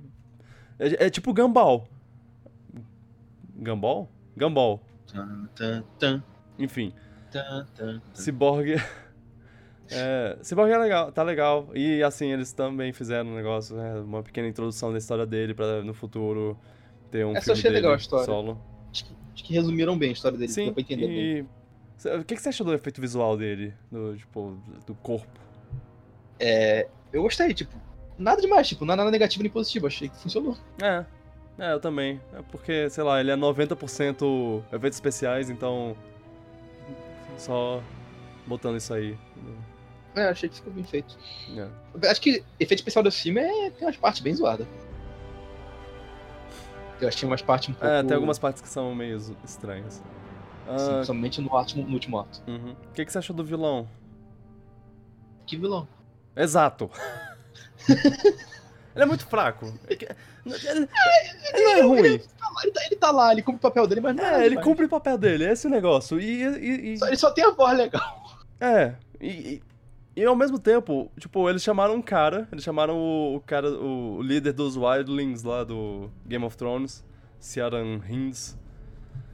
É, 0.80 1.06
é 1.06 1.10
tipo 1.10 1.34
Gumball. 1.34 1.88
Gumball? 3.58 4.10
Gumball. 4.38 4.82
Tan, 5.12 5.48
tan, 5.56 5.84
tan, 6.00 6.24
Enfim. 6.60 6.94
Cyborg. 8.14 8.76
É, 9.92 10.40
Cyborg 10.42 10.72
é 10.72 10.78
legal, 10.80 11.12
tá 11.12 11.22
legal. 11.22 11.70
E 11.76 12.02
assim, 12.02 12.32
eles 12.32 12.52
também 12.52 12.92
fizeram 12.92 13.30
um 13.30 13.36
negócio, 13.36 13.76
né, 13.78 13.94
uma 14.00 14.24
pequena 14.24 14.48
introdução 14.48 14.92
da 14.92 14.98
história 14.98 15.28
dele 15.28 15.54
pra 15.54 15.84
no 15.84 15.94
futuro 15.94 16.58
ter 17.12 17.24
um 17.24 17.36
Essa 17.36 17.52
eu 17.52 17.56
filme 17.56 17.60
achei 17.60 17.70
dele 17.70 17.76
legal 17.82 17.94
a 17.94 17.98
história. 17.98 18.26
solo. 18.26 18.60
Acho, 19.36 19.44
que, 19.44 19.54
resumiram 19.54 19.98
bem 19.98 20.10
a 20.10 20.14
história 20.14 20.38
dele, 20.38 20.52
Sim, 20.52 20.66
deu 20.66 20.74
pra 20.74 20.82
entender 20.82 21.08
bem. 21.08 21.18
e... 21.40 21.46
Cê- 21.98 22.16
O 22.16 22.24
que, 22.26 22.36
que 22.36 22.42
você 22.42 22.50
achou 22.50 22.66
do 22.66 22.74
efeito 22.74 23.00
visual 23.00 23.38
dele? 23.38 23.74
Do, 23.92 24.16
tipo, 24.18 24.58
do 24.88 24.96
corpo? 24.96 25.40
É, 26.40 26.88
eu 27.14 27.22
gostei, 27.22 27.54
tipo, 27.54 27.74
nada 28.18 28.42
demais, 28.42 28.68
tipo, 28.68 28.84
não 28.86 28.94
é 28.94 28.98
nada 28.98 29.12
negativo 29.12 29.44
nem 29.44 29.52
positivo, 29.52 29.88
achei 29.88 30.10
que 30.10 30.18
funcionou. 30.18 30.58
É, 30.82 31.06
é, 31.58 31.74
eu 31.74 31.80
também. 31.80 32.20
É 32.34 32.42
porque, 32.52 32.90
sei 32.90 33.04
lá, 33.04 33.20
ele 33.20 33.32
é 33.32 33.36
90% 33.36 34.64
efeitos 34.74 34.98
especiais, 34.98 35.50
então. 35.50 35.96
Só 37.38 37.82
botando 38.48 38.78
isso 38.78 38.94
aí. 38.94 39.18
É, 40.16 40.28
achei 40.30 40.48
que 40.48 40.56
ficou 40.56 40.72
bem 40.72 40.84
feito. 40.84 41.18
É. 41.56 42.10
Acho 42.10 42.22
que 42.22 42.44
efeito 42.60 42.80
especial 42.80 43.04
desse 43.04 43.24
filme 43.24 43.42
é, 43.42 43.70
tem 43.72 43.88
umas 43.88 43.98
partes 43.98 44.22
bem 44.22 44.34
zoadas. 44.34 44.68
Eu 47.02 47.08
achei 47.08 47.28
umas 47.28 47.42
partes 47.42 47.70
um 47.70 47.74
pouco. 47.74 47.88
É, 47.88 48.04
tem 48.04 48.16
algumas 48.16 48.40
partes 48.40 48.62
que 48.62 48.70
são 48.70 48.94
meio 48.96 49.18
estranhas. 49.44 49.96
Sim, 49.96 50.04
Ah, 50.70 50.94
principalmente 50.96 51.42
no, 51.42 51.54
último, 51.54 51.84
no 51.88 51.94
último 51.94 52.20
ato. 52.20 52.42
uhum. 52.48 52.72
O 52.90 52.94
que, 52.94 53.06
que 53.06 53.12
você 53.12 53.18
achou 53.20 53.36
do 53.36 53.44
vilão? 53.44 53.88
Que 55.46 55.56
vilão. 55.58 55.88
Exato! 56.36 56.90
ele 58.96 59.04
é 59.04 59.06
muito 59.06 59.26
fraco. 59.28 59.72
É 59.88 59.96
que- 59.96 60.06
Ele, 60.46 60.88
ele 61.54 61.64
não 61.64 61.72
é 61.72 61.82
ruim. 61.82 62.18
Tá 62.20 62.50
lá, 62.50 62.62
Ele 62.64 62.72
tá, 62.72 62.86
ele 62.86 62.96
tá 62.96 63.12
lá, 63.12 63.32
ele 63.32 63.42
cumpre 63.42 63.58
o 63.60 63.62
papel 63.62 63.88
dele, 63.88 64.02
mas 64.02 64.16
não 64.16 64.24
É, 64.26 64.40
ele 64.42 64.50
demais. 64.50 64.66
cumpre 64.66 64.86
o 64.86 64.90
papel 64.90 65.18
dele, 65.18 65.46
é 65.46 65.52
esse 65.52 65.68
o 65.68 65.70
negócio. 65.70 66.20
E, 66.20 66.44
e- 66.44 66.94
e- 66.94 66.98
Só- 66.98 67.08
Ele 67.08 67.18
só 67.18 67.32
tem 67.32 67.44
a 67.46 67.52
voz 67.52 67.78
legal. 67.78 68.24
É, 68.60 68.96
e, 69.22 69.62
e, 70.16 70.24
ao 70.24 70.36
mesmo 70.36 70.60
tempo, 70.60 71.12
tipo, 71.20 71.50
eles 71.50 71.64
chamaram 71.64 71.96
um 71.96 72.02
cara, 72.02 72.48
eles 72.52 72.64
chamaram 72.64 72.98
o, 72.98 73.36
o 73.36 73.42
cara, 73.42 73.70
o, 73.70 74.22
líder 74.22 74.54
dos 74.54 74.78
Wildlings 74.78 75.44
lá 75.44 75.64
do 75.64 76.10
Game 76.26 76.44
of 76.46 76.56
Thrones, 76.56 77.04
Ciaran 77.40 78.00
Hinds. 78.08 78.58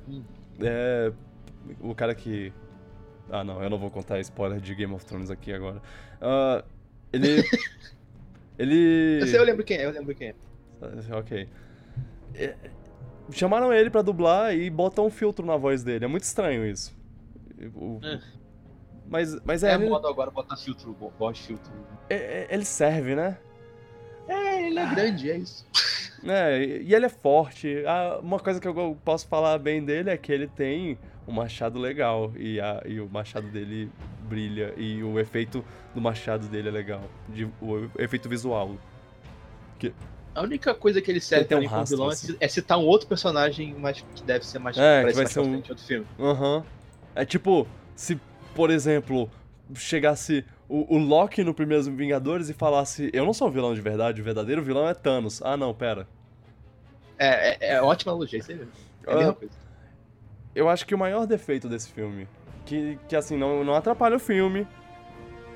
Hum. 0.07 0.23
É, 0.59 1.11
o 1.79 1.93
cara 1.93 2.15
que... 2.15 2.51
Ah, 3.29 3.43
não, 3.43 3.63
eu 3.63 3.69
não 3.69 3.77
vou 3.77 3.89
contar 3.89 4.19
spoiler 4.19 4.59
de 4.59 4.75
Game 4.75 4.93
of 4.93 5.05
Thrones 5.05 5.29
aqui 5.29 5.53
agora. 5.53 5.81
Ah, 6.19 6.63
ele... 7.13 7.43
ele... 8.57 9.19
Eu 9.21 9.27
sei, 9.27 9.39
eu 9.39 9.43
lembro 9.43 9.63
quem 9.63 9.77
é, 9.77 9.85
eu 9.85 9.91
lembro 9.91 10.13
quem 10.15 10.29
é. 10.29 10.35
Ok. 11.15 11.47
É, 12.33 12.55
Chamaram 13.31 13.73
ele 13.73 13.89
pra 13.89 14.01
dublar 14.01 14.55
e 14.55 14.69
botam 14.69 15.05
um 15.05 15.09
filtro 15.09 15.45
na 15.45 15.55
voz 15.55 15.83
dele. 15.83 16.05
É 16.05 16.07
muito 16.07 16.23
estranho 16.23 16.65
isso. 16.65 16.95
O- 17.75 17.99
É. 18.03 18.19
Mas, 19.11 19.37
mas 19.43 19.61
É, 19.61 19.71
é, 19.71 19.75
ele, 19.75 19.89
moda 19.89 20.07
agora 20.09 20.31
botar 20.31 20.55
filtro, 20.55 20.93
bo- 20.93 21.11
voz 21.19 21.37
filtro. 21.37 21.69
é- 22.09 22.15
é- 22.15 22.47
ele 22.49 22.63
serve, 22.65 23.13
né? 23.13 23.37
É, 24.27 24.65
ele 24.65 24.79
é 24.79 24.85
grande, 24.89 25.29
é 25.29 25.37
isso. 25.37 25.65
É, 26.23 26.63
e 26.63 26.93
ele 26.93 27.07
é 27.07 27.09
forte. 27.09 27.83
Ah, 27.87 28.19
uma 28.21 28.39
coisa 28.39 28.59
que 28.61 28.67
eu 28.67 28.95
posso 29.03 29.27
falar 29.27 29.57
bem 29.57 29.83
dele 29.83 30.11
é 30.11 30.15
que 30.15 30.31
ele 30.31 30.47
tem 30.47 30.95
um 31.27 31.31
machado 31.31 31.79
legal. 31.79 32.31
E, 32.37 32.61
a- 32.61 32.79
e 32.85 32.99
o 33.01 33.09
machado 33.09 33.47
dele 33.47 33.89
brilha. 34.29 34.71
E 34.77 35.01
o 35.03 35.19
efeito 35.19 35.65
do 35.95 35.99
machado 35.99 36.45
dele 36.47 36.67
é 36.67 36.71
legal. 36.71 37.01
De- 37.27 37.49
o 37.59 37.89
efeito 37.97 38.29
visual. 38.29 38.77
A 40.35 40.41
única 40.43 40.75
coisa 40.75 41.01
que 41.01 41.09
ele 41.09 41.19
serve 41.19 41.41
Ele 41.41 41.47
tem 41.49 41.57
pra 41.57 41.65
um 41.65 41.69
como 41.69 41.79
rastro, 41.79 41.97
vilão 41.97 42.09
é 42.11 42.13
assim. 42.13 42.37
é 42.39 42.47
citar 42.47 42.77
um 42.77 42.85
outro 42.85 43.07
personagem, 43.07 43.75
mas 43.79 44.05
que 44.15 44.23
deve 44.23 44.45
ser 44.45 44.59
mais. 44.59 44.77
É, 44.77 44.99
que 44.99 45.05
vai 45.07 45.13
mais 45.15 45.29
ser 45.29 45.41
pra 45.41 45.49
um- 45.49 45.55
outro 45.55 45.77
filme. 45.79 46.05
Aham. 46.19 46.63
É 47.15 47.25
tipo, 47.25 47.67
se, 47.95 48.19
por 48.55 48.69
exemplo, 48.69 49.29
chegasse 49.75 50.45
o, 50.67 50.95
o 50.95 50.97
Loki 50.97 51.43
no 51.43 51.53
Primeiros 51.53 51.87
Vingadores 51.87 52.49
e 52.49 52.53
falasse: 52.53 53.09
Eu 53.13 53.25
não 53.25 53.33
sou 53.33 53.47
o 53.47 53.51
vilão 53.51 53.73
de 53.73 53.81
verdade, 53.81 54.21
o 54.21 54.23
verdadeiro 54.23 54.61
vilão 54.63 54.87
é 54.87 54.93
Thanos. 54.93 55.41
Ah, 55.43 55.55
não, 55.57 55.73
pera. 55.73 56.07
É, 57.17 57.51
é, 57.69 57.73
é 57.75 57.81
ótima 57.81 58.11
analogia, 58.11 58.39
isso 58.39 58.51
aí 58.51 58.57
mesmo. 58.57 58.71
É 59.05 59.11
a 59.11 59.13
Ah. 59.13 59.17
mesma 59.17 59.33
coisa. 59.33 59.53
Eu 60.53 60.67
acho 60.67 60.85
que 60.85 60.93
o 60.93 60.97
maior 60.97 61.25
defeito 61.25 61.69
desse 61.69 61.89
filme, 61.89 62.27
que, 62.65 62.97
que 63.07 63.15
assim, 63.15 63.37
não, 63.37 63.63
não 63.63 63.73
atrapalha 63.73 64.17
o 64.17 64.19
filme, 64.19 64.67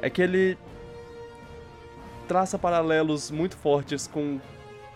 é 0.01 0.09
que 0.09 0.21
ele 0.21 0.57
traça 2.27 2.57
paralelos 2.57 3.29
muito 3.29 3.57
fortes 3.57 4.07
com 4.07 4.39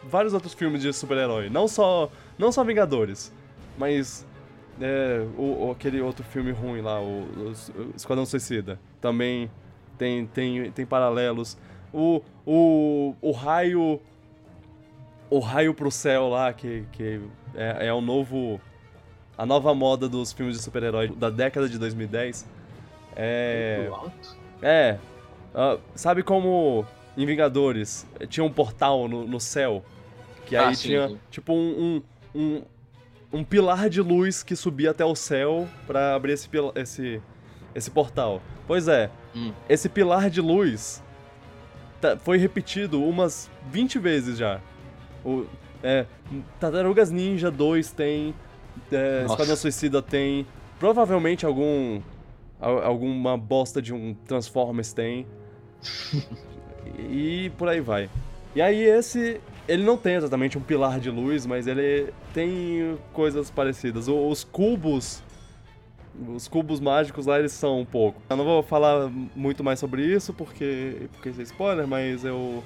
vários 0.04 0.34
outros 0.34 0.54
filmes 0.54 0.82
de 0.82 0.94
super-herói. 0.94 1.50
Não 1.50 1.68
só, 1.68 2.10
não 2.38 2.52
só 2.52 2.64
Vingadores, 2.64 3.34
mas 3.78 4.26
é, 4.80 5.26
o, 5.38 5.68
o- 5.68 5.72
aquele 5.72 6.02
outro 6.02 6.24
filme 6.24 6.52
ruim 6.52 6.82
lá, 6.82 7.02
o, 7.02 7.24
o 7.24 7.54
Esquadrão 7.96 8.26
Suicida. 8.26 8.80
Também 9.02 9.50
tem, 9.98 10.26
tem, 10.28 10.72
tem 10.72 10.86
paralelos. 10.86 11.58
O, 11.94 12.22
o, 12.46 13.16
o 13.22 13.32
raio. 13.32 14.00
O 15.30 15.40
raio 15.40 15.74
pro 15.76 15.92
céu 15.92 16.28
lá, 16.30 16.52
que, 16.54 16.86
que 16.92 17.22
é, 17.54 17.88
é 17.88 17.94
o 17.94 18.02
novo 18.02 18.60
a 19.38 19.46
nova 19.46 19.74
moda 19.76 20.10
dos 20.10 20.34
filmes 20.34 20.58
de 20.58 20.64
super-herói 20.64 21.10
da 21.10 21.30
década 21.30 21.70
de 21.70 21.78
2010 21.80 22.48
é. 23.16 23.90
É. 24.62 24.98
ah, 25.56 25.78
sabe 25.96 26.24
como 26.24 26.86
em 27.18 27.26
Vingadores 27.26 28.06
eh, 28.20 28.26
tinha 28.28 28.44
um 28.44 28.52
portal 28.52 29.08
no, 29.08 29.26
no 29.28 29.40
céu? 29.40 29.84
Que 30.46 30.56
Ah, 30.56 30.70
aí 30.70 30.76
sim, 30.76 30.90
tinha 30.90 31.10
sim. 31.10 31.20
tipo 31.32 31.54
um, 31.54 32.02
um, 32.36 32.40
um, 32.42 32.64
um 33.32 33.44
pilar 33.44 33.90
de 33.90 34.02
luz 34.02 34.42
que 34.44 34.56
subia 34.56 34.92
até 34.92 35.06
o 35.06 35.16
céu 35.16 35.68
pra 35.86 36.16
abrir 36.16 36.34
esse, 36.34 36.50
esse, 36.76 37.22
esse 37.76 37.92
portal. 37.92 38.42
Pois 38.68 38.88
é, 38.88 39.10
Hum. 39.36 39.52
esse 39.68 39.88
pilar 39.90 40.30
de 40.30 40.42
luz 40.42 41.04
tá- 42.02 42.18
foi 42.18 42.38
repetido 42.38 43.04
umas 43.04 43.50
20 43.72 44.00
vezes 44.00 44.38
já. 44.38 44.60
O, 45.24 45.46
é, 45.84 46.06
Tartarugas 46.60 47.12
Ninja 47.12 47.52
2 47.52 47.92
tem, 47.92 48.34
é. 48.92 49.26
Esquadrão 49.26 49.56
Suicida 49.56 50.02
tem, 50.02 50.46
provavelmente 50.80 51.46
algum 51.46 52.02
al- 52.60 52.84
alguma 52.84 53.38
bosta 53.38 53.82
de 53.82 53.94
um 53.94 54.14
Transformers 54.26 54.92
tem. 54.94 55.26
E 57.10 57.52
por 57.58 57.68
aí 57.70 57.80
vai. 57.80 58.10
E 58.56 58.62
aí 58.62 58.82
esse, 58.84 59.40
ele 59.68 59.84
não 59.84 59.96
tem 59.96 60.16
exatamente 60.16 60.58
um 60.58 60.62
pilar 60.62 61.00
de 61.00 61.10
luz, 61.10 61.46
mas 61.46 61.68
ele 61.68 62.12
tem 62.34 62.98
coisas 63.14 63.50
parecidas. 63.50 64.08
Os 64.08 64.44
cubos, 64.44 65.22
os 66.36 66.48
cubos 66.48 66.80
mágicos 66.80 67.26
lá 67.26 67.40
eles 67.40 67.52
são 67.52 67.80
um 67.80 67.86
pouco. 67.86 68.22
Eu 68.30 68.36
não 68.38 68.46
vou 68.46 68.64
falar 68.64 69.10
muito 69.36 69.64
mais 69.64 69.80
sobre 69.80 70.04
isso 70.04 70.34
porque 70.34 71.08
porque 71.14 71.30
isso 71.30 71.40
é 71.40 71.44
spoiler, 71.44 71.88
mas 71.88 72.24
eu 72.26 72.64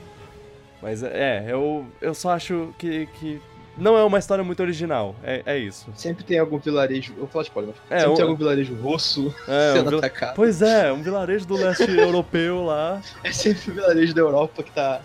mas 0.82 1.02
é, 1.04 1.46
eu 1.48 1.86
eu 2.02 2.14
só 2.14 2.32
acho 2.32 2.74
que, 2.78 3.06
que 3.20 3.42
não 3.78 3.98
é 3.98 4.04
uma 4.04 4.20
história 4.20 4.44
muito 4.44 4.60
original, 4.60 5.16
é, 5.24 5.42
é 5.46 5.58
isso. 5.58 5.88
Sempre 5.96 6.24
tem 6.24 6.38
algum 6.38 6.60
vilarejo. 6.60 7.14
Eu 7.14 7.20
vou 7.22 7.28
falar 7.28 7.44
spoiler, 7.44 7.74
mas 7.90 7.92
É, 7.92 8.00
sempre 8.02 8.12
um- 8.12 8.16
tem 8.16 8.24
algum 8.26 8.36
vilarejo 8.38 8.74
russo 8.76 9.34
É, 9.48 9.72
um 9.72 9.76
sendo 9.78 9.90
vila- 9.90 10.00
atacado. 10.00 10.36
Pois 10.36 10.62
é, 10.62 10.92
um 10.92 11.02
vilarejo 11.02 11.46
do 11.48 11.56
leste 11.56 11.90
europeu 11.98 12.66
lá. 12.66 13.02
É 13.24 13.32
sempre 13.32 13.72
o 13.72 13.74
vilarejo 13.76 14.14
da 14.14 14.22
Europa 14.22 14.62
que 14.62 14.72
tá. 14.72 15.02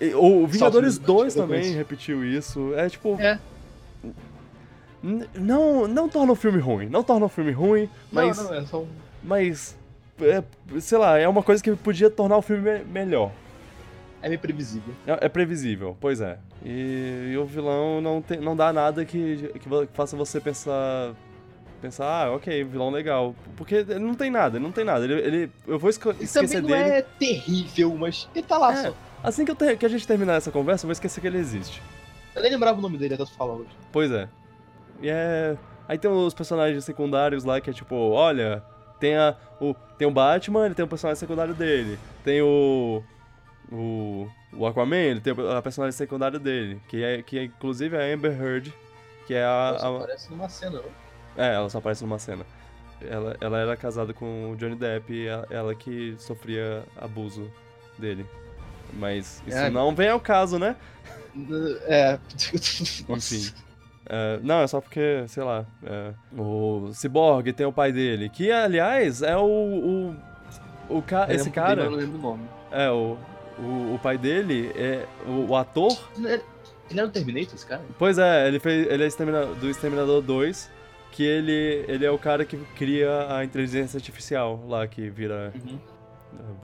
E 0.00 0.14
O 0.14 0.46
Vingadores 0.46 0.94
Sofre 0.94 1.06
2 1.06 1.34
bastante 1.36 1.46
também 1.46 1.72
repetiu 1.74 2.24
isso. 2.24 2.72
É 2.74 2.88
tipo. 2.88 3.16
É. 3.20 3.38
Não, 5.02 5.88
não 5.88 6.08
torna 6.08 6.32
o 6.32 6.36
filme 6.36 6.58
ruim. 6.58 6.86
Não 6.88 7.02
torna 7.02 7.26
o 7.26 7.28
filme 7.28 7.52
ruim, 7.52 7.88
mas. 8.12 8.36
Não, 8.36 8.44
não, 8.44 8.54
é 8.54 8.62
só 8.62 8.80
um. 8.82 8.88
Mas. 9.22 9.76
é, 10.20 10.42
sei 10.80 10.98
lá, 10.98 11.18
é 11.18 11.26
uma 11.26 11.42
coisa 11.42 11.62
que 11.62 11.74
podia 11.74 12.10
tornar 12.10 12.36
o 12.36 12.42
filme 12.42 12.62
me- 12.62 12.84
melhor. 12.84 13.30
É 14.22 14.28
meio 14.28 14.38
previsível. 14.40 14.92
É, 15.06 15.26
é 15.26 15.28
previsível, 15.30 15.96
pois 15.98 16.20
é. 16.20 16.38
E, 16.62 17.30
e 17.32 17.38
o 17.38 17.46
vilão 17.46 18.02
não, 18.02 18.20
tem, 18.20 18.38
não 18.38 18.54
dá 18.54 18.70
nada 18.70 19.02
que, 19.04 19.50
que 19.58 19.68
faça 19.94 20.14
você 20.16 20.38
pensar. 20.40 21.14
Pensar, 21.80 22.04
ah, 22.26 22.32
ok, 22.34 22.62
vilão 22.64 22.90
legal. 22.90 23.34
Porque 23.56 23.76
ele 23.76 23.98
não 23.98 24.14
tem 24.14 24.30
nada, 24.30 24.58
ele 24.58 24.64
não 24.64 24.70
tem 24.72 24.84
nada. 24.84 25.02
Ele, 25.02 25.14
ele- 25.14 25.50
eu 25.66 25.78
vou 25.78 25.88
esco- 25.88 26.10
Ele 26.10 26.24
esquecer 26.24 26.60
também 26.60 26.76
não 26.78 26.84
dele. 26.84 26.96
é 26.98 27.02
terrível, 27.18 27.96
mas 27.96 28.28
ele 28.34 28.44
tá 28.46 28.58
lá 28.58 28.72
É. 28.74 28.82
só. 28.88 28.94
Assim 29.24 29.46
que, 29.46 29.76
que 29.76 29.86
a 29.86 29.88
gente 29.88 30.06
terminar 30.06 30.34
essa 30.34 30.50
conversa, 30.50 30.84
eu 30.84 30.88
vou 30.88 30.92
esquecer 30.92 31.22
que 31.22 31.26
ele 31.26 31.38
existe. 31.38 31.80
Eu 32.36 32.42
nem 32.42 32.50
lembrava 32.52 32.78
o 32.78 32.82
nome 32.82 32.98
dele 32.98 33.14
até 33.14 33.24
tu 33.24 33.32
falar 33.32 33.54
hoje. 33.54 33.70
Pois 33.90 34.10
é. 34.12 34.28
E 35.00 35.08
é. 35.08 35.56
Aí 35.88 35.98
tem 35.98 36.10
os 36.10 36.34
personagens 36.34 36.84
secundários 36.84 37.42
lá 37.44 37.60
que 37.60 37.70
é 37.70 37.72
tipo, 37.72 37.94
olha, 37.96 38.62
tem 38.98 39.16
a. 39.16 39.36
O, 39.60 39.74
tem 39.98 40.06
o 40.06 40.10
Batman, 40.10 40.66
ele 40.66 40.74
tem 40.74 40.84
o 40.84 40.88
personagem 40.88 41.18
secundário 41.18 41.54
dele. 41.54 41.98
Tem 42.24 42.40
o. 42.42 43.02
O. 43.72 44.28
O 44.52 44.66
Aquaman, 44.66 44.96
ele 44.96 45.20
tem 45.20 45.32
a 45.32 45.62
personagem 45.62 45.96
secundária 45.96 46.38
dele. 46.38 46.80
Que 46.88 47.02
é, 47.04 47.22
que 47.22 47.38
é 47.38 47.44
inclusive 47.44 47.96
a 47.96 48.00
Amber 48.00 48.32
Heard. 48.40 48.74
Que 49.26 49.34
é 49.34 49.44
a. 49.44 49.70
Nossa, 49.72 49.88
a- 49.88 49.98
parece 50.00 50.30
numa 50.30 50.48
cena, 50.48 50.80
não? 51.36 51.44
é, 51.44 51.54
ela 51.54 51.68
só 51.70 51.78
aparece 51.78 52.02
numa 52.02 52.18
cena. 52.18 52.44
Ela, 53.00 53.36
ela 53.40 53.58
era 53.58 53.76
casada 53.76 54.12
com 54.12 54.50
o 54.52 54.56
Johnny 54.56 54.74
Depp 54.76 55.10
e 55.12 55.26
ela, 55.26 55.46
ela 55.50 55.74
que 55.74 56.14
sofria 56.18 56.84
abuso 57.00 57.50
dele. 57.98 58.26
Mas 58.92 59.42
isso 59.46 59.56
É. 59.56 59.70
não 59.70 59.94
vem 59.94 60.08
ao 60.10 60.20
caso, 60.20 60.58
né? 60.58 60.76
É. 61.86 62.18
Enfim. 63.08 63.52
É, 64.12 64.40
não, 64.42 64.60
é 64.60 64.66
só 64.66 64.80
porque, 64.80 65.22
sei 65.28 65.44
lá, 65.44 65.64
é, 65.84 66.12
o 66.36 66.90
Cyborg 66.92 67.52
tem 67.52 67.64
o 67.64 67.72
pai 67.72 67.92
dele, 67.92 68.28
que 68.28 68.50
aliás 68.50 69.22
é 69.22 69.36
o. 69.36 69.44
o, 70.88 70.96
o 70.96 71.00
ca- 71.02 71.28
esse 71.32 71.48
cara. 71.48 71.84
Eu 71.84 71.90
não 71.92 71.96
lembro 71.98 72.18
o 72.18 72.22
nome. 72.22 72.42
É, 72.72 72.90
o, 72.90 73.16
o, 73.56 73.94
o 73.94 74.00
pai 74.02 74.18
dele 74.18 74.72
é. 74.74 75.06
O, 75.28 75.50
o 75.50 75.56
ator. 75.56 75.96
Ele 76.18 76.26
era 76.98 77.06
no 77.06 77.12
Terminator, 77.12 77.54
esse 77.54 77.64
cara? 77.64 77.82
Pois 77.96 78.18
é, 78.18 78.48
ele 78.48 78.58
fez. 78.58 78.84
Ele 78.90 79.04
é 79.04 79.08
do 79.60 79.70
Exterminador 79.70 80.20
2, 80.22 80.70
que 81.12 81.22
ele, 81.22 81.84
ele 81.86 82.04
é 82.04 82.10
o 82.10 82.18
cara 82.18 82.44
que 82.44 82.56
cria 82.74 83.28
a 83.36 83.44
inteligência 83.44 83.96
artificial 83.96 84.60
lá, 84.66 84.84
que 84.88 85.08
vira. 85.08 85.52
Uhum. 85.54 85.78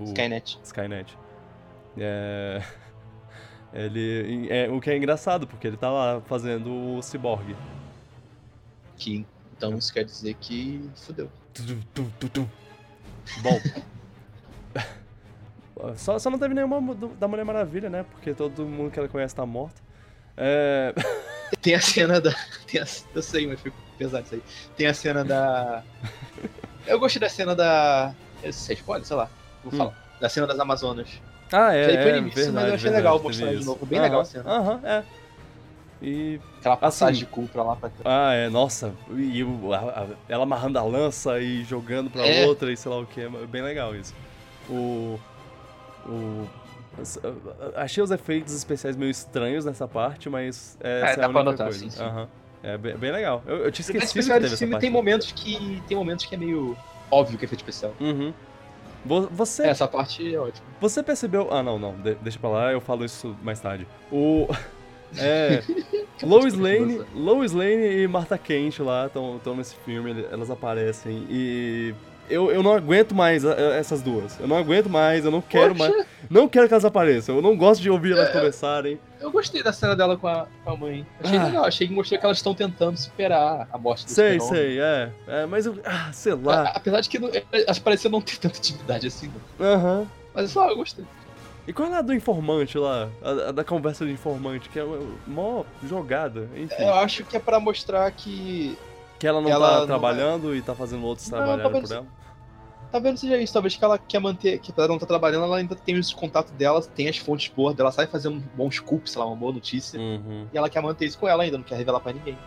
uh, 0.01 0.03
o- 0.03 0.05
Skynet. 0.07 0.59
Skynet. 0.65 1.17
É. 1.97 2.61
Ele. 3.72 4.46
É, 4.50 4.70
o 4.70 4.81
que 4.81 4.90
é 4.90 4.96
engraçado, 4.96 5.46
porque 5.46 5.66
ele 5.66 5.76
tá 5.76 5.90
lá 5.90 6.20
fazendo 6.22 6.70
o 6.96 7.02
Cyborg. 7.02 7.55
Que, 8.96 9.26
então 9.57 9.76
isso 9.76 9.92
quer 9.92 10.05
dizer 10.05 10.35
que 10.35 10.88
fudeu. 10.96 11.31
Bom. 13.42 13.61
só, 15.96 16.18
só 16.18 16.31
não 16.31 16.38
teve 16.38 16.55
nenhuma 16.55 16.94
da 17.18 17.29
Mulher 17.29 17.44
Maravilha, 17.44 17.90
né? 17.90 18.05
Porque 18.11 18.33
todo 18.35 18.64
mundo 18.66 18.90
que 18.90 18.98
ela 18.98 19.09
conhece 19.09 19.35
tá 19.35 19.44
morto. 19.44 19.83
É. 20.37 20.94
Tem 21.62 21.74
a 21.74 21.81
cena 21.81 22.20
da. 22.20 22.33
Tem 22.66 22.81
a, 22.81 22.87
eu 23.14 23.22
sei, 23.22 23.46
mas 23.46 23.61
fico 23.61 23.76
pesado 23.98 24.24
isso 24.26 24.35
aí. 24.35 24.42
Tem 24.76 24.87
a 24.87 24.94
cena 24.94 25.24
da. 25.24 25.83
Eu 26.87 26.98
gostei 27.00 27.20
da 27.20 27.29
cena 27.29 27.55
da. 27.55 28.14
Você 28.44 28.74
spoiler, 28.74 29.05
sei 29.07 29.16
lá. 29.16 29.29
Vou 29.64 29.72
Hum. 29.72 29.76
falar. 29.76 30.16
Da 30.20 30.29
cena 30.29 30.46
das 30.46 30.59
Amazonas. 30.59 31.20
Ah, 31.53 31.73
é. 31.75 31.85
Já 31.95 32.03
foi 32.03 32.11
é, 32.11 32.19
início, 32.19 32.39
mas 32.39 32.47
eu 32.47 32.53
verdade, 32.53 32.75
achei 32.75 32.91
verdade, 32.91 32.97
legal 32.97 33.23
mostrar 33.23 33.55
de 33.55 33.65
novo. 33.65 33.87
Bem 33.87 34.01
legal 34.01 34.21
a 34.21 34.23
Aham, 34.23 34.31
cena. 34.31 34.51
Aham, 34.51 34.81
é. 34.85 35.05
E. 36.03 36.41
Aquela 36.59 36.77
passagem 36.77 37.15
Assim. 37.15 37.25
de 37.25 37.27
cu 37.31 37.47
pra 37.49 37.63
lá 37.63 37.77
pra 37.77 37.89
cá. 37.89 37.97
Ah, 38.05 38.33
é, 38.35 38.49
nossa. 38.49 38.93
E 39.17 39.43
o- 39.45 39.73
a- 39.73 39.79
a- 39.79 40.07
ela 40.29 40.43
amarrando 40.43 40.79
a 40.79 40.83
lança 40.83 41.39
e 41.41 41.65
jogando 41.65 42.11
pra 42.11 42.27
É. 42.27 42.47
outra 42.47 42.71
e 42.73 42.77
sei 42.77 42.91
lá 42.91 42.99
o 43.01 43.07
que. 43.07 43.21
É 43.23 43.29
bem 43.29 43.63
legal 43.63 43.95
isso. 43.95 44.15
O. 44.69 45.19
O. 46.07 46.47
Achei 47.75 48.03
os 48.03 48.11
efeitos 48.11 48.55
especiais 48.55 48.97
meio 48.97 49.11
estranhos 49.11 49.65
nessa 49.65 49.87
parte, 49.87 50.29
mas 50.31 50.77
essa 50.81 51.13
é, 51.13 51.17
dá 51.17 51.27
a 51.27 51.31
pra 51.31 51.43
notar, 51.45 51.69
coisa. 51.69 51.91
sim. 51.91 52.29
É 52.63 52.77
bem, 52.77 52.97
bem 52.97 53.13
legal. 53.13 53.43
Eu, 53.47 53.59
eu 53.59 53.71
tinha 53.73 53.83
esquecido 53.85 54.01
que 54.01 54.07
especial 54.07 54.39
teve 54.39 54.49
desse 54.51 54.59
filme 54.65 54.79
tem 54.81 54.91
momentos 54.91 55.31
que. 55.33 55.83
Tem 55.87 55.97
momentos 55.97 56.27
que 56.27 56.35
é 56.35 56.39
meio 56.39 56.77
óbvio 57.11 57.39
que 57.39 57.45
é 57.45 57.47
efeito 57.47 57.61
especial. 57.61 57.95
Uhum. 58.01 58.33
Vo- 59.07 59.29
Você, 59.31 59.62
Essa 59.66 59.87
parte 59.88 60.35
é 60.35 60.38
ótima. 60.38 60.66
você 60.81 61.03
percebeu. 61.03 61.49
Ah, 61.51 61.62
não, 61.62 61.79
não. 61.79 61.95
de- 61.95 62.14
deixa 62.16 62.38
pra 62.38 62.51
lá, 62.51 62.73
eu 62.73 62.81
falo 62.81 63.05
isso 63.05 63.37
mais 63.42 63.61
tarde. 63.61 63.87
O. 64.11 64.47
É. 65.19 65.62
Lois 66.23 66.53
Lane, 66.55 67.01
Lois 67.14 67.53
Lane 67.53 68.03
e 68.03 68.09
Martha 68.09 68.37
Kent 68.37 68.81
lá 68.81 69.07
estão 69.07 69.40
nesse 69.57 69.77
filme, 69.77 70.27
elas 70.33 70.51
aparecem 70.51 71.25
e 71.31 71.95
eu, 72.29 72.51
eu 72.51 72.62
não 72.62 72.73
aguento 72.73 73.15
mais 73.15 73.45
a- 73.45 73.53
a- 73.55 73.75
essas 73.77 74.03
duas. 74.03 74.39
Eu 74.41 74.47
não 74.49 74.57
aguento 74.57 74.89
mais, 74.89 75.25
eu 75.25 75.31
não 75.31 75.41
quero 75.41 75.75
Poxa, 75.75 75.91
mais. 75.93 76.07
Não 76.31 76.49
quero 76.49 76.67
que 76.69 76.75
elas 76.75 76.85
apareçam. 76.85 77.37
Eu 77.37 77.43
não 77.43 77.57
gosto 77.57 77.81
de 77.81 77.89
ouvir 77.91 78.12
elas 78.12 78.29
É. 78.29 78.33
conversarem. 78.33 78.99
Eu 79.21 79.31
gostei 79.31 79.62
da 79.62 79.73
cena 79.73 79.95
dela 79.97 80.17
com 80.17 80.27
a, 80.29 80.47
com 80.65 80.71
a 80.71 80.77
mãe. 80.77 81.07
Achei 81.23 81.39
Ah. 81.39 81.45
legal, 81.45 81.65
achei 81.65 81.87
que 81.89 81.95
mostrou 81.95 82.19
que 82.19 82.25
elas 82.27 82.39
estão 82.39 82.55
tentando 82.55 82.97
superar 82.97 83.69
a 83.73 83.79
morte 83.79 84.05
do 84.05 84.11
Sei, 84.11 84.39
sei, 84.41 84.79
é. 84.81 85.11
É, 85.27 85.47
mas 85.47 85.67
eu. 85.67 85.79
Ah, 85.85 86.11
sei 86.12 86.33
A- 86.33 86.37
lá. 86.43 86.73
Apesar 86.75 87.01
de 87.01 87.09
que 87.09 87.19
não, 87.19 87.31
elas 87.53 87.79
pareciam 87.79 88.11
não 88.11 88.21
ter 88.21 88.39
tanta 88.39 88.59
intimidade 88.59 89.07
assim, 89.07 89.31
não. 89.59 89.67
Aham. 89.67 90.07
Mas 90.35 90.51
só, 90.51 90.69
eu 90.69 90.77
gostei. 90.77 91.05
E 91.69 91.73
qual 91.73 91.89
é 91.93 91.97
a 91.97 92.03
do 92.03 92.15
informante 92.15 92.79
lá? 92.79 93.09
A, 93.23 93.49
a 93.49 93.53
da 93.53 93.65
conversa 93.65 94.05
do 94.05 94.11
informante, 94.11 94.69
que 94.69 94.79
é 94.79 94.85
uma- 94.85 95.01
mó 95.27 95.65
jogada, 95.89 96.49
enfim. 96.57 96.75
Eu 96.83 96.95
acho 96.95 97.25
que 97.25 97.37
é 97.37 97.41
pra 97.41 97.59
mostrar 97.59 98.09
que. 98.12 98.77
Que 99.18 99.26
ela 99.26 99.40
não 99.40 99.48
ela 99.48 99.70
tá 99.72 99.79
não 99.81 99.87
trabalhando 99.87 100.55
e 100.55 100.62
tá 100.62 100.74
fazendo 100.74 101.05
outros 101.05 101.29
Não, 101.31 101.38
trabalharem 101.38 101.62
talvez- 101.64 101.88
por 101.88 101.94
ela. 101.96 102.07
Talvez 102.92 103.14
não 103.14 103.18
seja 103.20 103.37
isso, 103.42 103.52
talvez 103.52 103.74
que 103.76 103.85
ela 103.85 103.98
quer 103.98 104.20
manter. 104.20 104.59
Que 104.61 104.72
de 104.72 104.88
não 104.88 104.94
estar 104.94 105.07
trabalhando, 105.07 105.44
ela 105.44 105.57
ainda 105.59 105.74
tem 105.74 105.98
os 105.98 106.12
contatos 106.14 106.52
dela, 106.52 106.81
tem 106.81 107.09
as 107.09 107.16
fontes 107.18 107.52
boas 107.55 107.74
dela, 107.74 107.90
sabe 107.90 108.11
fazer 108.11 108.29
um 108.29 108.38
bom 108.55 108.70
scoop, 108.70 109.11
sei 109.11 109.18
lá, 109.20 109.26
uma 109.26 109.37
boa 109.37 109.52
notícia. 109.52 109.98
Uhum. 110.00 110.46
E 110.52 110.57
ela 110.57 110.70
quer 110.70 110.81
manter 110.83 111.07
isso 111.07 111.18
com 111.18 111.26
ela 111.26 111.42
ainda, 111.42 111.59
não 111.59 111.64
quer 111.64 111.76
revelar 111.76 112.00
pra 112.00 112.12
ninguém. 112.12 112.38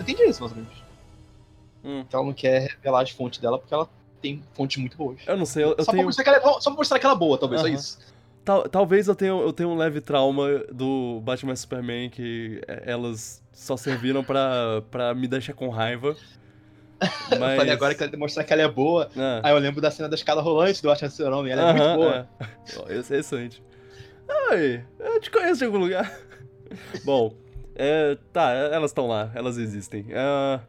Entendi 0.00 0.22
isso, 0.24 0.40
mais 0.42 0.52
ou 0.52 0.58
menos. 0.58 0.72
Hum. 1.84 2.04
Que 2.08 2.16
ela 2.16 2.24
não 2.24 2.32
quer 2.32 2.68
revelar 2.68 3.02
as 3.02 3.10
fontes 3.10 3.38
dela 3.38 3.58
porque 3.58 3.72
ela 3.72 3.88
tem 4.20 4.42
fontes 4.54 4.76
muito 4.78 4.96
boas. 4.96 5.18
Eu 5.26 5.36
não 5.36 5.46
sei, 5.46 5.62
eu, 5.64 5.74
eu 5.78 5.84
só, 5.84 5.92
tenho. 5.92 6.12
pra 6.12 6.24
ela, 6.26 6.36
é- 6.38 6.60
só 6.60 6.70
pra 6.70 6.72
mostrar 6.78 6.98
que 6.98 7.06
ela 7.06 7.14
é 7.14 7.18
boa, 7.18 7.38
talvez, 7.38 7.60
só 7.60 7.66
Aham. 7.68 7.76
isso. 7.76 7.98
Tal- 8.44 8.68
talvez 8.68 9.06
eu 9.08 9.14
tenha, 9.14 9.32
eu 9.32 9.52
tenha 9.52 9.68
um 9.68 9.76
leve 9.76 10.00
trauma 10.00 10.64
do 10.72 11.20
Batman 11.22 11.52
e 11.52 11.56
Superman 11.56 12.10
que 12.10 12.60
é, 12.66 12.82
elas 12.86 13.42
só 13.56 13.74
serviram 13.76 14.22
pra, 14.22 14.82
pra 14.90 15.14
me 15.14 15.26
deixar 15.26 15.54
com 15.54 15.68
raiva. 15.70 16.14
Eu 17.30 17.38
Mas. 17.38 17.56
falei 17.56 17.72
agora 17.72 17.94
que 17.94 18.02
ela 18.02 18.16
mostrar 18.16 18.44
que 18.44 18.52
ela 18.52 18.62
é 18.62 18.68
boa. 18.68 19.10
Ah, 19.16 19.40
Aí 19.42 19.52
eu 19.52 19.58
lembro 19.58 19.80
da 19.82 19.90
cena 19.90 20.08
da 20.08 20.14
escada 20.14 20.40
rolante 20.40 20.80
do 20.80 20.88
Batman 20.88 21.10
Super-Homem, 21.10 21.52
ela 21.52 21.70
é 21.70 21.72
muito 21.74 21.94
boa. 21.96 22.28
é. 22.40 22.46
Ó, 22.78 22.82
Interessante. 22.84 23.62
Ai, 24.50 24.84
eu 24.98 25.20
te 25.20 25.30
conheço 25.30 25.58
de 25.58 25.64
algum 25.66 25.78
lugar. 25.78 26.20
Bom, 27.04 27.34
é, 27.74 28.16
tá, 28.32 28.50
elas 28.50 28.90
estão 28.92 29.06
lá, 29.06 29.30
elas 29.34 29.58
existem. 29.58 30.06
Ah, 30.14 30.60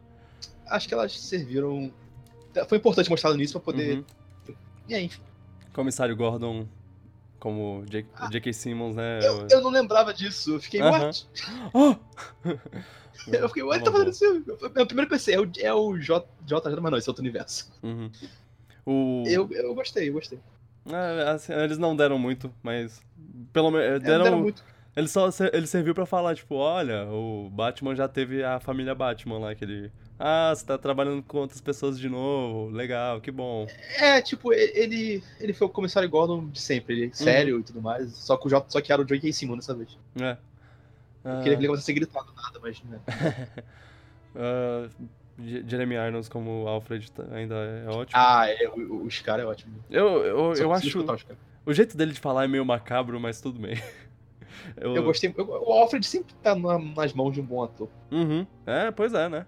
Acho 0.66 0.86
que 0.86 0.92
elas 0.94 1.18
serviram. 1.18 1.90
Foi 2.68 2.76
importante 2.78 3.08
mostrar 3.08 3.30
no 3.30 3.36
início 3.36 3.58
pra 3.58 3.72
poder. 3.72 3.96
uhum. 3.98 4.04
E 4.86 4.94
aí, 4.94 5.04
enfim. 5.04 5.22
Comissário 5.72 6.14
Gordon 6.14 6.66
como 7.38 7.84
J- 7.86 8.06
J.K. 8.30 8.52
Simmons, 8.52 8.96
né? 8.96 9.20
Ah, 9.20 9.24
Eu, 9.24 9.48
eu 9.50 9.60
não 9.62 9.70
lembrava 9.70 10.12
disso. 10.12 10.54
Eu 10.54 10.60
fiquei, 10.60 10.80
Aham. 10.80 11.06
what? 11.06 11.26
Oh! 11.72 11.96
Eu 13.26 13.48
fiquei, 13.48 13.62
what? 13.62 13.76
Ele 13.76 13.84
tá 13.84 13.92
fazendo 13.92 14.10
isso? 14.10 14.24
Eu, 14.74 14.86
primeiro 14.86 15.10
pensei, 15.10 15.34
é 15.34 15.40
o, 15.40 15.50
é 15.58 15.74
o 15.74 15.98
J, 15.98 16.26
J, 16.46 16.70
mas 16.80 16.90
não, 16.90 16.98
esse 16.98 17.08
é 17.08 17.10
outro 17.10 17.22
universo. 17.22 17.70
Uhum. 17.82 18.10
O... 18.86 19.24
Eu, 19.26 19.46
eu 19.52 19.74
gostei, 19.74 20.08
eu 20.08 20.14
gostei. 20.14 20.38
Ah, 20.90 21.32
assim, 21.32 21.52
eles 21.52 21.76
não 21.76 21.94
deram 21.94 22.18
muito, 22.18 22.50
mas. 22.62 23.02
Pelo 23.52 23.70
menos. 23.70 23.86
É, 23.86 23.98
Deram. 23.98 24.24
deram 24.24 24.40
muito. 24.40 24.64
Ele 24.96 25.06
só 25.08 25.28
ele 25.52 25.66
serviu 25.66 25.94
pra 25.94 26.06
falar, 26.06 26.34
tipo, 26.34 26.54
olha, 26.56 27.06
o 27.06 27.48
Batman 27.50 27.94
já 27.94 28.08
teve 28.08 28.42
a 28.42 28.58
família 28.58 28.94
Batman 28.94 29.38
lá, 29.38 29.54
que 29.54 29.64
ele 29.64 29.92
Ah, 30.18 30.52
você 30.54 30.66
tá 30.66 30.76
trabalhando 30.76 31.22
com 31.22 31.38
outras 31.38 31.60
pessoas 31.60 31.98
de 31.98 32.08
novo. 32.08 32.70
Legal, 32.74 33.20
que 33.20 33.30
bom. 33.30 33.66
É, 33.98 34.20
tipo, 34.20 34.52
ele, 34.52 35.22
ele 35.38 35.52
foi 35.52 35.66
o 35.66 35.70
comissário 35.70 36.08
Gordon 36.10 36.48
de 36.48 36.60
sempre, 36.60 36.94
ele 36.94 37.06
é 37.06 37.14
sério 37.14 37.60
e 37.60 37.62
tudo 37.62 37.80
mais. 37.80 38.12
Só 38.16 38.36
que, 38.36 38.46
o 38.46 38.50
J, 38.50 38.64
só 38.68 38.80
que 38.80 38.92
era 38.92 39.00
o 39.00 39.04
J.K. 39.04 39.32
Simmons 39.32 39.58
dessa 39.58 39.74
vez. 39.74 39.96
É. 40.20 40.36
Eu 41.24 41.32
Ah, 41.32 41.36
queria 41.42 41.56
que 41.56 41.60
ele 41.62 41.66
começasse 41.68 41.90
a 41.90 41.94
gritar 41.94 42.22
do 42.24 42.32
nada, 42.34 42.58
mas. 42.60 42.82
Né. 42.82 42.98
Je- 45.40 45.62
Jeremy 45.68 45.94
Irons 45.94 46.28
como 46.28 46.66
Alfred 46.66 47.12
ainda 47.30 47.54
é 47.54 47.86
ótimo. 47.88 48.12
Ah, 48.20 48.48
é, 48.48 48.68
o, 48.68 49.04
o 49.04 49.10
Scar 49.10 49.38
é 49.38 49.44
ótimo. 49.44 49.72
eu 49.88 50.24
eu, 50.24 50.52
eu 50.54 50.72
acho. 50.72 51.00
o. 51.00 51.16
O 51.64 51.72
jeito 51.72 51.96
dele 51.96 52.12
de 52.12 52.18
falar 52.18 52.44
é 52.44 52.48
meio 52.48 52.64
macabro, 52.64 53.20
mas 53.20 53.40
tudo 53.40 53.60
bem. 53.60 53.80
Eu, 54.76 54.96
Eu 54.96 55.02
gostei. 55.04 55.32
eu- 55.38 55.46
o 55.46 55.72
Alfred 55.72 56.04
sempre 56.04 56.34
tá 56.42 56.54
na- 56.54 56.78
nas 56.78 57.12
mãos 57.12 57.32
de 57.32 57.40
um 57.40 57.44
bom 57.44 57.62
ator. 57.62 57.88
Uhum. 58.10 58.44
É, 58.66 58.90
pois 58.90 59.14
é, 59.14 59.28
né? 59.28 59.46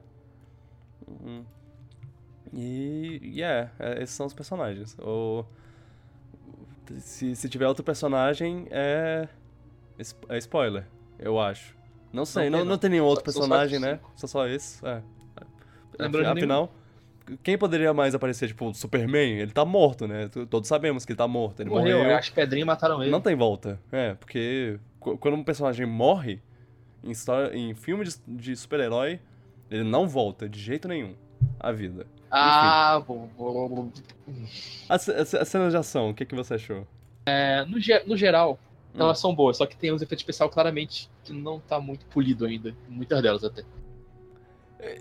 Uhum. 1.07 1.45
E, 2.53 3.21
e 3.23 3.43
é, 3.43 3.71
é, 3.79 4.03
esses 4.03 4.15
são 4.15 4.27
os 4.27 4.35
personagens. 4.35 4.97
O, 4.99 5.45
se, 6.99 7.37
se 7.37 7.49
tiver 7.49 7.67
outro 7.69 7.85
personagem, 7.85 8.67
é, 8.71 9.29
é 10.29 10.39
spoiler, 10.39 10.85
eu 11.19 11.39
acho. 11.39 11.77
Não 12.13 12.25
sei, 12.25 12.45
tem, 12.45 12.51
não, 12.51 12.59
não, 12.61 12.65
não. 12.67 12.79
tem 12.79 12.91
nenhum 12.91 13.05
outro 13.05 13.25
Só- 13.25 13.33
só 13.33 13.39
personagem, 13.41 13.77
esses 13.77 13.89
né? 13.89 14.01
Só 14.17 14.27
só 14.27 14.49
esse. 14.49 14.85
É. 14.85 15.01
Lembrando 15.99 16.27
Afinal, 16.37 16.73
quem 17.43 17.57
poderia 17.57 17.93
mais 17.95 18.15
aparecer? 18.15 18.49
Tipo, 18.49 18.71
o 18.71 18.75
Superman? 18.75 19.39
Ele 19.39 19.53
tá 19.53 19.65
morto, 19.65 20.09
né? 20.09 20.29
Todos 20.49 20.67
sabemos 20.69 21.05
que 21.05 21.13
ele 21.13 21.19
tá 21.19 21.29
morto. 21.29 21.61
Ele 21.61 21.71
Morreu, 21.71 21.99
morreu. 21.99 22.17
as 22.17 22.29
pedrinhas 22.29 22.67
mataram 22.67 23.01
ele. 23.01 23.11
Não 23.13 23.21
tem 23.21 23.37
volta. 23.37 23.79
É, 23.93 24.15
porque 24.15 24.81
qu- 24.99 25.17
quando 25.19 25.35
um 25.35 25.45
personagem 25.45 25.87
morre 25.87 26.41
em, 27.05 27.11
história, 27.13 27.55
em 27.57 27.75
filme 27.75 28.05
de, 28.05 28.17
de 28.27 28.57
super-herói, 28.57 29.21
ele 29.71 29.85
não 29.85 30.09
volta 30.09 30.49
de 30.49 30.59
jeito 30.61 30.89
nenhum 30.89 31.15
à 31.59 31.71
vida. 31.73 32.07
Ah, 32.31 33.03
bom, 33.07 33.29
bom, 33.37 33.69
bom. 33.69 33.91
As, 34.89 35.09
as, 35.09 35.35
as 35.35 35.49
cenas 35.49 35.73
de 35.73 35.77
ação, 35.77 36.11
o 36.11 36.15
que, 36.15 36.25
que 36.25 36.35
você 36.35 36.55
achou? 36.55 36.87
É, 37.27 37.65
no, 37.65 37.77
no 38.07 38.17
geral, 38.17 38.59
Hum. 38.95 39.03
elas 39.03 39.21
são 39.21 39.33
boas, 39.33 39.57
só 39.57 39.67
que 39.67 39.77
tem 39.77 39.93
uns 39.93 40.03
efeitos 40.03 40.23
especiais 40.23 40.53
claramente 40.53 41.09
que 41.23 41.33
não 41.33 41.61
tá 41.61 41.79
muito 41.81 42.05
polido 42.07 42.45
ainda. 42.45 42.75
Muitas 42.89 43.23
delas 43.23 43.45
até. 43.45 43.63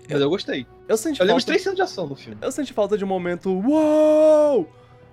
Mas 0.08 0.20
eu 0.20 0.28
gostei. 0.30 0.66
Eu 0.86 0.96
senti 0.96 1.20
Eu 1.20 1.26
falta, 1.26 1.46
três 1.46 1.62
cenas 1.62 1.76
de 1.76 1.82
ação 1.82 2.06
no 2.06 2.14
filme. 2.14 2.38
eu 2.40 2.52
senti 2.52 2.72
falta 2.72 2.96
de 2.98 3.04
um 3.04 3.08
momento 3.08 3.50
uou! 3.50 4.70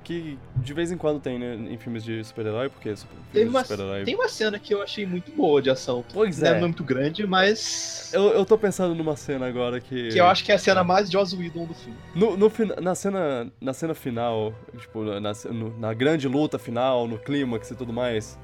Que 0.08 0.40
de 0.56 0.74
vez 0.74 0.90
em 0.90 0.96
quando 0.96 1.20
tem 1.20 1.38
né, 1.38 1.54
em 1.70 1.78
filmes 1.78 2.02
de 2.02 2.24
super-herói, 2.24 2.70
porque 2.70 2.96
super, 2.96 3.14
filmes 3.34 3.50
uma, 3.50 3.64
super-herói... 3.66 4.06
tem 4.06 4.16
uma 4.16 4.30
cena 4.30 4.58
que 4.58 4.74
eu 4.74 4.82
achei 4.82 5.06
muito 5.06 5.34
boa 5.34 5.62
de 5.62 5.70
ação. 5.70 6.02
Pois 6.14 6.40
Não 6.40 6.48
é. 6.50 6.56
é 6.56 6.60
muito 6.62 6.82
grande, 6.82 7.28
mas. 7.28 8.10
Eu, 8.14 8.30
eu 8.30 8.46
tô 8.46 8.58
pensando 8.58 8.96
numa 8.96 9.18
cena 9.18 9.46
agora 9.48 9.82
que... 9.82 10.08
Que 10.08 10.18
eu 10.18 10.26
acho 10.26 10.46
que 10.46 10.52
é 10.54 10.56
a 10.56 10.58
cena 10.58 10.82
mais 10.82 11.12
Joss 11.12 11.36
Whedon 11.36 11.66
do 11.66 11.74
filme. 11.74 11.98
No, 12.16 12.38
no 12.38 12.50
na, 12.82 12.96
cena, 12.96 13.52
na 13.60 13.74
cena 13.74 13.94
final, 13.94 14.54
tipo, 14.80 15.04
na, 15.04 15.20
na, 15.20 15.34
no- 15.52 15.78
na 15.78 15.94
grande 15.94 16.26
luta 16.26 16.58
final, 16.58 17.06
no 17.06 17.18
clímax 17.20 17.70
e 17.72 17.76
tudo 17.76 17.92
mais, 17.92 18.40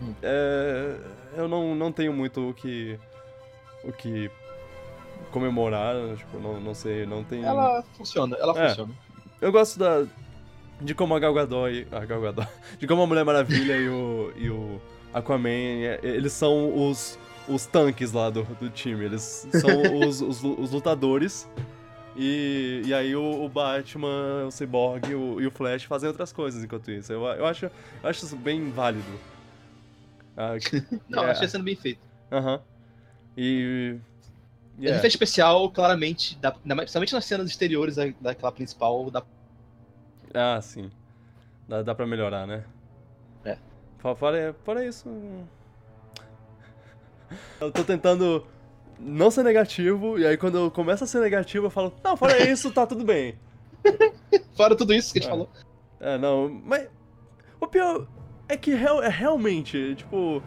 Hum. 0.00 0.14
é, 0.22 0.96
eu 1.36 1.48
não, 1.48 1.74
não 1.74 1.92
tenho 1.92 2.12
muito 2.14 2.48
o 2.48 2.54
que. 2.54 2.98
o 3.84 3.92
que 3.92 4.30
comemorar, 5.32 5.94
tipo, 6.16 6.38
não, 6.38 6.58
não 6.60 6.72
sei, 6.74 7.04
não 7.04 7.22
tem. 7.24 7.44
Ela 7.44 7.82
funciona, 7.96 8.36
ela 8.40 8.58
É. 8.58 8.68
funciona. 8.70 8.92
Eu 9.40 9.52
gosto 9.52 9.78
da. 9.78 10.06
De 10.80 10.94
como 10.94 11.14
a 11.14 11.18
Gal 11.18 11.34
Gadot, 11.34 11.70
e- 11.72 11.86
a 11.90 12.04
Gal 12.04 12.20
Gadot, 12.20 12.48
de 12.78 12.86
como 12.86 13.02
a 13.02 13.06
Mulher 13.06 13.24
Maravilha 13.24 13.76
e 13.76 13.88
o, 13.88 14.32
e 14.36 14.48
o 14.50 14.80
Aquaman, 15.12 15.48
é, 15.50 16.00
eles 16.02 16.32
são 16.32 16.88
os, 16.88 17.18
os 17.48 17.66
tanques 17.66 18.12
lá 18.12 18.30
do, 18.30 18.44
do 18.44 18.68
time, 18.70 19.04
eles 19.04 19.46
são 19.52 19.70
os, 20.06 20.20
os, 20.20 20.42
os 20.44 20.70
lutadores. 20.70 21.48
E, 22.20 22.82
e 22.84 22.92
aí 22.92 23.14
o, 23.14 23.44
o 23.44 23.48
Batman, 23.48 24.46
o 24.46 24.50
Cyborg 24.50 25.08
e 25.08 25.14
o, 25.14 25.40
e 25.40 25.46
o 25.46 25.50
Flash 25.52 25.84
fazem 25.84 26.08
outras 26.08 26.32
coisas 26.32 26.64
enquanto 26.64 26.90
isso. 26.90 27.12
Eu, 27.12 27.24
eu, 27.24 27.46
acho, 27.46 27.66
eu 27.66 27.70
acho 28.02 28.24
isso 28.24 28.36
bem 28.36 28.70
válido. 28.72 29.04
Ah, 30.36 30.54
Não, 31.08 31.24
é, 31.24 31.30
achei 31.30 31.46
a 31.46 31.48
cena 31.48 31.62
bem 31.62 31.76
feita. 31.76 32.00
Aham. 32.32 32.60
E. 33.36 33.96
e 34.80 34.86
O 34.86 34.88
é. 34.88 34.96
efeito 34.96 35.12
especial, 35.12 35.70
claramente, 35.70 36.36
dá, 36.40 36.54
na- 36.64 36.74
principalmente 36.76 37.12
nas 37.12 37.24
cenas 37.24 37.48
exteriores 37.50 37.94
da- 37.96 38.12
daquela 38.20 38.50
principal, 38.50 39.08
dá 39.12 39.22
Ah, 40.34 40.60
sim. 40.60 40.90
Dá, 41.68 41.82
dá 41.82 41.94
pra 41.94 42.06
melhorar, 42.06 42.46
né? 42.46 42.64
É. 43.44 43.56
Fora, 43.98 44.54
fora, 44.64 44.84
isso. 44.84 45.08
hum. 45.08 45.44
Eu 47.60 47.70
tô 47.70 47.84
tentando 47.84 48.46
não 48.98 49.30
ser 49.30 49.42
negativo, 49.42 50.18
e 50.18 50.26
aí 50.26 50.36
quando 50.36 50.56
eu 50.58 50.70
começo 50.70 51.04
a 51.04 51.06
ser 51.06 51.20
negativo, 51.20 51.66
eu 51.66 51.70
falo, 51.70 51.92
não, 52.02 52.16
fora 52.16 52.38
isso, 52.48 52.70
tá 52.72 52.86
tudo 52.86 53.04
bem. 53.04 53.36
Fora 54.56 54.76
tudo 54.76 54.92
isso 54.94 55.12
que 55.12 55.18
a 55.18 55.22
gente 55.22 55.28
É. 55.28 55.30
falou. 55.30 55.48
É, 56.00 56.18
não, 56.18 56.48
mas. 56.48 56.88
O 57.60 57.66
pior 57.66 58.06
é 58.48 58.56
que 58.56 58.72
real- 58.74 59.02
é 59.02 59.08
realmente, 59.08 59.94
tipo. 59.96 60.42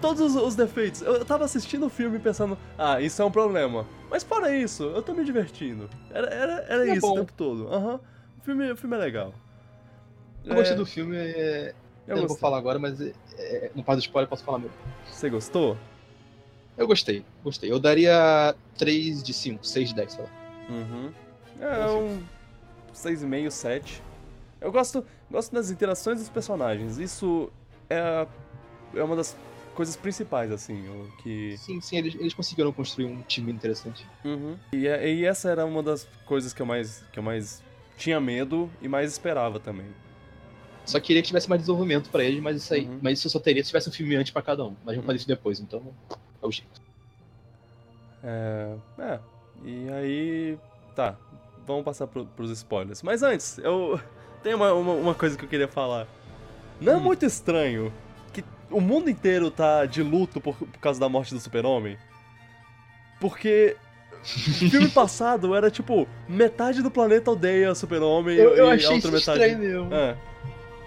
Todos 0.00 0.20
os, 0.20 0.36
os 0.40 0.54
defeitos. 0.54 1.02
Eu, 1.02 1.14
eu 1.16 1.24
tava 1.24 1.44
assistindo 1.44 1.86
o 1.86 1.90
filme 1.90 2.20
pensando, 2.20 2.56
ah, 2.78 3.00
isso 3.00 3.20
é 3.20 3.24
um 3.24 3.30
problema. 3.32 3.84
Mas 4.08 4.22
fora 4.22 4.54
isso, 4.56 4.84
eu 4.84 5.02
tô 5.02 5.12
me 5.12 5.24
divertindo. 5.24 5.90
Era, 6.10 6.28
era, 6.28 6.52
era 6.68 6.88
É 6.88 6.94
isso 6.94 7.06
o 7.06 7.10
bom. 7.10 7.14
tempo 7.16 7.32
todo. 7.32 7.68
Aham. 7.68 8.00
O, 8.38 8.40
filme, 8.40 8.70
o 8.72 8.76
filme 8.76 8.96
é 8.96 8.98
legal. 8.98 9.34
Eu 10.44 10.52
É, 10.52 10.56
gostei 10.56 10.76
do 10.76 10.86
filme, 10.86 11.16
é, 11.16 11.74
eu, 12.06 12.16
eu 12.16 12.22
não 12.22 12.28
vou 12.28 12.36
falar 12.36 12.58
agora, 12.58 12.78
mas 12.78 13.00
é, 13.00 13.12
é, 13.36 13.70
caso 13.84 14.00
do 14.00 14.04
spoiler 14.04 14.26
eu 14.26 14.30
posso 14.30 14.44
falar 14.44 14.58
mesmo. 14.58 14.74
Você 15.06 15.28
gostou? 15.28 15.76
Eu 16.76 16.86
gostei, 16.86 17.24
gostei. 17.42 17.70
Eu 17.70 17.78
daria 17.78 18.54
3 18.76 19.22
de 19.22 19.34
5, 19.34 19.66
6 19.66 19.88
de 19.88 19.94
10, 19.96 20.12
sei 20.12 20.24
lá. 20.24 20.30
Uhum. 20.70 21.12
É 21.60 21.90
um 21.90 22.22
6,5, 22.94 23.50
7. 23.50 24.02
Eu 24.60 24.70
gosto, 24.70 25.04
gosto 25.30 25.52
das 25.52 25.70
interações 25.70 26.20
dos 26.20 26.28
personagens. 26.28 26.98
Isso 26.98 27.50
é, 27.90 28.26
é 28.94 29.02
uma 29.02 29.16
das 29.16 29.36
coisas 29.74 29.96
principais, 29.96 30.50
assim, 30.50 30.88
o 30.88 31.10
que... 31.22 31.56
Sim, 31.58 31.80
sim, 31.80 31.96
eles, 31.98 32.14
eles 32.16 32.34
conseguiram 32.34 32.72
construir 32.72 33.06
um 33.06 33.22
time 33.22 33.52
interessante. 33.52 34.04
Uhum. 34.24 34.56
E, 34.72 34.86
é- 34.88 35.08
e 35.12 35.24
essa 35.24 35.50
era 35.50 35.64
uma 35.64 35.82
das 35.82 36.08
coisas 36.26 36.52
que 36.52 36.60
eu 36.62 36.66
mais, 36.66 37.04
que 37.12 37.18
eu 37.18 37.22
mais 37.22 37.62
tinha 37.98 38.20
medo 38.20 38.70
e 38.80 38.88
mais 38.88 39.10
esperava 39.12 39.60
também. 39.60 39.86
Só 40.86 40.98
queria 40.98 41.20
que 41.20 41.28
tivesse 41.28 41.48
mais 41.50 41.60
desenvolvimento 41.60 42.08
pra 42.08 42.24
eles, 42.24 42.40
mas 42.40 42.56
isso 42.56 42.72
aí. 42.72 42.86
Uhum. 42.86 42.98
Mas 43.02 43.18
isso 43.18 43.26
eu 43.26 43.30
só 43.30 43.38
teria 43.38 43.62
se 43.62 43.68
tivesse 43.68 43.90
um 43.90 43.92
filme 43.92 44.16
antes 44.16 44.32
pra 44.32 44.40
cada 44.40 44.64
um. 44.64 44.74
Mas 44.84 44.94
vamos 44.96 45.04
fazer 45.06 45.16
isso 45.18 45.28
depois, 45.28 45.60
então. 45.60 45.82
É 46.42 46.46
o 46.46 46.50
jeito. 46.50 46.80
É, 48.24 48.74
é, 48.98 49.20
e 49.64 49.88
aí... 49.90 50.58
Tá, 50.94 51.16
vamos 51.66 51.84
passar 51.84 52.06
pro, 52.06 52.24
pros 52.24 52.50
spoilers. 52.50 53.02
Mas 53.02 53.22
antes, 53.22 53.58
eu... 53.58 54.00
Tem 54.42 54.54
uma, 54.54 54.72
uma, 54.72 54.92
uma 54.92 55.14
coisa 55.14 55.36
que 55.36 55.44
eu 55.44 55.48
queria 55.48 55.68
falar. 55.68 56.06
Não 56.80 56.92
é 56.92 56.96
Hum. 56.96 57.00
muito 57.00 57.26
estranho 57.26 57.92
que 58.32 58.44
o 58.70 58.80
mundo 58.80 59.10
inteiro 59.10 59.50
tá 59.50 59.84
de 59.84 60.00
luto 60.02 60.40
por, 60.40 60.56
por 60.56 60.78
causa 60.78 60.98
da 61.00 61.08
morte 61.08 61.34
do 61.34 61.40
super-homem? 61.40 61.98
Porque... 63.20 63.76
Filme 64.70 64.88
passado 64.88 65.54
era 65.54 65.70
tipo, 65.70 66.06
metade 66.28 66.82
do 66.82 66.90
planeta 66.90 67.30
odeia 67.30 67.74
super-homem 67.74 68.36
Eu, 68.36 68.50
eu 68.56 68.66
e 68.66 68.70
a 68.70 68.74
achei 68.74 68.86
outra 68.94 68.98
isso 68.98 69.10
metade. 69.30 69.40
estranho 69.40 69.58
mesmo. 69.58 69.94
É. 69.94 70.16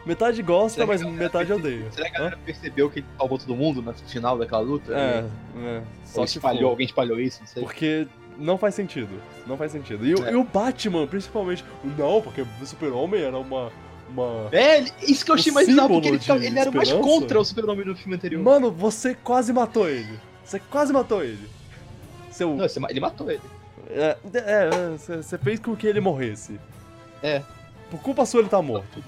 Metade 0.06 0.42
gosta, 0.42 0.84
mas 0.86 1.02
metade 1.04 1.54
odeia. 1.54 1.86
Será 1.92 2.10
que 2.10 2.16
a 2.16 2.20
Hã? 2.20 2.24
galera 2.24 2.40
percebeu 2.44 2.90
que 2.90 3.00
ele 3.00 3.06
salvou 3.18 3.38
todo 3.38 3.56
mundo 3.56 3.82
no 3.84 3.94
final 3.94 4.38
daquela 4.38 4.62
luta? 4.62 4.92
É, 4.94 5.26
é. 5.64 5.82
Só 6.06 6.22
Ou 6.22 6.28
se 6.28 6.38
espalhou, 6.40 6.62
for. 6.64 6.70
alguém 6.70 6.86
espalhou 6.88 7.20
isso, 7.20 7.40
não 7.42 7.48
sei. 7.48 7.62
Porque 7.62 8.08
não 8.38 8.58
faz 8.58 8.74
sentido. 8.74 9.10
Não 9.46 9.56
faz 9.58 9.72
sentido. 9.72 10.06
E, 10.06 10.16
o- 10.16 10.26
É. 10.28 10.32
e 10.32 10.36
o 10.36 10.44
Batman, 10.44 11.06
principalmente. 11.06 11.64
Não, 11.98 12.20
porque 12.22 12.42
o 12.42 12.48
super-homem 12.66 13.22
era 13.22 13.38
uma. 13.38 13.72
uma... 14.10 14.48
É, 14.52 14.84
isso 15.04 15.24
que 15.24 15.30
eu 15.30 15.36
achei 15.36 15.52
O 15.52 15.56
mais 15.56 15.68
bizarro, 15.68 15.90
porque 15.90 16.08
ele, 16.08 16.20
ficava- 16.20 16.44
ele 16.44 16.60
era 16.60 16.70
o 16.72 16.76
mais 16.76 16.92
contra 16.92 17.40
o 17.40 17.46
super-homem 17.46 17.86
no 17.86 17.96
filme 17.96 18.16
anterior. 18.16 18.42
Mano, 18.44 18.72
você 18.72 19.14
quase 19.14 19.54
matou 19.54 19.88
ele. 19.88 20.20
Você 20.44 20.60
quase 20.60 20.92
matou 20.92 21.24
ele. 21.24 21.48
Seu. 22.32 22.56
Não, 22.56 22.66
ele 22.90 23.00
matou 23.00 23.30
ele. 23.30 23.42
É, 23.90 24.18
é, 24.34 24.70
é, 24.94 24.98
você 25.22 25.38
fez 25.38 25.60
com 25.60 25.76
que 25.76 25.86
ele 25.86 26.00
morresse. 26.00 26.60
É. 27.22 27.44
Por 27.90 28.02
culpa 28.02 28.26
sua 28.26 28.40
ele 28.40 28.50
tá 28.50 28.62
morto, 28.62 29.04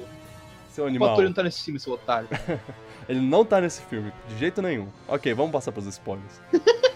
seu 0.69 0.83
O 0.83 0.87
animal. 0.87 1.13
ator 1.13 1.23
não 1.23 1.33
tá 1.33 1.41
nesse 1.43 1.63
filme, 1.63 1.79
seu 1.79 1.93
otário. 1.93 2.27
Ele 3.07 3.19
não 3.19 3.43
tá 3.43 3.59
nesse 3.59 3.81
filme, 3.83 4.13
de 4.29 4.37
jeito 4.37 4.61
nenhum. 4.61 4.87
Ok, 5.09 5.33
vamos 5.33 5.51
passar 5.51 5.71
pros 5.71 5.85
spoilers. 5.87 6.41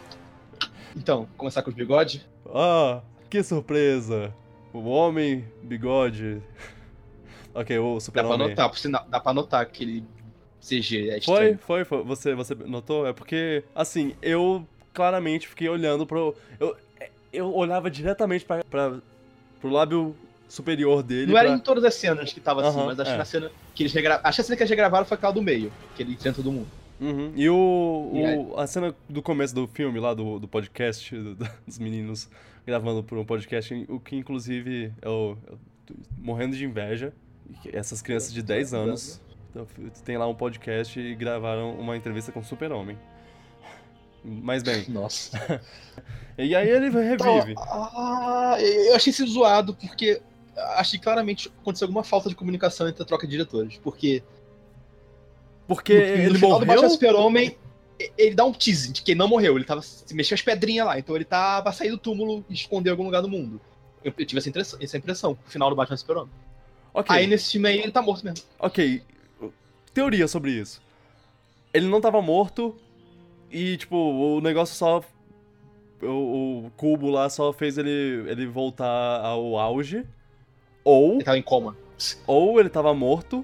Então, 0.96 1.28
começar 1.38 1.62
com 1.62 1.70
os 1.70 1.76
bigodes. 1.76 2.26
Ah, 2.48 3.02
que 3.30 3.44
surpresa! 3.44 4.34
O 4.74 4.80
homem, 4.90 5.46
bigode. 5.62 6.42
ok, 7.54 7.78
o 7.78 7.84
Dá 7.84 7.92
pra 7.94 8.00
super-homem. 8.00 8.50
notar, 8.50 8.70
por 8.70 8.80
sinal, 8.80 9.06
dá 9.08 9.20
pra 9.20 9.32
notar 9.34 9.66
que 9.68 9.84
ele 9.84 10.04
CG 10.60 11.10
é 11.10 11.22
Foi, 11.22 11.56
foi, 11.56 11.86
foi. 11.86 12.04
Você, 12.04 12.34
você 12.34 12.56
notou? 12.56 13.06
É 13.06 13.14
porque, 13.14 13.64
assim, 13.76 14.16
eu 14.22 14.66
claramente 14.98 15.48
fiquei 15.48 15.70
olhando 15.70 16.08
pro. 16.08 16.36
Eu, 16.60 16.76
eu 17.32 17.54
olhava 17.54 17.90
diretamente 17.92 18.44
pra, 18.44 18.64
pra, 18.64 18.98
pro 19.62 19.70
lábio 19.70 20.16
superior 20.50 21.04
dele. 21.04 21.32
Não 21.32 21.38
era 21.38 21.50
pra- 21.50 21.58
em 21.58 21.60
todas 21.60 21.84
as 21.84 21.94
cenas 21.94 22.34
que 22.34 22.40
tava 22.40 22.68
assim, 22.68 22.84
mas 22.84 23.00
acho 23.00 23.12
é. 23.12 23.14
que 23.14 23.18
na 23.20 23.26
cena 23.26 23.52
que 23.76 23.84
eles 23.84 23.94
regravaram. 23.94 24.28
Acho 24.28 24.36
que 24.38 24.42
a 24.42 24.44
cena 24.46 24.58
que 24.58 24.64
eles 24.64 24.70
regravaram 24.72 25.06
foi 25.06 25.16
aquela 25.16 25.32
do 25.34 25.42
meio, 25.42 25.72
que 25.96 26.02
ele 26.02 26.14
enfrenta 26.14 26.38
todo 26.38 26.52
mundo. 26.52 26.68
Uhum. 27.00 27.32
E 27.36 27.48
o, 27.48 28.12
E 28.16 28.26
aí- 28.26 28.38
o- 28.40 28.58
a 28.60 28.66
cena 28.66 28.96
do 29.08 29.22
começo 29.22 29.54
do 29.54 29.68
filme, 29.68 30.00
lá 30.00 30.16
do, 30.16 30.40
do 30.40 30.48
podcast 30.48 31.16
do- 31.16 31.36
dos 31.68 31.78
meninos 31.78 32.28
gravando 32.66 33.04
por 33.04 33.20
um 33.20 33.24
podcast, 33.26 33.86
o 33.88 34.00
que 34.00 34.16
inclusive 34.16 34.92
eu, 35.02 35.38
eu 35.48 35.60
tô 35.86 35.94
morrendo 36.18 36.56
de 36.58 36.66
inveja. 36.66 37.14
Essas 37.72 38.02
crianças 38.02 38.34
de 38.34 38.42
10 38.42 38.74
anos 38.74 39.22
então, 39.52 39.66
tem 40.04 40.18
lá 40.18 40.28
um 40.28 40.34
podcast 40.36 41.00
e 41.00 41.14
gravaram 41.16 41.74
uma 41.80 41.96
entrevista 41.96 42.32
com 42.32 42.40
o 42.40 42.44
Super-Homem. 42.44 42.98
Mas 44.28 44.62
bem. 44.62 44.86
Nossa. 44.90 45.62
e 46.38 46.54
aí 46.54 46.70
ele 46.70 46.90
revive. 46.90 47.56
Ah, 47.58 48.58
eu 48.60 48.96
achei 48.96 49.12
isso 49.12 49.26
zoado, 49.26 49.74
porque 49.74 50.22
achei 50.76 51.00
que 51.00 51.04
claramente 51.04 51.52
aconteceu 51.62 51.86
alguma 51.86 52.04
falta 52.04 52.28
de 52.28 52.36
comunicação 52.36 52.88
entre 52.88 53.02
a 53.02 53.06
troca 53.06 53.26
de 53.26 53.32
diretores. 53.32 53.78
Porque. 53.78 54.22
Porque 55.68 55.94
no, 55.94 56.00
ele 56.00 56.30
no 56.30 56.36
final 56.36 56.50
morreu. 56.52 56.66
do 56.66 56.66
Batman 56.66 56.90
Super-Homem, 56.90 57.58
ele 58.18 58.36
dá 58.36 58.46
um 58.46 58.54
tease 58.54 58.92
de 58.92 59.02
que 59.02 59.12
ele 59.12 59.20
não 59.20 59.28
morreu. 59.28 59.56
Ele 59.56 59.66
tava. 59.66 59.82
Se 59.82 60.14
mexeu 60.14 60.36
as 60.36 60.42
pedrinhas 60.42 60.86
lá. 60.86 61.00
Então 61.00 61.16
ele 61.16 61.26
tava 61.26 61.66
tá, 61.66 61.72
sair 61.72 61.90
do 61.90 61.98
túmulo 61.98 62.44
e 62.50 62.54
esconder 62.54 62.90
em 62.90 62.92
algum 62.92 63.06
lugar 63.06 63.22
do 63.22 63.30
mundo. 63.30 63.62
Eu, 64.04 64.14
eu 64.18 64.26
tive 64.26 64.40
essa 64.40 64.50
impressão, 64.50 64.80
essa 64.82 64.98
impressão 64.98 65.32
no 65.32 65.52
final 65.52 65.70
do 65.70 65.76
Batman 65.76 65.98
Super-Homem. 65.98 66.32
Ok. 66.94 67.16
Aí 67.16 67.28
nesse 67.28 67.52
filme 67.52 67.70
aí 67.70 67.80
ele 67.80 67.92
tá 67.92 68.02
morto 68.02 68.26
mesmo. 68.26 68.46
Ok. 68.60 69.02
Teoria 69.94 70.28
sobre 70.28 70.52
isso. 70.52 70.82
Ele 71.74 71.88
não 71.88 72.02
tava 72.02 72.22
morto 72.22 72.76
e, 73.52 73.78
tipo, 73.78 73.96
o 73.96 74.42
negócio 74.42 74.76
só. 74.76 75.02
O, 76.02 76.66
o 76.68 76.72
cubo 76.78 77.10
lá 77.10 77.28
só 77.30 77.52
fez 77.52 77.78
ele, 77.78 78.24
ele 78.30 78.46
voltar 78.46 79.22
ao 79.22 79.58
auge. 79.58 80.06
Ou. 80.84 81.16
Ele 81.16 81.24
tava 81.24 81.38
em 81.38 81.42
coma. 81.44 81.76
Ou 82.28 82.60
ele 82.60 82.70
tava 82.70 82.94
morto, 82.94 83.44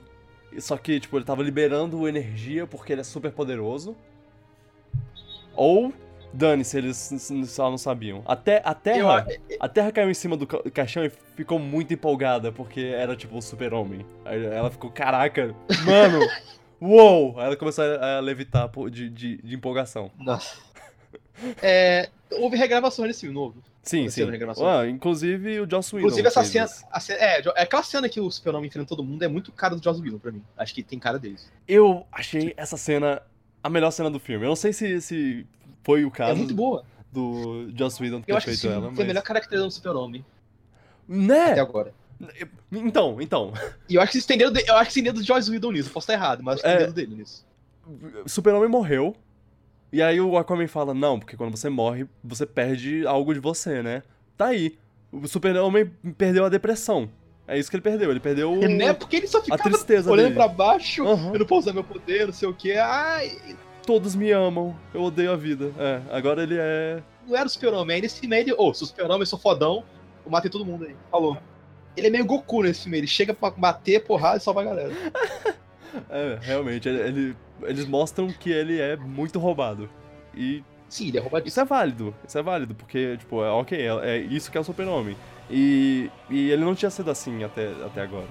só 0.59 0.77
que, 0.77 0.99
tipo, 0.99 1.17
ele 1.17 1.25
tava 1.25 1.41
liberando 1.41 2.07
energia 2.07 2.67
porque 2.67 2.93
ele 2.93 3.01
é 3.01 3.03
super 3.03 3.31
poderoso. 3.31 3.95
Ou, 5.55 5.91
dane-se, 6.31 6.77
eles 6.77 6.97
só 7.47 7.69
não 7.69 7.77
sabiam. 7.77 8.21
Até 8.25 8.61
a 8.63 8.73
Terra, 8.73 9.25
Eu- 9.49 9.57
a 9.59 9.67
Terra 9.69 9.91
caiu 9.91 10.09
em 10.09 10.13
cima 10.13 10.35
do 10.37 10.45
ca- 10.47 10.61
caixão 10.71 11.03
e 11.03 11.11
ficou 11.35 11.57
muito 11.59 11.93
empolgada, 11.93 12.51
porque 12.51 12.81
era, 12.81 13.15
tipo, 13.15 13.37
o 13.37 13.41
super-homem. 13.41 14.05
Ela 14.25 14.69
ficou, 14.71 14.89
caraca, 14.91 15.55
mano, 15.85 16.19
uou! 16.83 17.39
Aí 17.39 17.45
ela 17.47 17.55
começou 17.55 17.83
a 17.83 18.19
levitar 18.19 18.69
de, 18.91 19.09
de, 19.09 19.37
de 19.37 19.55
empolgação. 19.55 20.11
Nossa. 20.17 20.57
É, 21.61 22.09
houve 22.31 22.55
regravação 22.57 23.05
nesse 23.05 23.21
filme 23.21 23.33
novo. 23.35 23.55
Sim, 23.81 24.07
sim. 24.09 24.23
Ah, 24.65 24.87
inclusive 24.87 25.59
o 25.59 25.69
Joss 25.69 25.93
Whedon 25.93 26.07
Inclusive, 26.07 26.27
essa 26.27 26.43
cena, 26.45 26.67
cena- 26.67 27.19
é, 27.19 27.41
é, 27.41 27.61
aquela 27.63 27.83
cena 27.83 28.07
que 28.07 28.19
o 28.21 28.31
Super-Homem 28.31 28.67
enfrenta 28.69 28.87
todo 28.87 29.03
mundo 29.03 29.21
é 29.23 29.27
muito 29.27 29.51
cara 29.51 29.75
do 29.75 29.83
Joss 29.83 30.01
Whedon 30.01 30.19
pra 30.19 30.31
mim. 30.31 30.41
Acho 30.57 30.73
que 30.73 30.81
tem 30.81 30.97
cara 30.97 31.19
deles. 31.19 31.51
Eu 31.67 32.05
achei 32.11 32.53
essa 32.55 32.77
cena 32.77 33.21
a 33.61 33.69
melhor 33.69 33.91
cena 33.91 34.09
do 34.09 34.19
filme. 34.19 34.45
Eu 34.45 34.49
não 34.49 34.55
sei 34.55 34.71
se, 34.71 35.01
se 35.01 35.45
foi 35.83 36.05
o 36.05 36.11
caso 36.11 36.31
É 36.31 36.35
muito 36.35 36.53
boa. 36.55 36.85
do 37.11 37.69
Joss 37.77 38.01
Whedon 38.01 38.21
ter 38.21 38.31
Eu 38.31 38.37
acho 38.37 38.45
que 38.45 38.51
feito 38.51 38.67
esse 38.67 38.73
ela, 38.73 38.87
mas... 38.87 38.95
foi 38.95 39.03
a 39.03 39.07
melhor 39.07 39.23
caracterização 39.23 39.67
do 39.67 39.73
Super-Homem 39.73 40.25
Né? 41.07 41.51
até 41.51 41.59
agora. 41.59 41.93
Então, 42.71 43.21
então. 43.21 43.53
E 43.89 43.95
eu 43.95 44.01
acho 44.01 44.11
que 44.13 44.21
se 44.21 44.27
tem 44.27 44.37
dedo, 44.37 44.51
de- 44.53 44.67
eu 44.67 44.75
acho 44.75 44.89
que 44.89 44.93
tem 44.95 45.03
dedo 45.03 45.19
do 45.19 45.25
Joss 45.25 45.49
Whedon 45.49 45.71
nisso. 45.71 45.89
Posso 45.89 46.05
estar 46.05 46.13
errado, 46.13 46.41
mas 46.43 46.55
acho 46.55 46.63
que 46.63 46.69
É. 46.69 46.75
tem 46.77 46.85
dedo 46.85 46.95
dele 46.95 47.15
nisso. 47.15 47.45
Super-Homem 48.25 48.69
morreu. 48.69 49.15
E 49.91 50.01
aí 50.01 50.19
o 50.19 50.37
Aquaman 50.37 50.67
fala, 50.67 50.93
não, 50.93 51.19
porque 51.19 51.37
quando 51.37 51.55
você 51.55 51.69
morre, 51.69 52.07
você 52.23 52.45
perde 52.45 53.05
algo 53.05 53.33
de 53.33 53.39
você, 53.39 53.83
né? 53.83 54.01
Tá 54.35 54.47
aí. 54.47 54.75
O 55.11 55.27
Super-Homem 55.27 55.91
perdeu 56.17 56.45
a 56.45 56.49
depressão. 56.49 57.07
É 57.47 57.59
isso 57.59 57.69
que 57.69 57.75
ele 57.75 57.83
perdeu. 57.83 58.09
Ele 58.09 58.19
perdeu 58.19 58.51
o... 58.53 58.67
Né? 58.67 58.93
Porque 58.93 59.17
ele 59.17 59.27
só 59.27 59.41
ficava 59.41 59.61
olhando 59.69 60.15
dele. 60.15 60.33
pra 60.33 60.47
baixo, 60.47 61.05
Aham. 61.05 61.33
eu 61.33 61.39
não 61.39 61.45
posso 61.45 61.61
usar 61.69 61.73
meu 61.73 61.83
poder, 61.83 62.25
não 62.25 62.33
sei 62.33 62.47
o 62.47 62.53
quê. 62.53 62.73
Ai, 62.73 63.37
Todos 63.85 64.15
me 64.15 64.31
amam. 64.31 64.73
Eu 64.93 65.01
odeio 65.03 65.31
a 65.31 65.35
vida. 65.35 65.71
É, 65.77 66.01
agora 66.09 66.41
ele 66.41 66.55
é... 66.57 67.03
não 67.27 67.35
era 67.35 67.45
o 67.45 67.49
Super-Homem. 67.49 68.01
Nesse 68.01 68.21
filme 68.21 68.33
aí 68.35 68.41
ele, 68.43 68.53
ô, 68.53 68.73
sou 68.73 68.87
Super-Homem, 68.87 69.25
sou 69.25 69.37
fodão, 69.37 69.83
eu 70.25 70.31
matei 70.31 70.49
todo 70.49 70.65
mundo 70.65 70.85
aí. 70.85 70.95
Falou. 71.11 71.37
Ele 71.95 72.07
é 72.07 72.09
meio 72.09 72.25
Goku 72.25 72.63
nesse 72.63 72.83
filme, 72.83 72.97
ele 72.97 73.07
chega 73.07 73.33
pra 73.33 73.49
bater, 73.51 74.03
porrada 74.03 74.37
e 74.37 74.39
salva 74.41 74.61
a 74.61 74.65
galera. 74.65 74.91
É, 76.09 76.39
realmente. 76.41 76.89
ele- 76.89 76.99
ele- 77.01 77.35
eles 77.63 77.85
mostram 77.85 78.27
que 78.27 78.49
ele 78.51 78.79
é 78.81 78.95
muito 78.95 79.37
roubado. 79.37 79.87
E 80.33 80.63
Sim, 80.89 81.09
ele 81.09 81.17
é 81.19 81.21
roubadíssimo. 81.21 81.49
Isso 81.49 81.59
é 81.59 81.65
válido, 81.65 82.15
isso 82.27 82.37
é 82.37 82.41
válido, 82.41 82.73
porque, 82.73 83.15
tipo, 83.17 83.43
é 83.43 83.49
ok, 83.51 83.79
é, 83.79 84.09
é 84.09 84.17
isso 84.17 84.49
que 84.51 84.57
é 84.57 84.61
o 84.61 84.63
super-homem. 84.63 85.15
E, 85.51 86.09
e 86.31 86.49
ele 86.49 86.63
não 86.65 86.73
tinha 86.73 86.89
sido 86.89 87.11
assim 87.11 87.43
até, 87.43 87.67
até 87.85 88.01
agora. 88.01 88.25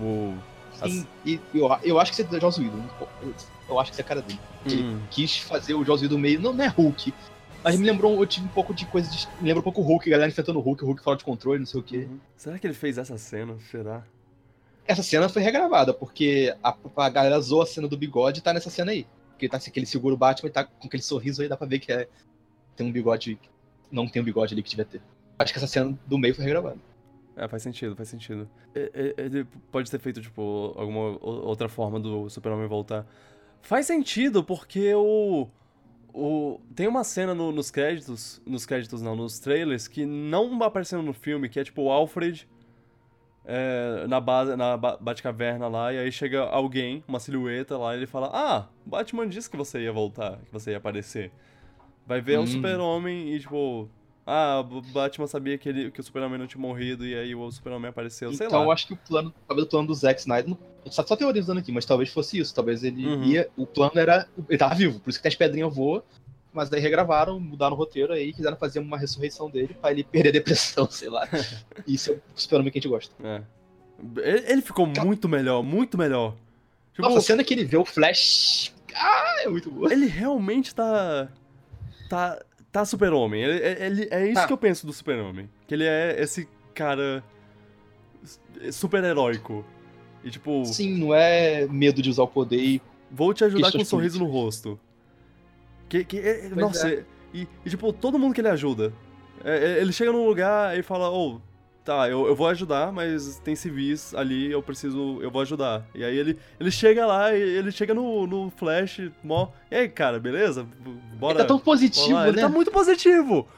O... 0.00 0.34
Sim, 0.72 1.04
e 1.26 1.40
eu, 1.52 1.68
eu 1.82 1.98
acho 1.98 2.12
que 2.12 2.22
isso 2.22 2.36
é 2.36 2.40
Joss 2.40 2.60
Whedon. 2.60 2.84
Eu, 3.22 3.34
eu 3.70 3.80
acho 3.80 3.90
que 3.90 3.94
isso 3.94 4.02
é 4.02 4.04
a 4.04 4.06
cara 4.08 4.22
dele. 4.22 4.38
Ele 4.66 4.82
Hum, 4.84 5.00
quis 5.10 5.36
fazer 5.38 5.74
o 5.74 5.84
Joss 5.84 6.02
Whedon 6.04 6.18
meio. 6.18 6.40
Não, 6.40 6.52
não 6.52 6.64
é 6.64 6.68
Hulk. 6.68 7.12
Mas 7.62 7.78
me 7.78 7.84
lembrou, 7.86 8.18
eu 8.18 8.26
tive 8.26 8.46
um 8.46 8.50
pouco 8.50 8.72
de 8.72 8.86
coisa 8.86 9.10
de. 9.10 9.26
Me 9.40 9.48
lembra 9.48 9.60
um 9.60 9.62
pouco 9.62 9.80
o 9.82 9.84
Hulk, 9.84 10.08
a 10.08 10.12
galera 10.12 10.30
enfrentando 10.30 10.58
o 10.58 10.62
Hulk, 10.62 10.82
o 10.82 10.86
Hulk 10.86 11.02
fora 11.02 11.16
de 11.18 11.24
controle, 11.24 11.58
não 11.58 11.66
sei 11.66 11.80
o 11.80 11.82
quê. 11.82 12.06
uhum. 12.10 12.18
Será 12.36 12.58
que 12.58 12.66
ele 12.66 12.74
fez 12.74 12.96
essa 12.96 13.18
cena? 13.18 13.56
Será? 13.70 14.02
Essa 14.86 15.02
cena 15.02 15.28
foi 15.28 15.42
regravada, 15.42 15.92
porque 15.92 16.54
a, 16.62 16.74
a 16.96 17.08
galera 17.10 17.38
zoou 17.40 17.62
a 17.62 17.66
cena 17.66 17.86
do 17.86 17.96
bigode 17.98 18.40
e 18.40 18.42
tá 18.42 18.52
nessa 18.52 18.70
cena 18.70 18.92
aí. 18.92 19.06
Porque 19.30 19.44
ele 19.46 19.50
tá 19.50 19.58
assim, 19.58 19.70
aquele 19.70 19.86
seguro 19.86 20.16
Batman 20.16 20.48
e 20.48 20.52
tá 20.52 20.64
com 20.64 20.86
aquele 20.86 21.02
sorriso 21.02 21.42
aí, 21.42 21.48
dá 21.48 21.56
pra 21.56 21.66
ver 21.66 21.78
que 21.78 21.92
é, 21.92 22.08
tem 22.76 22.86
um 22.86 22.92
bigode. 22.92 23.38
Não 23.90 24.08
tem 24.08 24.22
um 24.22 24.24
bigode 24.24 24.54
ali 24.54 24.62
que 24.62 24.70
devia 24.70 24.84
ter. 24.84 25.02
Acho 25.38 25.52
que 25.52 25.58
essa 25.58 25.66
cena 25.66 25.96
do 26.06 26.18
meio 26.18 26.34
foi 26.34 26.44
regravada. 26.44 26.78
É, 27.36 27.46
faz 27.46 27.62
sentido, 27.62 27.94
faz 27.94 28.08
sentido. 28.08 28.48
Ele 28.74 29.46
pode 29.70 29.90
ter 29.90 29.98
feito, 29.98 30.20
tipo, 30.20 30.74
alguma 30.76 31.10
o- 31.18 31.46
outra 31.46 31.68
forma 31.68 31.98
do 32.00 32.28
super-homem 32.28 32.66
voltar. 32.66 33.06
Faz 33.62 33.86
sentido, 33.86 34.42
porque 34.42 34.92
o... 34.94 35.46
o 36.14 36.60
tem 36.74 36.86
uma 36.88 37.04
cena 37.04 37.34
no- 37.34 37.52
nos 37.52 37.70
créditos, 37.70 38.40
nos 38.46 38.64
créditos 38.66 39.00
não, 39.02 39.14
nos 39.16 39.38
trailers, 39.38 39.86
que 39.88 40.04
não 40.06 40.62
apareceu 40.62 41.02
no 41.02 41.12
filme, 41.12 41.48
que 41.48 41.58
é 41.60 41.64
tipo 41.64 41.82
o 41.82 41.90
Alfred 41.90 42.48
é, 43.44 44.06
na 44.06 44.20
base, 44.20 44.54
na 44.56 44.76
ba 44.76 44.96
Batcaverna 45.00 45.66
lá, 45.68 45.92
e 45.92 45.98
aí 45.98 46.12
chega 46.12 46.42
alguém, 46.42 47.02
uma 47.08 47.18
silhueta 47.18 47.76
lá, 47.78 47.94
e 47.94 47.98
ele 47.98 48.06
fala, 48.06 48.30
ah, 48.32 48.68
Batman 48.84 49.26
disse 49.28 49.48
que 49.50 49.56
você 49.56 49.80
ia 49.80 49.92
voltar, 49.92 50.38
que 50.44 50.52
você 50.52 50.72
ia 50.72 50.76
aparecer. 50.76 51.32
Vai 52.06 52.20
ver 52.20 52.38
o 52.38 52.42
Hum. 52.42 52.46
super-homem 52.46 53.32
e, 53.34 53.40
tipo... 53.40 53.88
Ah, 54.32 54.60
o 54.60 54.80
Batman 54.80 55.26
sabia 55.26 55.58
que, 55.58 55.68
ele, 55.68 55.90
que 55.90 55.98
o 55.98 56.02
Super-Homem 56.04 56.38
não 56.38 56.46
tinha 56.46 56.60
morrido 56.60 57.04
e 57.04 57.14
aí 57.16 57.34
o 57.34 57.50
Super-Homem 57.50 57.88
apareceu, 57.88 58.32
sei 58.32 58.46
então 58.46 58.62
eu 58.62 58.68
lá. 58.68 58.74
acho 58.74 58.86
que 58.86 58.92
o 58.92 58.96
plano. 58.96 59.34
Talvez 59.48 59.66
o 59.66 59.70
plano 59.70 59.88
do 59.88 59.94
Zack 59.94 60.20
Snyder. 60.20 60.54
Só, 60.86 61.04
só 61.04 61.16
teorizando 61.16 61.58
aqui, 61.58 61.72
mas 61.72 61.84
talvez 61.84 62.12
fosse 62.12 62.38
isso. 62.38 62.54
Talvez 62.54 62.84
ele 62.84 63.04
Uhum. 63.06 63.24
ia. 63.24 63.48
O 63.56 63.66
plano 63.66 63.92
era. 63.98 64.28
Ele 64.48 64.56
tava 64.58 64.74
vivo, 64.76 65.00
por 65.00 65.10
isso 65.10 65.20
que 65.20 65.26
as 65.28 65.34
pedrinhas 65.34 65.74
voam. 65.74 66.02
Mas 66.52 66.68
daí 66.68 66.80
regravaram, 66.80 67.38
mudaram 67.40 67.74
o 67.74 67.78
roteiro 67.78 68.12
aí, 68.12 68.32
quiseram 68.32 68.56
fazer 68.56 68.78
uma 68.80 68.96
ressurreição 68.98 69.48
dele 69.50 69.74
pra 69.80 69.90
ele 69.92 70.02
perder 70.04 70.28
a 70.30 70.32
depressão, 70.32 70.86
sei 70.90 71.08
lá. 71.08 71.28
Isso 71.86 72.12
é 72.12 72.14
o 72.14 72.20
super-homem 72.34 72.70
que 72.72 72.78
a 72.78 72.80
gente 72.80 72.90
gosta. 72.90 73.12
É. 73.22 73.42
Ele, 74.22 74.52
ele 74.52 74.62
ficou 74.62 74.90
Cal- 74.92 75.04
muito 75.04 75.28
melhor, 75.28 75.62
muito 75.62 75.98
melhor. 75.98 76.34
Tipo, 76.92 77.02
Nossa, 77.02 77.18
a 77.18 77.22
cena 77.22 77.44
que 77.44 77.52
ele 77.54 77.64
vê 77.64 77.76
o 77.76 77.84
Flash. 77.84 78.72
Ah, 78.94 79.42
é 79.44 79.48
muito 79.48 79.70
boa. 79.70 79.92
ele 79.92 80.06
realmente 80.06 80.74
tá. 80.74 81.28
Tá. 82.08 82.42
Tá 82.72 82.84
super-homem. 82.84 83.42
Ele, 83.42 83.84
ele- 83.84 84.08
é 84.10 84.24
isso 84.26 84.34
Tá. 84.40 84.46
que 84.46 84.52
eu 84.52 84.58
penso 84.58 84.86
do 84.86 84.92
super-homem. 84.92 85.48
Que 85.66 85.74
ele 85.74 85.84
é 85.84 86.16
esse 86.22 86.48
cara. 86.74 87.22
super-heróico. 88.70 89.64
E 90.22 90.30
tipo, 90.30 90.64
Sim, 90.66 90.98
não 90.98 91.14
é 91.14 91.66
medo 91.66 92.02
de 92.02 92.10
usar 92.10 92.22
o 92.24 92.28
poder 92.28 92.58
e. 92.58 92.82
vou 93.10 93.32
te 93.32 93.42
ajudar 93.44 93.72
com 93.72 93.78
um 93.78 93.84
sorriso 93.84 94.18
no 94.18 94.26
rosto. 94.26 94.78
Que, 95.88 96.04
que, 96.04 96.18
é- 96.18 96.48
nossa, 96.50 96.88
é. 96.92 97.04
e, 97.34 97.48
e, 97.64 97.70
tipo, 97.70 97.92
todo 97.92 98.18
mundo 98.18 98.34
que 98.34 98.40
ele 98.40 98.48
ajuda. 98.48 98.92
É, 99.42 99.56
é, 99.56 99.80
ele 99.80 99.92
chega 99.92 100.12
num 100.12 100.26
lugar 100.26 100.78
e 100.78 100.82
fala, 100.82 101.10
ô, 101.10 101.40
tá, 101.90 102.08
eu, 102.08 102.24
eu 102.28 102.36
vou 102.36 102.46
ajudar, 102.46 102.92
mas 102.92 103.40
tem 103.42 103.56
civis 103.56 104.14
ali, 104.14 104.48
eu 104.52 104.62
preciso, 104.62 105.18
eu 105.20 105.28
vou 105.30 105.42
ajudar. 105.42 105.84
E 105.92 106.04
aí 106.04 106.16
ele, 106.16 106.38
ele 106.60 106.70
chega 106.70 107.04
lá, 107.04 107.34
ele 107.34 107.72
chega 107.72 107.92
no, 107.92 108.28
no 108.28 108.48
Flash, 108.50 109.10
mó, 109.24 109.48
e 109.68 109.74
aí, 109.74 109.88
cara, 109.88 110.20
beleza? 110.20 110.64
Bora. 111.18 111.34
ele 111.34 111.42
tá 111.42 111.48
tão 111.48 111.58
positivo, 111.58 112.12
lá." 112.12 112.22
né? 112.22 112.28
Ele 112.28 112.40
tá 112.40 112.48
muito 112.48 112.70
positivo! 112.70 113.48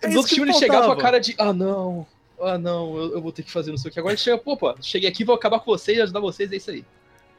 É 0.00 0.06
Nos 0.06 0.16
outros 0.16 0.30
que 0.30 0.36
filmes 0.36 0.56
ele 0.56 0.64
chegava 0.64 0.86
com 0.86 0.92
a 0.92 0.96
cara 0.96 1.18
de. 1.18 1.34
Ah, 1.38 1.52
não. 1.52 2.06
Ah, 2.40 2.56
não, 2.56 2.96
eu, 2.96 3.12
eu 3.14 3.20
vou 3.20 3.32
ter 3.32 3.42
que 3.42 3.50
fazer 3.50 3.70
não 3.70 3.76
sei 3.76 3.90
o 3.90 3.92
que. 3.92 3.98
Agora 3.98 4.14
ele 4.14 4.20
chega, 4.20 4.38
pô, 4.38 4.56
pô, 4.56 4.74
cheguei 4.80 5.08
aqui, 5.10 5.24
vou 5.24 5.34
acabar 5.34 5.58
com 5.60 5.70
vocês, 5.70 5.98
ajudar 6.00 6.20
vocês, 6.20 6.50
é 6.52 6.56
isso 6.56 6.70
aí. 6.70 6.84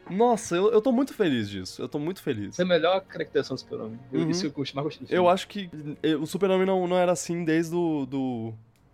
Nossa, 0.09 0.55
eu, 0.55 0.71
eu 0.71 0.81
tô 0.81 0.91
muito 0.91 1.13
feliz 1.13 1.49
disso, 1.49 1.81
eu 1.81 1.87
tô 1.87 1.97
muito 1.97 2.21
feliz. 2.21 2.49
Essa 2.49 2.63
é 2.63 2.65
a 2.65 2.67
melhor 2.67 3.01
caracterização 3.01 3.55
do 3.55 3.59
super-homem. 3.59 3.99
Eu- 4.11 4.21
Uhum. 4.21 4.29
Isso 4.29 4.45
eu 4.45 4.51
curti 4.51 4.75
mais 4.75 4.85
gostei 4.85 5.07
Eu 5.09 5.27
acho 5.29 5.47
que 5.47 5.69
eh, 6.03 6.15
o 6.15 6.25
Super-Homem 6.25 6.65
não, 6.67 6.87
não 6.87 6.97
era 6.97 7.11
assim 7.13 7.43
desde 7.43 7.71
do, 7.71 8.05
do, 8.05 8.53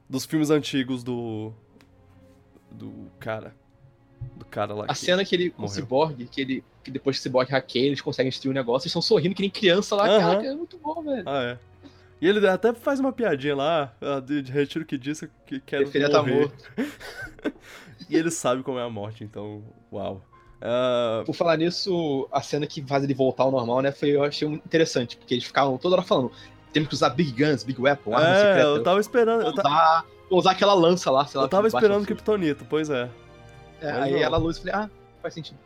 dos 0.09 0.25
filmes 0.25 0.49
antigos 0.49 1.03
do. 1.03 1.51
Do 2.71 2.91
cara. 3.19 3.55
Do 4.35 4.45
cara 4.45 4.73
lá. 4.73 4.85
A 4.85 4.87
que- 4.89 4.95
cena 4.99 5.23
que 5.23 5.35
ele, 5.35 5.49
com 5.49 5.59
o 5.63 5.65
morreu. 5.65 5.75
Cyborg, 5.83 6.25
que 6.27 6.41
ele. 6.41 6.63
Que 6.83 6.91
depois 6.91 7.15
que 7.17 7.21
o 7.21 7.23
Cyborg 7.23 7.49
hackeia, 7.51 7.87
eles 7.87 8.01
conseguem 8.01 8.29
destruir 8.29 8.51
o 8.51 8.53
negócio, 8.53 8.85
eles 8.85 8.91
estão 8.91 9.01
sorrindo 9.01 9.33
que 9.35 9.41
nem 9.41 9.49
criança 9.49 9.95
lá. 9.95 10.07
Caraca, 10.07 10.45
é 10.45 10.53
muito 10.55 10.77
bom, 10.77 11.01
velho. 11.03 11.23
Ah, 11.25 11.43
é. 11.43 11.57
E 12.21 12.27
ele 12.27 12.47
até 12.47 12.73
faz 12.73 12.99
uma 12.99 13.11
piadinha 13.11 13.55
lá, 13.55 13.93
ah, 14.01 14.19
de, 14.19 14.41
de 14.41 14.51
retiro 14.51 14.85
que 14.85 14.97
disse 14.97 15.29
que 15.45 15.59
quer 15.59 15.77
Preferia 15.79 16.09
tá 16.09 16.19
morrer. 16.21 16.41
morto. 16.41 16.71
E 18.09 18.15
ele 18.15 18.29
sabe 18.29 18.61
como 18.61 18.77
é 18.77 18.83
a 18.83 18.89
morte, 18.89 19.23
então, 19.23 19.63
uau. 19.91 20.21
Ah, 20.61 21.23
Por 21.25 21.33
falar 21.33 21.57
nisso, 21.57 22.27
a 22.31 22.39
cena 22.41 22.67
que 22.67 22.81
faz 22.83 23.03
ele 23.03 23.13
voltar 23.15 23.43
ao 23.43 23.51
normal, 23.51 23.81
né? 23.81 23.91
Foi, 23.91 24.09
eu 24.09 24.23
achei 24.23 24.47
interessante, 24.47 25.17
porque 25.17 25.33
eles 25.33 25.43
ficavam 25.43 25.75
toda 25.77 25.95
hora 25.95 26.03
falando. 26.05 26.31
Temos 26.75 26.89
que 26.89 26.93
usar 26.95 27.09
Big 27.11 27.31
Guns, 27.31 27.63
Big 27.63 27.81
Weapon, 27.81 28.13
arma 28.13 28.27
É, 28.27 28.35
secreta. 28.35 28.67
eu 28.67 28.83
tava 28.83 28.99
esperando. 28.99 29.41
Vou 29.43 29.51
Eu, 29.51 29.55
ta- 29.55 29.61
usar, 29.69 30.05
vou 30.29 30.39
usar 30.39 30.51
aquela 30.51 30.73
lança 30.73 31.09
lá, 31.09 31.25
sei 31.25 31.37
lá. 31.39 31.45
eu 31.45 31.49
tava 31.49 31.67
esperando. 31.67 32.05
Kryptonito, 32.05 32.65
pois 32.69 32.89
é. 32.89 33.09
É, 33.79 33.91
aí 33.91 34.11
não. 34.11 34.19
ela 34.19 34.37
luz 34.37 34.57
e 34.57 34.59
falei, 34.59 34.75
ah, 34.75 34.89
faz 35.21 35.33
sentido. 35.33 35.57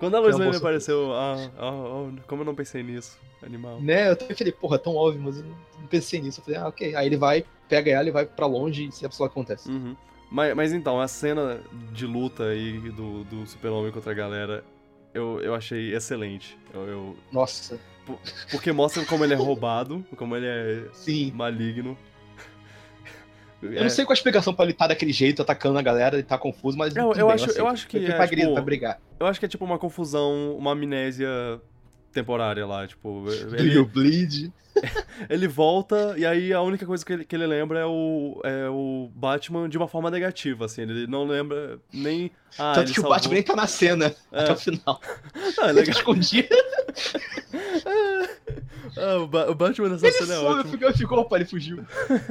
Quando 0.00 0.16
a 0.16 0.20
Lane 0.20 0.36
bolsa- 0.44 0.58
apareceu, 0.58 1.12
ah, 1.12 1.36
ah, 1.58 1.68
ah, 1.68 2.22
como 2.26 2.42
eu 2.42 2.46
não 2.46 2.54
pensei 2.56 2.82
nisso, 2.82 3.16
animal. 3.40 3.80
Né, 3.80 4.10
eu 4.10 4.16
também 4.16 4.34
falei, 4.36 4.52
porra, 4.52 4.78
tão 4.78 4.96
óbvio, 4.96 5.20
mas 5.22 5.38
eu 5.38 5.44
não 5.44 5.86
pensei 5.88 6.20
nisso. 6.20 6.40
Eu 6.40 6.44
falei, 6.44 6.58
ah, 6.60 6.66
ok. 6.68 6.96
Aí 6.96 7.06
ele 7.06 7.16
vai, 7.16 7.44
pega 7.68 7.90
ela 7.92 8.08
e 8.08 8.10
vai 8.10 8.26
pra 8.26 8.46
longe 8.46 8.88
e 8.88 8.92
só 8.92 9.06
o 9.06 9.28
que 9.28 9.32
acontece. 9.32 9.70
Uhum. 9.70 9.94
Mas, 10.30 10.54
mas 10.56 10.72
então, 10.72 11.00
a 11.00 11.06
cena 11.06 11.60
de 11.92 12.06
luta 12.06 12.44
aí 12.44 12.78
do, 12.90 13.24
do 13.24 13.46
Super-Homem 13.46 13.92
contra 13.92 14.10
a 14.10 14.14
galera, 14.14 14.64
eu, 15.14 15.40
eu 15.40 15.54
achei 15.54 15.94
excelente. 15.94 16.58
Eu, 16.72 16.88
eu- 16.88 17.16
Nossa, 17.30 17.78
porque 18.50 18.72
mostra 18.72 19.04
como 19.04 19.24
ele 19.24 19.32
é 19.34 19.36
roubado, 19.36 20.04
como 20.16 20.36
ele 20.36 20.46
é 20.46 20.84
sim. 20.92 21.30
maligno. 21.32 21.96
Eu 23.62 23.82
não 23.82 23.90
sei 23.90 24.06
qual 24.06 24.12
a 24.12 24.14
explicação 24.14 24.54
pra 24.54 24.64
ele 24.64 24.72
estar 24.72 24.86
daquele 24.86 25.12
jeito, 25.12 25.42
atacando 25.42 25.78
a 25.78 25.82
galera, 25.82 26.16
ele 26.16 26.22
tá 26.22 26.38
confuso, 26.38 26.78
mas. 26.78 26.96
Eu- 26.96 27.12
bem, 27.12 27.30
acho- 27.30 27.50
eu 27.50 27.66
acho 27.66 27.86
que 27.86 27.98
é, 27.98 28.12
pra, 28.12 28.26
tipo, 28.26 28.52
pra 28.54 28.62
brigar. 28.62 28.98
Eu 29.18 29.26
acho 29.26 29.38
que 29.38 29.44
é 29.44 29.48
tipo 29.48 29.64
uma 29.66 29.78
confusão, 29.78 30.56
uma 30.56 30.72
amnésia 30.72 31.28
temporária 32.10 32.66
lá, 32.66 32.86
tipo, 32.86 33.24
Do 33.26 33.56
ele, 33.56 33.74
You 33.74 33.84
Bleed. 33.86 34.50
ele 35.28 35.46
volta 35.48 36.14
e 36.16 36.24
aí 36.24 36.52
a 36.52 36.62
única 36.62 36.86
coisa 36.86 37.04
que 37.04 37.12
ele, 37.12 37.24
que 37.24 37.34
ele 37.36 37.46
lembra 37.46 37.80
é 37.80 37.84
o, 37.84 38.40
é 38.44 38.68
o 38.70 39.10
Batman 39.14 39.68
de 39.68 39.76
uma 39.76 39.86
forma 39.88 40.10
negativa, 40.10 40.64
assim, 40.64 40.82
ele 40.82 41.06
não 41.08 41.24
lembra 41.26 41.78
nem... 41.92 42.30
Ah, 42.56 42.72
Tanto 42.76 42.86
que 42.92 42.98
o 43.00 43.02
salvou- 43.02 43.10
Batman 43.10 43.34
nem 43.34 43.42
tá 43.42 43.54
na 43.56 43.66
cena 43.66 44.14
É. 44.32 44.40
até 44.42 44.52
o 44.52 44.56
final. 44.56 45.00
Ah, 45.60 45.66
é 45.66 45.70
Ele 45.70 45.80
legal. 45.80 45.96
escondido. 45.96 46.48
Ah, 48.96 49.16
o, 49.18 49.26
Ba- 49.26 49.48
o 49.50 49.54
Batman 49.54 49.88
nessa 49.90 50.06
Ele 50.06 50.14
cena 50.14 50.34
é 50.34 50.38
ótimo, 50.38 50.72
ficou, 50.72 50.92
ficou, 50.94 51.18
opa, 51.20 51.36
ele 51.36 51.44
fugiu. 51.44 51.84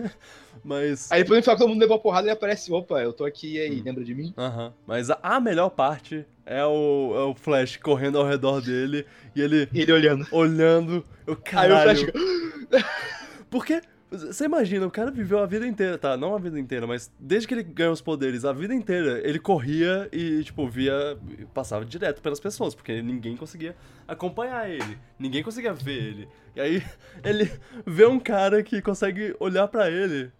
mas... 0.63 1.09
Aí 1.11 1.21
depois 1.23 1.37
no 1.37 1.43
final 1.43 1.55
que 1.55 1.61
todo 1.61 1.69
mundo 1.69 1.79
levou 1.79 1.95
a 1.95 1.99
porrada, 1.99 2.25
ele 2.27 2.31
aparece, 2.33 2.71
opa, 2.71 3.01
eu 3.01 3.13
tô 3.13 3.23
aqui, 3.23 3.55
e 3.55 3.59
aí, 3.59 3.79
Hum. 3.79 3.83
lembra 3.85 4.03
de 4.03 4.13
mim? 4.13 4.33
Aham, 4.37 4.73
mas 4.85 5.09
a, 5.09 5.17
a 5.21 5.39
melhor 5.39 5.69
parte 5.69 6.25
é 6.45 6.65
o, 6.65 7.13
é 7.15 7.23
o 7.23 7.33
Flash 7.35 7.77
correndo 7.77 8.17
ao 8.17 8.25
redor 8.27 8.61
dele 8.61 9.05
e 9.35 9.41
ele 9.41 9.69
E 9.71 9.81
ele 9.81 9.91
olhando. 9.91 10.27
olhando, 10.31 11.05
eu 11.25 11.33
Aí 11.33 11.37
o 11.39 11.43
caralho... 11.43 11.81
Flash 12.11 12.85
Porque, 13.49 13.81
você 14.11 14.45
imagina, 14.45 14.87
o 14.87 14.91
cara 14.91 15.11
viveu 15.11 15.39
a 15.39 15.45
vida 15.45 15.67
inteira, 15.67 15.97
tá? 15.97 16.17
Não 16.17 16.33
a 16.33 16.39
vida 16.39 16.59
inteira, 16.59 16.87
mas 16.87 17.11
desde 17.19 17.47
que 17.47 17.53
ele 17.53 17.63
ganhou 17.63 17.93
os 17.93 18.01
poderes, 18.01 18.43
a 18.43 18.51
vida 18.51 18.73
inteira, 18.73 19.21
ele 19.23 19.37
corria 19.39 20.09
e, 20.11 20.43
tipo, 20.43 20.67
via. 20.67 21.17
passava 21.53 21.85
direto 21.85 22.21
pelas 22.21 22.39
pessoas, 22.39 22.73
porque 22.73 23.01
ninguém 23.01 23.37
conseguia 23.37 23.75
acompanhar 24.07 24.67
ele, 24.69 24.97
ninguém 25.17 25.43
conseguia 25.43 25.73
ver 25.73 26.03
ele. 26.03 26.27
E 26.55 26.61
aí, 26.61 26.83
ele 27.23 27.51
vê 27.85 28.05
um 28.05 28.19
cara 28.19 28.63
que 28.63 28.81
consegue 28.81 29.35
olhar 29.39 29.67
pra 29.67 29.89
ele. 29.91 30.31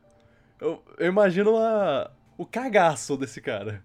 Eu, 0.60 0.84
eu 0.98 1.08
imagino 1.08 1.56
a, 1.56 2.10
o 2.38 2.46
cagaço 2.46 3.16
desse 3.16 3.40
cara. 3.40 3.84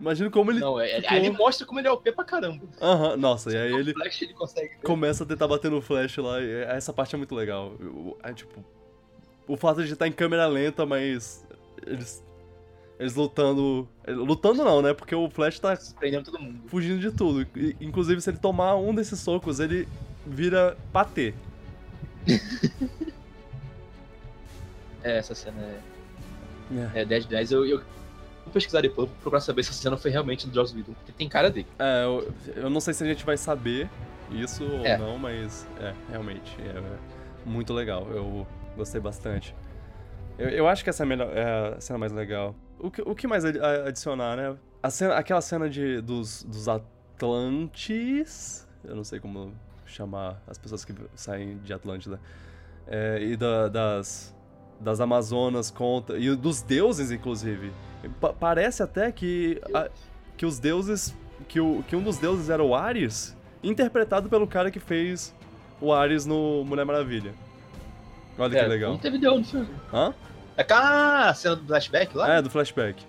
Imagino 0.00 0.30
como 0.30 0.50
ele. 0.52 0.60
Não, 0.60 0.78
é, 0.80 0.96
ficou- 1.00 1.10
aí 1.10 1.16
ele 1.26 1.30
mostra 1.36 1.66
como 1.66 1.80
ele 1.80 1.88
é 1.88 1.90
OP 1.90 2.12
pra 2.12 2.24
caramba. 2.24 2.64
Aham, 2.80 3.16
nossa, 3.16 3.50
e 3.52 3.56
aí 3.56 3.72
ele 3.72 3.92
Flash 3.92 4.22
ele 4.22 4.32
consegue. 4.34 4.68
ver. 4.68 4.82
começa 4.82 5.24
a 5.24 5.26
tentar 5.26 5.48
bater 5.48 5.70
no 5.70 5.80
flash 5.82 6.16
lá. 6.18 6.40
e 6.40 6.50
essa 6.64 6.92
parte 6.92 7.14
é 7.14 7.18
muito 7.18 7.34
legal. 7.34 7.72
É 8.22 8.32
tipo. 8.32 8.64
O 9.46 9.56
fato 9.56 9.82
de 9.84 9.92
estar 9.92 10.06
em 10.06 10.12
câmera 10.12 10.46
lenta, 10.46 10.86
mas. 10.86 11.44
Eles. 11.86 12.22
Eles 12.98 13.14
lutando. 13.14 13.88
Lutando 14.06 14.64
não, 14.64 14.82
né? 14.82 14.92
Porque 14.92 15.14
o 15.14 15.30
Flash 15.30 15.58
tá 15.60 15.76
Prendendo 15.98 16.24
todo 16.30 16.40
mundo. 16.40 16.60
fugindo 16.68 16.98
de 17.00 17.12
tudo. 17.12 17.46
Inclusive, 17.80 18.20
se 18.20 18.28
ele 18.30 18.38
tomar 18.38 18.74
um 18.76 18.92
desses 18.94 19.18
socos, 19.20 19.60
ele 19.60 19.86
vira 20.26 20.76
patê. 20.92 21.32
É, 25.02 25.18
essa 25.18 25.34
cena 25.34 25.62
é, 26.94 27.02
é 27.02 27.04
10 27.04 27.24
de 27.24 27.30
10. 27.30 27.52
Eu, 27.52 27.64
eu 27.64 27.80
vou 28.48 28.54
pesquisar 28.54 28.80
depois, 28.80 29.08
vou 29.08 29.16
procurar 29.20 29.40
saber 29.40 29.62
se 29.62 29.70
essa 29.70 29.80
cena 29.80 29.96
foi 29.96 30.10
realmente 30.10 30.46
do 30.48 30.54
Joss 30.54 30.74
Whedon, 30.74 30.92
porque 30.94 31.12
tem 31.12 31.28
cara 31.28 31.50
dele. 31.50 31.66
É, 31.78 32.04
eu, 32.04 32.32
eu 32.56 32.70
não 32.70 32.80
sei 32.80 32.92
se 32.94 33.04
a 33.04 33.06
gente 33.06 33.24
vai 33.24 33.36
saber 33.36 33.88
isso 34.30 34.64
É. 34.84 34.94
ou 34.94 35.06
não, 35.06 35.18
mas 35.18 35.66
é, 35.80 35.94
realmente. 36.10 36.56
É, 36.60 36.78
é 36.78 36.98
muito 37.46 37.72
legal. 37.72 38.06
Eu 38.10 38.46
gostei 38.76 39.00
bastante. 39.00 39.54
Eu, 40.38 40.48
eu 40.50 40.68
acho 40.68 40.84
que 40.84 40.90
essa 40.90 41.02
é 41.02 41.04
a, 41.04 41.06
melhor, 41.06 41.30
é 41.36 41.74
a 41.76 41.80
cena 41.80 41.98
mais 41.98 42.12
legal. 42.12 42.54
O 42.78 42.90
que, 42.90 43.02
o 43.02 43.14
que 43.14 43.26
mais 43.26 43.44
adicionar, 43.44 44.36
né? 44.36 44.56
A 44.82 44.90
cena, 44.90 45.14
aquela 45.16 45.40
cena 45.40 45.68
de, 45.68 46.00
dos, 46.00 46.42
dos 46.44 46.68
Atlantes. 46.68 48.66
Eu 48.84 48.94
não 48.94 49.04
sei 49.04 49.18
como 49.20 49.52
chamar 49.84 50.40
as 50.46 50.58
pessoas 50.58 50.84
que 50.84 50.94
saem 51.14 51.58
de 51.58 51.72
Atlântida. 51.72 52.20
É, 52.86 53.18
e 53.22 53.36
da- 53.36 53.68
das, 53.68 54.34
das 54.80 55.00
Amazonas 55.00 55.70
contra. 55.70 56.18
E 56.18 56.34
dos 56.36 56.62
deuses, 56.62 57.10
inclusive. 57.10 57.72
Pa- 58.20 58.32
parece 58.32 58.82
até 58.82 59.10
que, 59.12 59.60
a- 59.74 59.88
que 60.36 60.46
os 60.46 60.58
deuses. 60.58 61.14
Que, 61.48 61.60
o, 61.60 61.84
que 61.86 61.94
um 61.94 62.02
dos 62.02 62.18
deuses 62.18 62.50
era 62.50 62.62
o 62.62 62.74
Ares, 62.74 63.36
interpretado 63.62 64.28
pelo 64.28 64.46
cara 64.46 64.70
que 64.72 64.80
fez 64.80 65.32
o 65.80 65.92
Ares 65.92 66.26
no 66.26 66.64
Mulher 66.64 66.84
Maravilha. 66.84 67.32
Olha 68.36 68.56
é, 68.58 68.62
que 68.62 68.68
legal. 68.68 68.90
Não 68.92 68.98
teve 68.98 69.18
deus 69.18 69.38
no 69.38 69.44
filme. 69.44 69.68
Hã? 69.92 70.12
É 70.56 70.64
cá, 70.64 71.28
a 71.28 71.34
cena 71.34 71.54
do 71.56 71.64
flashback 71.64 72.16
lá? 72.16 72.34
É, 72.34 72.42
do 72.42 72.50
flashback. 72.50 73.04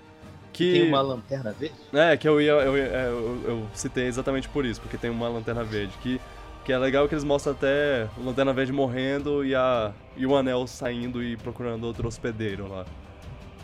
Que, 0.54 0.74
Tem 0.74 0.88
uma 0.90 1.02
lanterna 1.02 1.52
verde? 1.52 1.76
É, 1.94 2.16
que 2.18 2.28
eu 2.28 2.40
ia. 2.42 2.52
Eu, 2.52 2.78
ia- 2.78 2.84
é, 2.84 3.08
eu, 3.08 3.42
eu 3.48 3.68
citei 3.74 4.06
exatamente 4.06 4.48
por 4.50 4.66
isso, 4.66 4.80
porque 4.82 4.98
tem 4.98 5.10
uma 5.10 5.28
lanterna 5.28 5.64
verde. 5.64 5.94
Que, 6.02 6.20
que 6.70 6.74
é 6.74 6.78
legal 6.78 7.08
que 7.08 7.16
eles 7.16 7.24
mostram 7.24 7.54
até 7.54 8.08
o 8.16 8.24
Lanterna 8.24 8.54
Verde 8.54 8.72
morrendo 8.72 9.44
e, 9.44 9.56
a, 9.56 9.92
e 10.16 10.24
o 10.24 10.36
anel 10.36 10.68
saindo 10.68 11.24
e 11.24 11.36
procurando 11.36 11.86
outro 11.86 12.08
hospedeiro 12.08 12.68
lá. 12.68 12.86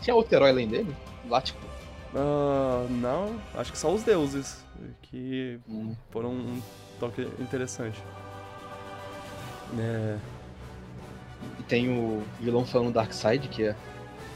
Tinha 0.02 0.12
outro 0.12 0.34
herói 0.34 0.50
além 0.50 0.66
dele? 0.66 0.92
Lá, 1.28 1.40
tipo. 1.40 1.64
Ah, 2.12 2.84
não, 2.90 3.40
acho 3.54 3.70
que 3.70 3.78
só 3.78 3.94
os 3.94 4.02
deuses. 4.02 4.66
Que 5.02 5.60
hum, 5.68 5.94
foram 6.10 6.30
um 6.32 6.60
toque 6.98 7.22
interessante. 7.38 8.02
É. 9.78 10.18
E 11.60 11.62
tem 11.62 11.88
o 11.88 12.24
vilão 12.40 12.66
falando 12.66 12.92
Darkseid, 12.92 13.46
que 13.46 13.66
é, 13.66 13.76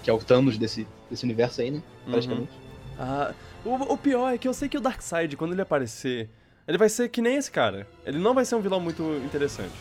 que 0.05 0.09
é 0.09 0.13
o 0.13 0.19
Thanos 0.19 0.57
desse, 0.57 0.87
desse 1.11 1.25
universo 1.25 1.61
aí, 1.61 1.73
né? 1.73 1.83
uhum. 2.07 2.13
Praticamente. 2.13 2.53
Ah, 2.97 3.35
o, 3.65 3.71
o 3.95 3.99
pior 3.99 4.33
é 4.33 4.39
que 4.39 4.47
eu 4.47 4.55
sei 4.55 4.69
que 4.69 4.79
o 4.79 4.81
Darkseid, 4.81 5.37
quando 5.37 5.55
ele 5.55 5.63
aparecer, 5.63 6.31
ele 6.71 6.79
vai 6.79 6.89
ser 6.89 7.09
que 7.09 7.21
nem 7.21 7.37
esse 7.37 7.51
cara. 7.51 7.87
Ele 8.07 8.19
não 8.19 8.33
vai 8.33 8.45
ser 8.45 8.55
um 8.55 8.61
vilão 8.61 8.79
muito 8.81 9.03
interessante. 9.25 9.73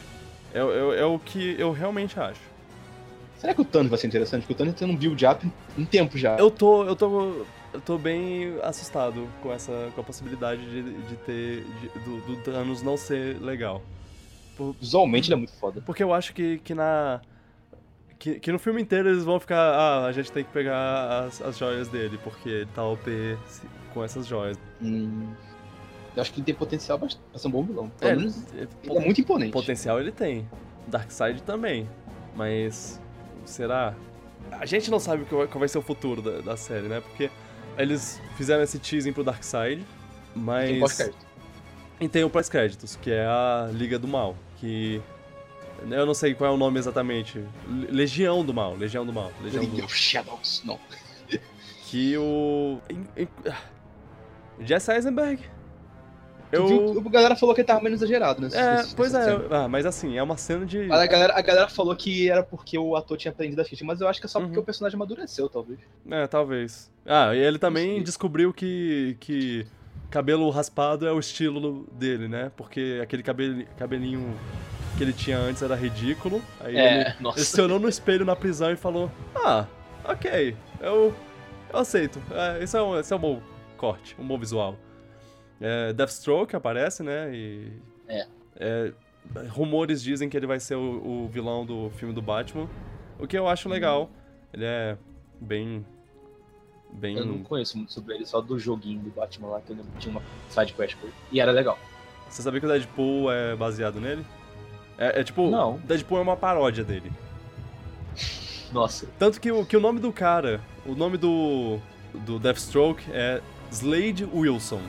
É, 0.53 0.59
é, 0.59 1.01
é 1.01 1.05
o 1.05 1.19
que 1.19 1.55
eu 1.59 1.71
realmente 1.71 2.19
acho. 2.19 2.41
Será 3.37 3.53
que 3.53 3.61
o 3.61 3.65
Thanos 3.65 3.89
vai 3.89 3.99
ser 3.99 4.07
interessante? 4.07 4.41
Porque 4.41 4.53
o 4.53 4.55
Thanos 4.57 4.73
tá 4.73 4.79
tendo 4.79 4.93
um 4.93 4.95
build-up 4.97 5.47
um 5.77 5.85
tempo 5.85 6.17
já. 6.17 6.35
Eu 6.37 6.49
tô. 6.51 6.83
Eu 6.83 6.95
tô. 6.95 7.45
Eu 7.71 7.79
tô 7.81 7.97
bem 7.99 8.55
assustado 8.63 9.29
com 9.43 9.53
essa. 9.53 9.91
com 9.93 10.01
a 10.01 10.03
possibilidade 10.03 10.61
de, 10.69 10.81
de 10.81 11.15
ter. 11.17 11.63
de- 11.63 11.99
do, 11.99 12.17
do 12.21 12.35
Thanos 12.43 12.81
não 12.81 12.97
ser 12.97 13.39
legal. 13.39 13.81
Por- 14.57 14.75
Visualmente 14.81 15.27
ele 15.29 15.35
é 15.35 15.37
muito 15.37 15.53
foda. 15.53 15.79
porque 15.85 16.03
eu 16.03 16.11
acho 16.13 16.33
que, 16.33 16.57
que 16.59 16.73
na. 16.73 17.21
Que, 18.17 18.37
que 18.39 18.51
no 18.51 18.59
filme 18.59 18.81
inteiro 18.81 19.07
eles 19.09 19.23
vão 19.23 19.39
ficar. 19.39 19.61
Ah, 19.61 20.05
a 20.07 20.11
gente 20.11 20.31
tem 20.31 20.43
que 20.43 20.51
pegar 20.51 21.25
as, 21.27 21.41
as 21.41 21.57
joias 21.57 21.87
dele, 21.87 22.19
porque 22.23 22.49
ele 22.49 22.65
tá 22.73 22.83
OP 22.83 23.37
com 23.93 24.03
essas 24.03 24.25
joias. 24.27 24.57
Hum, 24.81 25.29
eu 26.15 26.21
acho 26.21 26.31
que 26.33 26.39
ele 26.39 26.45
tem 26.45 26.55
potencial 26.55 26.97
bastante 26.97 27.21
pra 27.31 27.39
ser 27.39 27.47
um 27.47 27.51
bom 27.51 27.63
vilão. 27.63 27.91
É, 28.01 28.07
Pelo 28.07 28.17
menos 28.19 28.53
é, 28.53 28.67
ele 28.83 28.97
é 28.97 28.99
muito 28.99 29.21
imponente. 29.21 29.51
Potencial 29.51 29.99
ele 29.99 30.11
tem. 30.11 30.47
Darkseid 30.87 31.41
também. 31.43 31.87
Mas. 32.35 32.99
Será? 33.45 33.93
A 34.51 34.65
gente 34.65 34.89
não 34.89 34.99
sabe 34.99 35.25
qual 35.25 35.47
vai 35.47 35.67
ser 35.67 35.77
o 35.77 35.81
futuro 35.81 36.21
da, 36.21 36.41
da 36.41 36.57
série, 36.57 36.87
né? 36.87 37.01
Porque 37.01 37.29
eles 37.77 38.21
fizeram 38.35 38.63
esse 38.63 38.79
teasing 38.79 39.13
pro 39.13 39.23
Darkseid, 39.23 39.85
mas. 40.35 40.69
Tem 40.69 40.79
pós-crédito. 40.79 41.27
E 42.01 42.07
tem 42.07 42.23
o 42.23 42.29
pós-créditos, 42.29 42.95
que 42.95 43.11
é 43.11 43.25
a 43.25 43.69
Liga 43.73 43.99
do 43.99 44.07
Mal, 44.07 44.35
que. 44.57 45.01
Eu 45.89 46.05
não 46.05 46.13
sei 46.13 46.33
qual 46.33 46.51
é 46.51 46.53
o 46.53 46.57
nome 46.57 46.77
exatamente. 46.79 47.39
Le- 47.67 47.87
Legião 47.91 48.43
do 48.43 48.53
Mal, 48.53 48.75
Legião 48.75 49.05
do 49.05 49.13
Mal. 49.13 49.31
Legião 49.41 49.63
do 49.63 49.69
League 49.69 49.83
of 49.85 49.95
Shadows. 49.95 50.61
Não. 50.65 50.79
Que 51.85 52.17
o. 52.17 52.79
Jesse 54.59 54.91
Eisenberg. 54.91 55.41
Tu 56.51 56.67
viu? 56.67 57.03
A 57.05 57.09
galera 57.11 57.35
falou 57.35 57.53
que 57.53 57.61
ele 57.61 57.67
tava 57.67 57.81
menos 57.81 58.01
exagerado, 58.01 58.41
né? 58.41 58.49
É, 58.53 58.77
nesse- 58.77 58.95
pois 58.95 59.13
é. 59.13 59.39
Ah, 59.51 59.67
mas 59.67 59.85
assim, 59.85 60.17
é 60.17 60.23
uma 60.23 60.35
cena 60.37 60.65
de. 60.65 60.87
Mas 60.87 60.99
a 60.99 61.05
galera, 61.05 61.33
a 61.37 61.41
galera 61.41 61.67
falou 61.69 61.95
que 61.95 62.29
era 62.29 62.41
porque 62.43 62.77
o 62.77 62.95
ator 62.95 63.17
tinha 63.17 63.31
aprendido 63.31 63.61
a 63.61 63.65
crítica, 63.65 63.85
mas 63.85 64.01
eu 64.01 64.07
acho 64.07 64.19
que 64.19 64.25
é 64.25 64.29
só 64.29 64.39
porque 64.39 64.55
Uhum. 64.55 64.61
o 64.63 64.65
personagem 64.65 64.95
amadureceu, 64.95 65.47
talvez. 65.47 65.79
É, 66.09 66.25
talvez. 66.27 66.89
Ah, 67.05 67.35
e 67.35 67.39
ele 67.39 67.59
também 67.59 68.01
descobriu 68.01 68.51
que, 68.51 69.15
que 69.19 69.67
cabelo 70.09 70.49
raspado 70.49 71.05
é 71.07 71.11
o 71.11 71.19
estilo 71.19 71.87
dele, 71.91 72.27
né? 72.27 72.51
Porque 72.57 72.99
aquele 73.01 73.21
cabelo, 73.21 73.63
cabelinho 73.77 74.35
que 74.97 75.03
ele 75.03 75.13
tinha 75.13 75.37
antes 75.37 75.61
era 75.61 75.75
ridículo. 75.75 76.41
Aí 76.59 76.75
ele, 76.77 77.13
nossa. 77.19 77.37
ele 77.39 77.45
se 77.45 77.61
olhou 77.61 77.79
no 77.79 77.87
espelho 77.87 78.25
na 78.25 78.35
prisão 78.35 78.71
e 78.71 78.75
falou: 78.75 79.11
Ah, 79.35 79.65
ok, 80.03 80.55
eu, 80.81 81.13
eu 81.71 81.79
aceito. 81.79 82.19
É, 82.31 82.63
esse, 82.63 82.75
é 82.75 82.81
um, 82.81 82.99
esse 82.99 83.13
é 83.13 83.15
um 83.15 83.19
bom 83.19 83.41
corte, 83.77 84.15
um 84.19 84.25
bom 84.25 84.37
visual. 84.37 84.75
É, 85.61 85.93
Deathstroke 85.93 86.55
aparece, 86.55 87.03
né? 87.03 87.29
E. 87.33 87.71
É. 88.07 88.27
é, 88.57 88.93
rumores 89.49 90.01
dizem 90.01 90.29
que 90.29 90.35
ele 90.37 90.47
vai 90.47 90.59
ser 90.59 90.75
o, 90.75 91.25
o 91.25 91.27
vilão 91.27 91.65
do 91.65 91.89
filme 91.91 92.13
do 92.13 92.21
Batman. 92.21 92.67
O 93.19 93.27
que 93.27 93.37
eu 93.37 93.47
acho 93.47 93.67
legal. 93.69 94.09
Ele 94.53 94.65
é 94.65 94.97
bem. 95.39 95.85
Bem. 96.91 97.17
Eu 97.17 97.25
não 97.25 97.43
conheço 97.43 97.77
muito 97.77 97.93
sobre 97.93 98.15
ele, 98.15 98.25
só 98.25 98.41
do 98.41 98.57
joguinho 98.57 98.99
do 99.01 99.11
Batman 99.11 99.49
lá, 99.49 99.61
que 99.61 99.71
eu 99.71 99.75
lembro 99.75 99.91
que 99.91 99.99
tinha 99.99 100.11
uma 100.11 100.23
side 100.49 100.73
quest 100.73 100.95
por 100.97 101.05
ele. 101.05 101.13
E 101.31 101.39
era 101.39 101.51
legal. 101.51 101.77
Você 102.29 102.41
sabia 102.41 102.59
que 102.59 102.65
o 102.65 102.69
Deadpool 102.69 103.31
é 103.31 103.55
baseado 103.55 103.99
nele? 103.99 104.25
É, 104.97 105.19
é 105.19 105.23
tipo. 105.23 105.49
Não. 105.51 105.77
Deadpool 105.83 106.17
é 106.17 106.21
uma 106.21 106.35
paródia 106.37 106.83
dele. 106.83 107.11
Nossa. 108.73 109.07
Tanto 109.17 109.39
que, 109.39 109.51
o- 109.51 109.65
que 109.65 109.75
o 109.77 109.79
nome 109.79 109.99
do 109.99 110.11
cara, 110.11 110.61
o 110.85 110.93
nome 110.95 111.17
do, 111.17 111.79
do 112.13 112.39
Deathstroke 112.39 113.03
é 113.11 113.41
Slade 113.71 114.25
Wilson. 114.25 114.81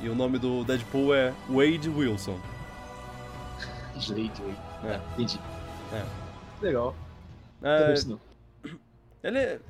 E 0.00 0.08
o 0.08 0.14
nome 0.14 0.38
do 0.38 0.64
Deadpool 0.64 1.14
é 1.14 1.32
Wade 1.48 1.88
Wilson. 1.88 2.38
Slade, 3.96 4.32
Wade. 4.42 4.56
É. 4.84 4.88
É, 4.94 5.00
entendi. 5.14 5.40
É. 5.92 6.04
Legal. 6.64 6.94
É, 7.62 7.92
isso 7.94 8.10
não. 8.10 8.20
ele, 9.22 9.60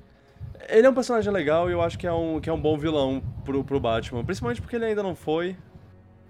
ele 0.69 0.87
é 0.87 0.91
um 0.91 0.95
personagem 0.95 1.33
legal 1.33 1.69
e 1.69 1.73
eu 1.73 1.83
acho 1.83 1.99
que 1.99 2.07
é 2.07 2.13
um, 2.13 2.41
que 2.41 2.49
é 2.49 2.53
um 2.53 2.61
bom 2.61 2.77
vilão 2.77 3.23
pro, 3.45 3.63
pro 3.63 3.79
Batman. 3.79 4.25
Principalmente 4.25 4.61
porque 4.61 4.77
ele 4.77 4.87
ainda 4.87 5.03
não 5.03 5.15
foi. 5.15 5.57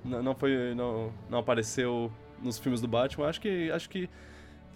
Não, 0.05 0.23
não 0.23 0.35
foi. 0.35 0.75
Não, 0.75 1.13
não 1.31 1.39
apareceu 1.39 2.11
nos 2.43 2.59
filmes 2.59 2.81
do 2.81 2.89
Batman. 2.89 3.29
Acho 3.29 3.41
que. 3.41 3.71
Acho 3.71 3.89
que 3.89 4.11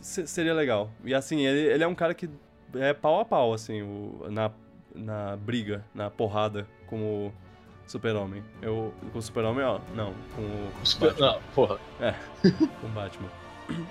se- 0.00 0.26
seria 0.26 0.54
legal. 0.54 0.90
E 1.04 1.12
assim, 1.12 1.40
ele, 1.44 1.72
ele 1.72 1.84
é 1.84 1.86
um 1.88 1.94
cara 1.94 2.14
que 2.14 2.30
é 2.74 2.94
pau 2.94 3.20
a 3.20 3.24
pau, 3.24 3.52
assim, 3.52 3.82
o- 3.82 4.26
na, 4.30 4.50
na 4.94 5.36
briga, 5.36 5.84
na 5.94 6.08
porrada 6.08 6.66
com 6.86 7.26
o 7.26 7.32
Super-Homem. 7.90 8.42
Eu. 8.62 8.92
Com 9.12 9.18
o 9.18 9.22
Super-Homem, 9.22 9.64
ó. 9.64 9.80
Não, 9.94 10.12
com 10.36 10.42
o. 10.42 10.70
Super... 10.84 11.08
Batman. 11.10 11.26
Não, 11.32 11.40
porra. 11.54 11.78
Com 12.80 12.86
o 12.86 12.90
Batman. 12.90 13.28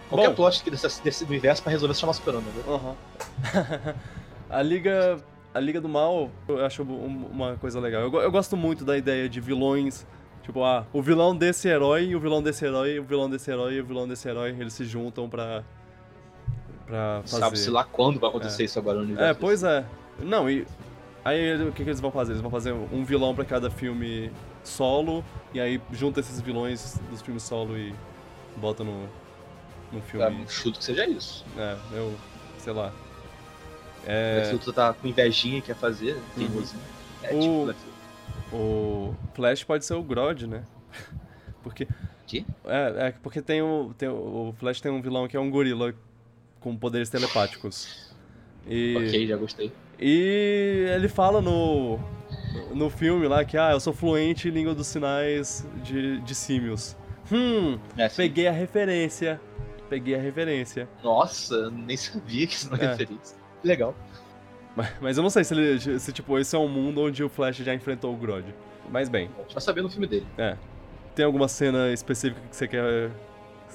Qualquer 0.09 0.29
Bom. 0.29 0.35
plot 0.35 0.63
que 0.63 0.71
desse, 0.71 1.03
desse 1.03 1.23
universo 1.23 1.61
pra 1.61 1.71
resolver 1.71 1.93
se 1.93 1.99
chamar 2.01 2.13
Super-Homem, 2.13 2.49
né? 2.53 2.63
Aham. 2.67 2.95
a 4.49 4.61
Liga. 4.61 5.17
A 5.53 5.59
Liga 5.59 5.81
do 5.81 5.89
Mal, 5.89 6.29
eu 6.47 6.63
acho 6.63 6.83
um- 6.83 7.25
uma 7.31 7.55
coisa 7.55 7.79
legal. 7.79 8.03
Eu, 8.03 8.13
eu 8.21 8.31
gosto 8.31 8.55
muito 8.55 8.85
da 8.85 8.95
ideia 8.95 9.27
de 9.27 9.41
vilões. 9.41 10.05
Tipo, 10.43 10.63
ah, 10.63 10.85
o 10.93 11.01
vilão 11.01 11.35
desse 11.35 11.67
herói, 11.67 12.13
o 12.15 12.19
vilão 12.19 12.41
desse 12.43 12.63
herói, 12.63 12.99
o 12.99 13.03
vilão 13.03 13.29
desse 13.29 13.49
herói 13.51 13.73
e 13.73 13.81
o 13.81 13.85
vilão 13.85 14.07
desse 14.07 14.29
herói, 14.29 14.55
eles 14.59 14.73
se 14.73 14.85
juntam 14.85 15.27
pra. 15.27 15.63
pra 16.85 17.21
fazer. 17.25 17.39
Sabe-se 17.41 17.69
lá 17.69 17.83
quando 17.83 18.19
vai 18.19 18.29
acontecer 18.29 18.63
isso 18.65 18.77
agora 18.77 18.97
no 18.99 19.03
universo. 19.03 19.29
É, 19.29 19.33
pois 19.33 19.63
é. 19.63 19.83
Não, 20.19 20.49
e. 20.49 20.65
Aí 21.27 21.61
o 21.61 21.73
que, 21.73 21.83
que 21.83 21.89
eles 21.89 21.99
vão 21.99 22.09
fazer? 22.09 22.31
Eles 22.31 22.41
vão 22.41 22.49
fazer 22.49 22.71
um 22.71 23.03
vilão 23.03 23.35
pra 23.35 23.43
cada 23.43 23.69
filme 23.69 24.31
solo, 24.63 25.25
e 25.53 25.59
aí 25.59 25.81
junta 25.91 26.21
esses 26.21 26.39
vilões 26.39 26.97
dos 27.09 27.21
filmes 27.21 27.43
solo 27.43 27.77
e 27.77 27.93
bota 28.55 28.81
no. 28.81 29.09
no 29.91 30.01
filme. 30.03 30.25
É, 30.25 30.47
chuto 30.47 30.79
que 30.79 30.85
seja 30.85 31.05
isso. 31.05 31.45
É, 31.57 31.75
eu. 31.91 32.15
sei 32.59 32.71
lá. 32.71 32.93
É. 34.05 34.39
É, 34.39 34.45
Se 34.45 34.57
tu 34.57 34.71
tá 34.71 34.93
com 34.93 35.05
invejinha 35.05 35.57
e 35.57 35.61
quer 35.61 35.75
fazer, 35.75 36.17
teimosinho. 36.33 36.81
É 37.21 37.33
O- 37.35 37.39
tipo 37.41 37.63
Lex 37.65 37.79
Luthor. 37.81 38.59
o 38.61 39.15
Flash 39.33 39.63
pode 39.65 39.83
ser 39.85 39.95
o 39.95 40.03
Grodd, 40.03 40.47
né? 40.47 40.63
Porque. 41.61 41.87
Quê? 42.25 42.45
É, 42.65 43.07
é 43.07 43.11
porque 43.21 43.41
tem 43.41 43.61
o, 43.61 43.93
tem 43.97 44.07
o. 44.07 44.49
O 44.49 44.55
Flash 44.59 44.79
tem 44.79 44.91
um 44.91 45.01
vilão 45.01 45.27
que 45.27 45.35
é 45.35 45.39
um 45.39 45.49
gorila 45.49 45.93
com 46.61 46.75
poderes 46.77 47.09
telepáticos. 47.09 48.13
E. 48.65 48.95
Ok, 48.97 49.27
já 49.27 49.35
gostei. 49.35 49.71
E 49.99 50.85
ele 50.95 51.07
fala 51.07 51.41
no. 51.41 51.99
No 52.73 52.89
filme 52.89 53.27
lá 53.27 53.43
que, 53.45 53.57
ah, 53.57 53.71
eu 53.71 53.79
sou 53.79 53.93
fluente 53.93 54.47
em 54.47 54.51
língua 54.51 54.73
dos 54.75 54.87
sinais 54.87 55.65
de, 55.83 56.19
de 56.21 56.35
símios. 56.35 56.95
Hum, 57.31 57.77
É, 57.97 58.07
sim. 58.09 58.17
peguei 58.17 58.47
a 58.47 58.51
referência. 58.51 59.39
Peguei 59.89 60.15
a 60.15 60.19
referência. 60.19 60.87
Nossa, 61.03 61.69
nem 61.71 61.95
sabia 61.97 62.45
que 62.47 62.53
isso 62.53 62.69
não 62.69 62.77
é 62.77 62.83
É. 62.85 62.87
referência. 62.89 63.37
Legal. 63.63 63.95
Mas, 64.75 64.89
mas 65.01 65.17
eu 65.17 65.23
não 65.23 65.29
sei 65.29 65.43
se, 65.43 65.53
ele, 65.53 65.99
se, 65.99 66.11
tipo, 66.11 66.37
esse 66.37 66.55
é 66.55 66.59
um 66.59 66.67
mundo 66.67 67.01
onde 67.01 67.23
o 67.23 67.29
Flash 67.29 67.57
já 67.57 67.73
enfrentou 67.73 68.13
o 68.13 68.17
Grodd. 68.17 68.45
Mas 68.91 69.09
bem, 69.09 69.29
A 69.37 69.41
gente 69.41 69.53
vai 69.53 69.61
saber 69.61 69.81
no 69.81 69.89
filme 69.89 70.07
dele. 70.07 70.27
é. 70.37 70.55
Tem 71.15 71.25
alguma 71.25 71.47
cena 71.47 71.91
específica 71.91 72.39
que 72.47 72.55
você 72.55 72.67
quer. 72.67 73.09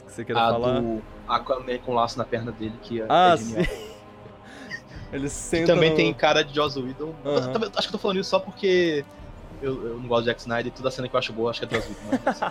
Que 0.06 0.12
você 0.12 0.24
queira 0.24 0.40
a 0.40 0.50
falar? 0.52 0.80
do 0.80 1.02
Aquaman 1.26 1.78
com 1.78 1.92
laço 1.94 2.16
na 2.16 2.24
perna 2.24 2.52
dele, 2.52 2.74
que 2.82 3.00
é, 3.00 3.06
Ah, 3.08 3.32
é 3.34 3.36
genial. 3.36 3.64
sim. 3.64 3.70
Ele 5.12 5.24
Que 5.24 5.30
senta 5.30 5.74
também 5.74 5.90
no- 5.90 5.96
tem 5.96 6.12
cara 6.14 6.42
de 6.42 6.54
Joss 6.54 6.78
Whedon. 6.78 7.14
Aham. 7.24 7.52
Eu 7.62 7.70
acho 7.76 7.88
que 7.88 7.88
eu 7.88 7.92
tô 7.92 7.98
falando 7.98 8.18
isso 8.20 8.30
só 8.30 8.38
porque 8.40 9.04
eu, 9.60 9.86
eu 9.88 10.00
não 10.00 10.08
gosto 10.08 10.22
de 10.22 10.26
Zack 10.30 10.40
Snyder 10.40 10.66
e 10.68 10.70
toda 10.70 10.88
a 10.88 10.92
cena 10.92 11.08
que 11.08 11.14
eu 11.14 11.18
acho 11.18 11.32
boa, 11.32 11.50
acho 11.50 11.60
que 11.66 11.74
é 11.74 11.78
Joss 11.78 11.88
Whedon. 11.88 12.18
Mas, 12.24 12.42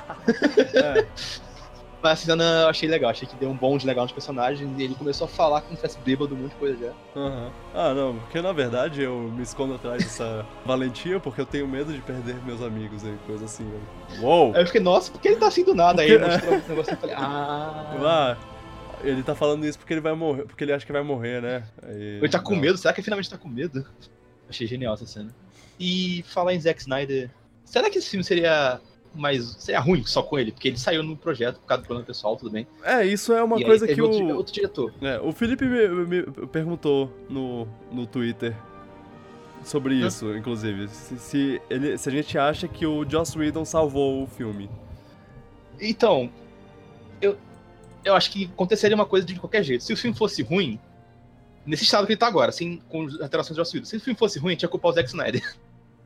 É, 0.75 1.07
mas 2.03 2.11
essa 2.19 2.25
cena 2.27 2.43
eu 2.61 2.67
achei 2.69 2.87
legal, 2.89 3.09
achei 3.11 3.27
que 3.27 3.35
deu 3.35 3.49
um 3.49 3.55
bonde 3.57 3.85
legal 3.85 4.05
nos 4.05 4.11
personagens 4.11 4.69
e 4.79 4.83
ele 4.83 4.95
começou 4.95 5.25
a 5.25 5.27
falar 5.27 5.61
como 5.61 5.75
se 5.75 5.81
tivesse 5.81 5.99
bêbado, 5.99 6.33
um 6.35 6.37
monte 6.39 6.51
de 6.51 6.55
coisa 6.57 6.77
já. 6.77 6.91
aham. 7.19 7.49
Ah, 7.73 7.93
não, 7.93 8.15
porque 8.17 8.41
na 8.41 8.51
verdade 8.53 9.01
eu 9.01 9.17
me 9.35 9.41
escondo 9.43 9.73
atrás 9.75 10.03
dessa 10.03 10.45
valentia 10.65 11.19
porque 11.19 11.41
eu 11.41 11.45
tenho 11.45 11.67
medo 11.67 11.91
de 11.93 12.01
perder 12.01 12.35
meus 12.45 12.61
amigos 12.61 13.03
e 13.03 13.11
coisa 13.27 13.45
assim. 13.45 13.69
eu- 13.71 14.21
Uou! 14.23 14.53
Aí 14.55 14.61
eu 14.61 14.65
fiquei, 14.67 14.81
nossa, 14.81 15.11
por 15.11 15.19
que 15.19 15.27
ele 15.29 15.37
tá 15.37 15.47
assim 15.47 15.63
do 15.63 15.73
nada? 15.73 16.01
Aí 16.03 16.11
Porque- 16.17 16.25
mostrou 16.31 16.55
esse 16.55 16.69
negócio 16.69 16.91
e 16.91 16.93
eu 16.93 16.97
falei, 16.99 17.15
ah. 17.17 18.37
Ah, 18.41 18.50
ele 19.03 19.23
tá 19.23 19.35
falando 19.35 19.65
isso 19.65 19.77
porque 19.77 19.93
ele 19.93 20.01
vai 20.01 20.13
morrer, 20.13 20.43
porque 20.43 20.63
ele 20.63 20.73
acha 20.73 20.85
que 20.85 20.91
vai 20.91 21.03
morrer, 21.03 21.41
né? 21.41 21.63
Ele 21.87 22.29
tá 22.29 22.39
com 22.39 22.55
medo? 22.55 22.77
Será 22.77 22.93
que 22.93 22.99
ele 22.99 23.05
finalmente 23.05 23.29
tá 23.29 23.37
com 23.37 23.47
medo? 23.47 23.85
Achei 24.49 24.67
genial 24.67 24.93
essa 24.93 25.05
cena. 25.05 25.33
E 25.79 26.23
falar 26.27 26.53
em 26.53 26.59
Zack 26.59 26.81
Snyder, 26.81 27.29
será 27.65 27.89
que 27.89 27.97
esse 27.97 28.09
filme 28.09 28.23
seria 28.23 28.79
mais. 29.15 29.55
seria 29.59 29.79
ruim 29.79 30.03
só 30.05 30.21
com 30.21 30.37
ele? 30.37 30.51
Porque 30.51 30.67
ele 30.67 30.77
saiu 30.77 31.03
no 31.03 31.15
projeto 31.15 31.59
por 31.59 31.65
causa 31.65 31.83
do 31.83 31.87
plano 31.87 32.05
pessoal, 32.05 32.35
tudo 32.35 32.51
bem. 32.51 32.67
É, 32.83 33.05
isso 33.05 33.33
é 33.33 33.43
uma 33.43 33.59
e 33.59 33.63
coisa 33.63 33.87
que 33.87 34.01
outro, 34.01 34.23
o. 34.23 34.35
outro 34.35 34.53
diretor. 34.53 34.93
É, 35.01 35.19
o 35.19 35.31
Felipe 35.31 35.65
me, 35.65 35.87
me 36.05 36.23
perguntou 36.47 37.11
no, 37.29 37.67
no 37.91 38.05
Twitter 38.05 38.55
sobre 39.63 40.01
Hã? 40.01 40.07
isso, 40.07 40.35
inclusive. 40.35 40.87
Se, 40.89 41.19
se 41.19 41.61
ele, 41.69 41.97
se 41.97 42.09
a 42.09 42.11
gente 42.11 42.37
acha 42.37 42.67
que 42.67 42.85
o 42.85 43.07
Joss 43.09 43.37
Whedon 43.37 43.65
salvou 43.65 44.23
o 44.23 44.27
filme. 44.27 44.69
Então, 45.79 46.29
eu 48.03 48.15
acho 48.15 48.31
que 48.31 48.45
aconteceria 48.45 48.95
uma 48.95 49.05
coisa 49.05 49.25
de 49.25 49.35
qualquer 49.39 49.63
jeito. 49.63 49.83
Se 49.83 49.93
o 49.93 49.97
filme 49.97 50.15
fosse 50.17 50.41
ruim, 50.41 50.79
nesse 51.65 51.83
estado 51.83 52.05
que 52.05 52.13
ele 52.13 52.19
tá 52.19 52.27
agora, 52.27 52.49
assim, 52.49 52.81
com 52.89 53.05
as 53.05 53.19
alterações 53.21 53.55
de 53.55 53.61
Joss 53.61 53.75
Whedon, 53.75 53.85
se 53.85 53.97
o 53.97 53.99
filme 53.99 54.17
fosse 54.17 54.39
ruim, 54.39 54.55
tinha 54.55 54.67
que 54.67 54.71
culpar 54.71 54.91
o 54.91 54.93
Zack 54.93 55.07
Snyder. 55.09 55.55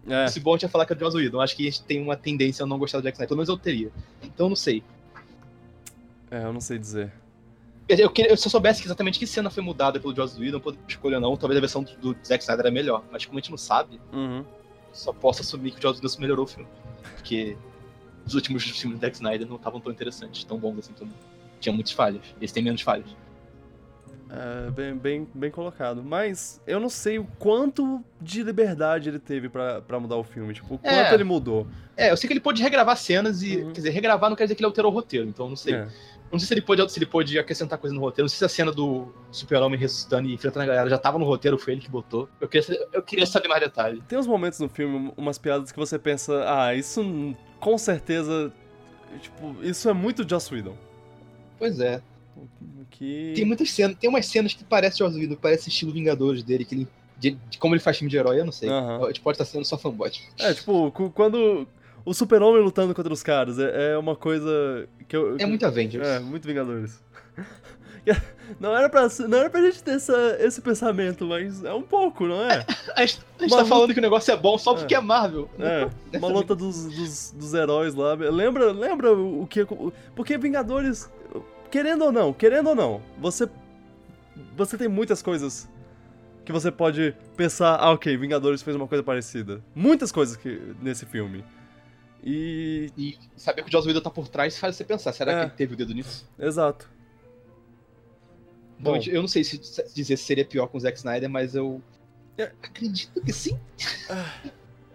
É, 0.08 0.28
Se 0.30 0.40
bom, 0.40 0.52
a 0.52 0.54
gente 0.56 0.64
ia 0.64 0.70
falar 0.70 0.86
que 0.86 0.94
é 0.94 0.96
o 0.96 1.00
Joss 1.00 1.16
Whedon. 1.18 1.42
Acho 1.42 1.56
que 1.56 1.64
a 1.68 1.72
gente 1.72 1.84
tem 1.84 2.02
uma 2.02 2.16
tendência 2.18 2.64
a 2.64 2.66
não 2.68 2.78
gostar 2.78 3.00
do 3.00 3.04
Zack 3.04 3.16
Snyder. 3.16 3.28
Pelo 3.30 3.38
menos 3.38 3.50
eu 3.50 3.58
teria. 3.58 3.92
Então, 4.24 4.46
eu 4.46 4.50
não 4.50 4.56
sei. 4.56 4.84
é, 6.32 6.44
eu 6.44 6.54
não 6.54 6.62
sei 6.62 6.78
dizer. 6.78 7.12
Eu, 7.88 8.12
eu 8.18 8.36
se 8.38 8.48
eu 8.48 8.52
soubesse 8.52 8.84
exatamente 8.84 9.20
que 9.20 9.28
cena 9.28 9.50
foi 9.50 9.62
mudada 9.62 10.00
pelo 10.00 10.16
Joss 10.16 10.40
Whedon, 10.40 10.58
eu 10.58 10.62
poderia 10.62 10.86
escolher 10.88 11.16
ou 11.16 11.22
não, 11.22 11.38
talvez 11.38 11.58
a 11.58 11.62
versão 11.62 11.84
do, 11.84 12.14
do 12.14 12.18
Zack 12.26 12.44
Snyder 12.44 12.66
era 12.66 12.72
melhor. 12.74 13.04
Mas 13.12 13.26
como 13.26 13.38
a 13.38 13.42
gente 13.42 13.52
não 13.52 13.58
sabe, 13.58 14.00
Uhum. 14.12 14.44
só 14.92 15.14
posso 15.14 15.42
assumir 15.42 15.72
que 15.72 15.80
o 15.80 15.82
Joss 15.82 16.02
Whedon 16.02 16.20
melhorou 16.22 16.46
o 16.46 16.48
filme. 16.48 16.68
Porque 17.16 17.56
os 18.26 18.34
últimos 18.34 18.64
filmes 18.64 18.98
do 19.00 19.02
Zack 19.06 19.16
Snyder 19.16 19.48
não 19.48 19.56
estavam 19.58 19.80
tão 19.80 19.92
interessantes, 19.92 20.44
tão 20.44 20.58
bons 20.58 20.80
assim 20.80 20.94
também. 20.94 21.14
Tinha 21.66 21.74
muitas 21.74 21.94
falhas. 21.94 22.22
Esse 22.40 22.54
tem 22.54 22.62
menos 22.62 22.82
falhas. 22.82 23.08
É, 24.30 24.70
bem, 24.70 24.96
bem, 24.96 25.28
bem 25.34 25.50
colocado. 25.50 26.04
Mas 26.04 26.62
eu 26.68 26.80
não 26.80 26.90
sei 26.90 27.18
o 27.18 27.26
quanto 27.40 28.04
de 28.22 28.44
liberdade 28.44 29.10
ele 29.10 29.18
teve 29.18 29.50
pra, 29.50 29.82
pra 29.82 30.00
mudar 30.00 30.16
o 30.16 30.24
filme. 30.24 30.54
Tipo, 30.54 30.76
o 30.76 30.78
quanto 30.78 30.94
É. 30.94 31.14
ele 31.16 31.24
mudou. 31.24 31.66
É, 31.98 32.12
eu 32.12 32.18
sei 32.18 32.28
que 32.28 32.34
ele 32.34 32.40
pôde 32.40 32.62
regravar 32.62 32.96
cenas 32.98 33.42
e. 33.42 33.58
Uhum. 33.58 33.68
Quer 33.68 33.82
dizer, 33.82 33.90
regravar 33.90 34.30
não 34.30 34.38
quer 34.38 34.44
dizer 34.44 34.54
que 34.54 34.62
ele 34.62 34.68
alterou 34.68 34.92
o 34.92 34.94
roteiro, 34.94 35.28
então 35.28 35.50
não 35.50 35.56
sei. 35.56 35.74
É. 35.74 35.88
Não 36.32 36.38
sei 36.38 36.48
se 36.48 36.54
ele 36.54 36.62
pôde, 36.62 36.92
se 36.92 37.00
ele 37.00 37.08
pôde 37.08 37.40
acrescentar 37.40 37.80
coisa 37.80 37.96
no 37.96 38.02
roteiro. 38.02 38.26
Não 38.26 38.30
sei 38.30 38.38
se 38.38 38.46
a 38.46 38.50
cena 38.50 38.72
do 38.72 39.08
Super-Homem 39.32 39.80
ressuscitando 39.80 40.28
e 40.28 40.34
enfrentando 40.36 40.64
a 40.64 40.68
galera 40.68 40.90
já 40.90 41.00
tava 41.00 41.18
no 41.18 41.26
roteiro, 41.26 41.58
foi 41.58 41.74
ele 41.74 41.82
que 41.82 41.90
botou. 41.90 42.30
Eu 42.40 42.48
queria, 42.48 42.88
eu 42.94 43.02
queria 43.02 43.26
saber 43.26 43.48
mais 43.48 43.62
detalhe. 43.62 44.04
Tem 44.08 44.20
uns 44.20 44.28
momentos 44.28 44.60
no 44.60 44.70
filme, 44.70 45.12
umas 45.18 45.40
piadas 45.40 45.72
que 45.72 45.80
você 45.80 45.98
pensa, 45.98 46.44
ah, 46.48 46.76
isso 46.76 47.36
com 47.60 47.76
certeza. 47.78 48.52
Tipo, 49.22 49.56
isso 49.64 49.88
é 49.90 49.94
muito 49.94 50.28
Joss 50.28 50.54
Whedon. 50.54 50.76
Pois 51.58 51.80
é. 51.80 52.02
Que. 52.90 53.34
Tem 53.36 53.46
muitas 53.46 53.72
cenas, 53.72 53.98
tem 53.98 54.10
umas 54.10 54.26
cenas 54.26 54.54
que 54.54 54.64
parece 54.64 55.04
Whedon, 55.04 55.36
que 55.36 55.36
parece 55.42 55.70
estilo 55.70 55.92
Vingadores 55.92 56.44
dele, 56.44 56.66
que 56.66 56.76
ele, 56.76 56.88
de, 57.18 57.32
de 57.50 57.58
como 57.58 57.74
ele 57.74 57.82
faz 57.82 57.98
filme 57.98 58.10
de 58.10 58.18
herói, 58.18 58.40
eu 58.40 58.46
não 58.46 58.52
sei. 58.52 58.70
Aham. 58.70 59.04
A 59.04 59.08
gente 59.08 59.22
pode 59.22 59.36
estar 59.36 59.46
sendo 59.46 59.66
só 59.66 59.78
fanboy. 59.78 60.12
É, 60.40 60.54
tipo, 60.54 60.92
quando 61.14 61.68
o 62.06 62.14
super-homem 62.14 62.62
lutando 62.62 62.94
contra 62.94 63.12
os 63.12 63.24
caras, 63.24 63.58
é, 63.60 63.94
é 63.94 63.98
uma 63.98 64.16
coisa 64.16 64.88
que 65.08 65.16
eu... 65.16 65.38
É 65.38 65.46
muito 65.46 65.66
Avengers. 65.66 66.08
É, 66.08 66.20
muito 66.20 66.48
Vingadores. 66.48 67.00
Não 68.60 68.76
era 68.76 68.88
pra, 68.88 69.08
não 69.28 69.38
era 69.40 69.50
pra 69.50 69.62
gente 69.62 69.82
ter 69.82 69.96
essa, 69.96 70.38
esse 70.40 70.62
pensamento, 70.62 71.26
mas 71.26 71.64
é 71.64 71.74
um 71.74 71.82
pouco, 71.82 72.28
não 72.28 72.44
é? 72.44 72.64
A 72.96 73.04
gente, 73.04 73.20
a 73.40 73.42
gente 73.42 73.56
tá 73.56 73.66
falando 73.66 73.94
que 73.94 74.00
o 74.00 74.02
negócio 74.02 74.32
é 74.32 74.38
bom 74.38 74.58
só 74.58 74.76
porque 74.76 74.94
É. 74.94 74.98
é, 75.00 75.02
Marvel. 75.02 75.50
É, 75.58 75.90
uma 76.18 76.28
luta 76.28 76.56
dos, 76.56 76.86
dos, 76.86 77.32
dos 77.32 77.54
heróis 77.56 77.96
lá. 77.96 78.14
Lembra, 78.14 78.72
lembra 78.72 79.12
o 79.14 79.48
que... 79.48 79.66
Porque 80.16 80.38
Vingadores, 80.38 81.10
querendo 81.76 82.06
ou 82.06 82.12
não, 82.12 82.32
querendo 82.32 82.70
ou 82.70 82.76
não, 82.76 83.02
você... 83.20 83.50
Você 84.56 84.78
tem 84.78 84.88
muitas 84.88 85.22
coisas 85.22 85.68
que 86.46 86.52
você 86.54 86.72
pode 86.72 87.14
pensar, 87.36 87.76
ah, 87.76 87.92
ok, 87.92 88.16
Vingadores 88.16 88.62
fez 88.62 88.76
uma 88.78 88.88
coisa 88.88 89.04
parecida. 89.04 89.62
Muitas 89.76 90.10
coisas 90.10 90.38
que, 90.38 90.74
nesse 90.82 91.06
filme. 91.06 91.44
E. 92.24 92.90
E 92.98 93.18
saber 93.36 93.64
que 93.64 93.68
o 93.70 93.72
Joss 93.72 93.86
Whedon 93.88 94.00
tá 94.00 94.10
por 94.10 94.28
trás 94.30 94.58
faz 94.58 94.76
você 94.78 94.86
pensar, 94.86 95.12
será 95.12 95.32
É. 95.34 95.36
que 95.36 95.42
ele 95.44 95.52
teve 95.52 95.74
o 95.74 95.78
dedo 95.78 95.94
nisso? 95.94 96.26
Exato. 96.40 96.90
Bom. 98.80 98.98
Eu 99.08 99.22
não 99.22 99.28
sei 99.28 99.44
se 99.44 99.58
dizer 99.94 100.16
se 100.18 100.24
seria 100.24 100.46
pior 100.46 100.68
com 100.68 100.78
o 100.78 100.82
Zack 100.82 100.98
Snyder, 100.98 101.30
mas 101.30 101.56
eu 101.56 101.82
É. 102.38 102.52
acredito 102.64 103.22
que 103.22 103.34
sim. 103.34 103.60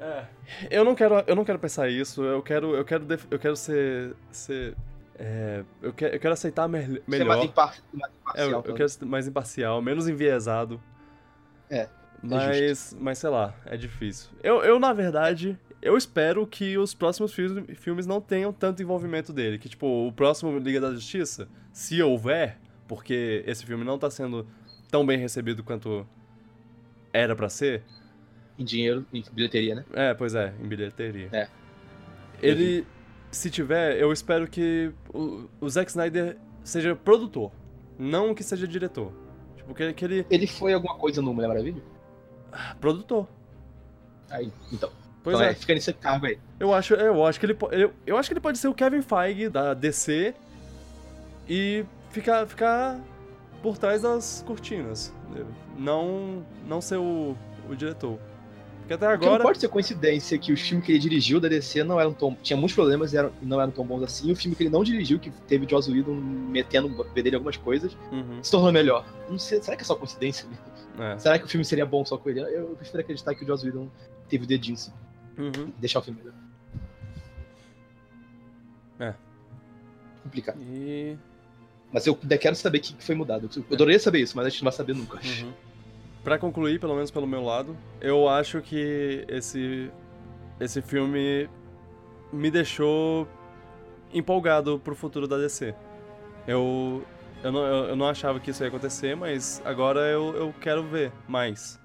É. 0.01 0.24
Eu 0.70 0.83
não 0.85 0.95
quero, 0.95 1.22
eu 1.26 1.37
não 1.37 1.45
quero 1.45 1.59
pensar 1.59 1.91
isso. 1.91 2.22
Eu 2.22 2.43
quero, 2.43 2.74
eu 2.74 2.85
quero, 2.85 3.07
eu 3.31 3.39
quero 3.39 3.57
ser, 3.57 4.14
ser 4.31 4.74
é, 5.22 5.64
eu, 5.82 5.92
quero, 5.92 6.14
eu 6.14 6.20
quero 6.20 6.32
aceitar 6.32 6.68
Ser 6.70 7.02
melhor. 7.06 7.26
mais, 7.26 7.44
impar 7.44 7.74
mais 7.92 8.10
É, 8.34 8.42
eu, 8.44 8.48
imparcial. 8.48 8.64
eu 8.66 8.74
quero 8.74 8.88
ser 8.88 9.04
mais 9.04 9.28
imparcial, 9.28 9.82
menos 9.82 10.08
enviesado. 10.08 10.80
É, 11.68 11.88
Mas, 12.22 12.96
mas 12.98 13.18
sei 13.18 13.28
lá, 13.30 13.54
é 13.66 13.76
difícil. 13.76 14.30
Eu, 14.42 14.62
eu, 14.62 14.78
na 14.80 14.92
verdade, 14.94 15.58
eu 15.82 15.96
espero 15.96 16.46
que 16.46 16.76
os 16.78 16.94
próximos 16.94 17.32
fi- 17.34 17.74
filmes 17.74 18.06
não 18.06 18.20
tenham 18.20 18.52
tanto 18.52 18.82
envolvimento 18.82 19.32
dele. 19.32 19.58
Que, 19.58 19.68
tipo, 19.68 19.86
o 20.08 20.12
próximo 20.12 20.58
Liga 20.58 20.80
da 20.80 20.92
Justiça, 20.92 21.48
se 21.72 22.02
houver, 22.02 22.58
porque 22.88 23.44
esse 23.46 23.64
filme 23.66 23.84
não 23.84 23.98
tá 23.98 24.10
sendo 24.10 24.46
tão 24.90 25.04
bem 25.06 25.18
recebido 25.18 25.62
quanto 25.62 26.06
era 27.12 27.36
pra 27.36 27.48
ser. 27.48 27.82
Em 28.58 28.64
dinheiro, 28.64 29.06
em 29.12 29.22
bilheteria, 29.32 29.74
né? 29.76 29.84
É, 29.92 30.14
pois 30.14 30.34
é, 30.34 30.52
em 30.60 30.66
bilheteria. 30.66 31.28
É. 31.32 31.48
Ele, 32.42 32.86
se 33.31 33.51
tiver, 33.51 33.97
eu 33.97 34.12
espero 34.12 34.49
que 34.49 34.93
o, 35.12 35.49
o 35.61 35.68
Zack 35.68 35.91
Snyder 35.91 36.37
seja 36.64 36.95
produtor, 36.97 37.53
não 37.99 38.35
que 38.35 38.43
seja 38.43 38.66
diretor. 38.66 39.12
Tipo, 39.57 39.74
que, 39.74 39.93
que 39.93 40.05
ele. 40.05 40.26
Ele 40.31 40.47
foi 40.47 40.72
alguma 40.72 40.97
coisa 40.97 41.22
no 41.22 41.33
Mulher 41.33 41.49
Maravilha? 41.49 41.83
Produtor. 42.81 43.28
Aí, 44.28 44.53
então. 44.72 44.91
Pois 45.22 45.37
então 45.37 45.49
é. 45.49 45.55
fica 45.55 45.74
nesse 45.74 45.93
cargo 45.93 46.26
aí. 46.26 46.39
Eu 46.59 46.72
acho, 46.72 46.95
eu 46.95 47.24
acho 47.26 47.39
que 47.39 47.47
ele, 47.47 47.57
eu, 47.72 47.93
eu 48.07 48.16
acho 48.16 48.28
que 48.28 48.33
ele 48.33 48.41
pode 48.41 48.59
ser 48.59 48.68
o 48.68 48.74
Kevin 48.74 49.03
Feige 49.03 49.49
da 49.49 49.74
DC 49.74 50.35
e 51.49 51.85
ficar, 52.11 52.47
ficar 52.47 52.99
por 53.62 53.76
trás 53.76 54.03
das 54.03 54.43
cortinas. 54.47 55.12
Não, 55.76 56.45
não 56.66 56.81
ser 56.81 56.97
o, 56.97 57.37
o 57.68 57.76
diretor. 57.76 58.18
Porque 58.91 59.05
até 59.05 59.12
Porque 59.12 59.26
não 59.26 59.34
agora. 59.34 59.45
pode 59.45 59.61
ser 59.61 59.68
coincidência 59.68 60.36
que 60.36 60.53
os 60.53 60.61
filmes 60.61 60.84
que 60.84 60.91
ele 60.91 60.99
dirigiu 60.99 61.38
da 61.38 61.47
DC 61.49 61.84
não 61.84 62.01
eram 62.01 62.12
tão. 62.12 62.34
Tinha 62.43 62.57
muitos 62.57 62.74
problemas 62.74 63.12
e 63.12 63.16
eram- 63.18 63.30
não 63.41 63.61
eram 63.61 63.70
tão 63.70 63.86
bons 63.86 64.03
assim. 64.03 64.28
E 64.28 64.32
o 64.32 64.36
filme 64.36 64.57
que 64.57 64.64
ele 64.64 64.70
não 64.70 64.82
dirigiu, 64.82 65.20
que 65.20 65.30
teve 65.47 65.64
o 65.64 65.70
Joss 65.70 65.88
Whedon 65.88 66.14
metendo 66.16 66.88
o 67.01 67.05
dele 67.05 67.36
algumas 67.36 67.57
coisas, 67.57 67.97
Uhum, 68.11 68.43
se 68.43 68.51
tornou 68.51 68.72
melhor. 68.72 69.07
Não 69.28 69.38
sei, 69.38 69.62
será 69.62 69.76
que 69.76 69.82
é 69.84 69.86
só 69.86 69.95
coincidência? 69.95 70.45
é. 70.99 71.16
Será 71.18 71.38
que 71.38 71.45
o 71.45 71.49
filme 71.49 71.64
seria 71.64 71.86
bom 71.86 72.05
só 72.05 72.18
com 72.18 72.30
ele? 72.30 72.41
Eu 72.41 72.74
prefiro 72.76 73.01
acreditar 73.01 73.32
que 73.36 73.45
o 73.45 73.47
Joss 73.47 73.64
Whedon 73.64 73.88
teve 74.28 74.43
o 74.43 74.47
dedinho 74.49 74.76
sim. 74.76 74.91
Uhum. 75.38 75.72
Deixar 75.78 76.01
o 76.01 76.03
filme 76.03 76.18
melhor. 76.18 76.34
É. 78.99 79.14
Complicado. 80.24 80.59
E. 80.62 81.16
Mas 81.93 82.07
eu 82.09 82.18
ainda 82.20 82.36
quero 82.38 82.57
saber 82.57 82.78
o 82.78 82.80
que 82.80 82.95
foi 83.05 83.14
mudado. 83.14 83.49
Eu 83.57 83.64
adoraria 83.72 84.01
saber 84.01 84.18
isso, 84.20 84.36
mas 84.36 84.47
a 84.47 84.49
gente 84.49 84.62
não 84.64 84.70
vai 84.70 84.76
saber 84.76 84.95
nunca. 84.97 85.16
Uhum. 85.24 85.53
Pra 86.22 86.38
concluir, 86.38 86.78
pelo 86.78 86.94
menos 86.94 87.10
pelo 87.10 87.26
meu 87.26 87.42
lado, 87.42 87.76
eu 88.00 88.28
acho 88.28 88.60
que 88.60 89.24
esse 89.28 89.90
esse 90.58 90.82
filme 90.82 91.48
me 92.30 92.50
deixou 92.50 93.26
empolgado 94.12 94.78
pro 94.78 94.94
futuro 94.94 95.26
da 95.26 95.38
DC. 95.38 95.74
Eu 96.46 97.02
eu 97.42 97.50
não, 97.50 97.64
eu, 97.64 97.84
eu 97.88 97.96
não 97.96 98.06
achava 98.06 98.38
que 98.38 98.50
isso 98.50 98.62
ia 98.62 98.68
acontecer, 98.68 99.16
mas 99.16 99.62
agora 99.64 100.00
eu, 100.00 100.34
eu 100.36 100.54
quero 100.60 100.82
ver 100.82 101.10
mais. 101.26 101.80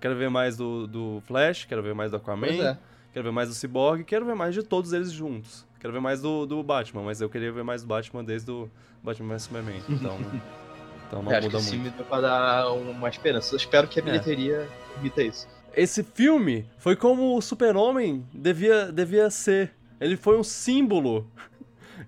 Quero 0.00 0.16
ver 0.16 0.28
mais 0.28 0.56
do, 0.56 0.86
do 0.86 1.22
Flash, 1.26 1.64
quero 1.64 1.82
ver 1.82 1.94
mais 1.94 2.10
do 2.10 2.16
Aquaman, 2.16 2.46
é. 2.46 2.78
quero 3.12 3.24
ver 3.24 3.32
mais 3.32 3.48
do 3.48 3.54
Cyborg, 3.54 4.04
quero 4.04 4.24
ver 4.24 4.34
mais 4.34 4.54
de 4.54 4.62
todos 4.62 4.92
eles 4.92 5.10
juntos. 5.12 5.66
Quero 5.80 5.92
ver 5.92 6.00
mais 6.00 6.20
do, 6.20 6.46
do 6.46 6.62
Batman, 6.62 7.02
mas 7.02 7.20
eu 7.20 7.30
queria 7.30 7.52
ver 7.52 7.62
mais 7.62 7.82
do 7.82 7.88
Batman 7.88 8.24
desde 8.24 8.50
o 8.50 8.68
Batman 9.02 9.34
vs 9.34 9.42
Superman. 9.42 9.80
Então, 9.88 10.18
então 11.08 11.22
não 11.22 11.32
É, 11.32 11.38
acho 11.38 11.48
que 11.48 11.54
muda 11.54 11.58
esse 11.64 11.76
muito. 11.76 11.82
filme 11.84 11.96
deu 11.96 12.06
pra 12.06 12.20
dar 12.20 12.70
uma 12.72 13.08
esperança. 13.08 13.52
Eu 13.54 13.56
espero 13.56 13.88
que 13.88 13.98
a 13.98 14.02
É. 14.02 14.04
bilheteria 14.04 14.68
imita 15.00 15.22
isso. 15.22 15.48
Esse 15.74 16.02
filme 16.04 16.68
foi 16.78 16.94
como 16.94 17.36
o 17.36 17.40
Super-Homem 17.42 18.24
devia, 18.32 18.92
devia 18.92 19.28
ser. 19.30 19.72
Ele 20.00 20.16
foi 20.16 20.38
um 20.38 20.44
símbolo 20.44 21.28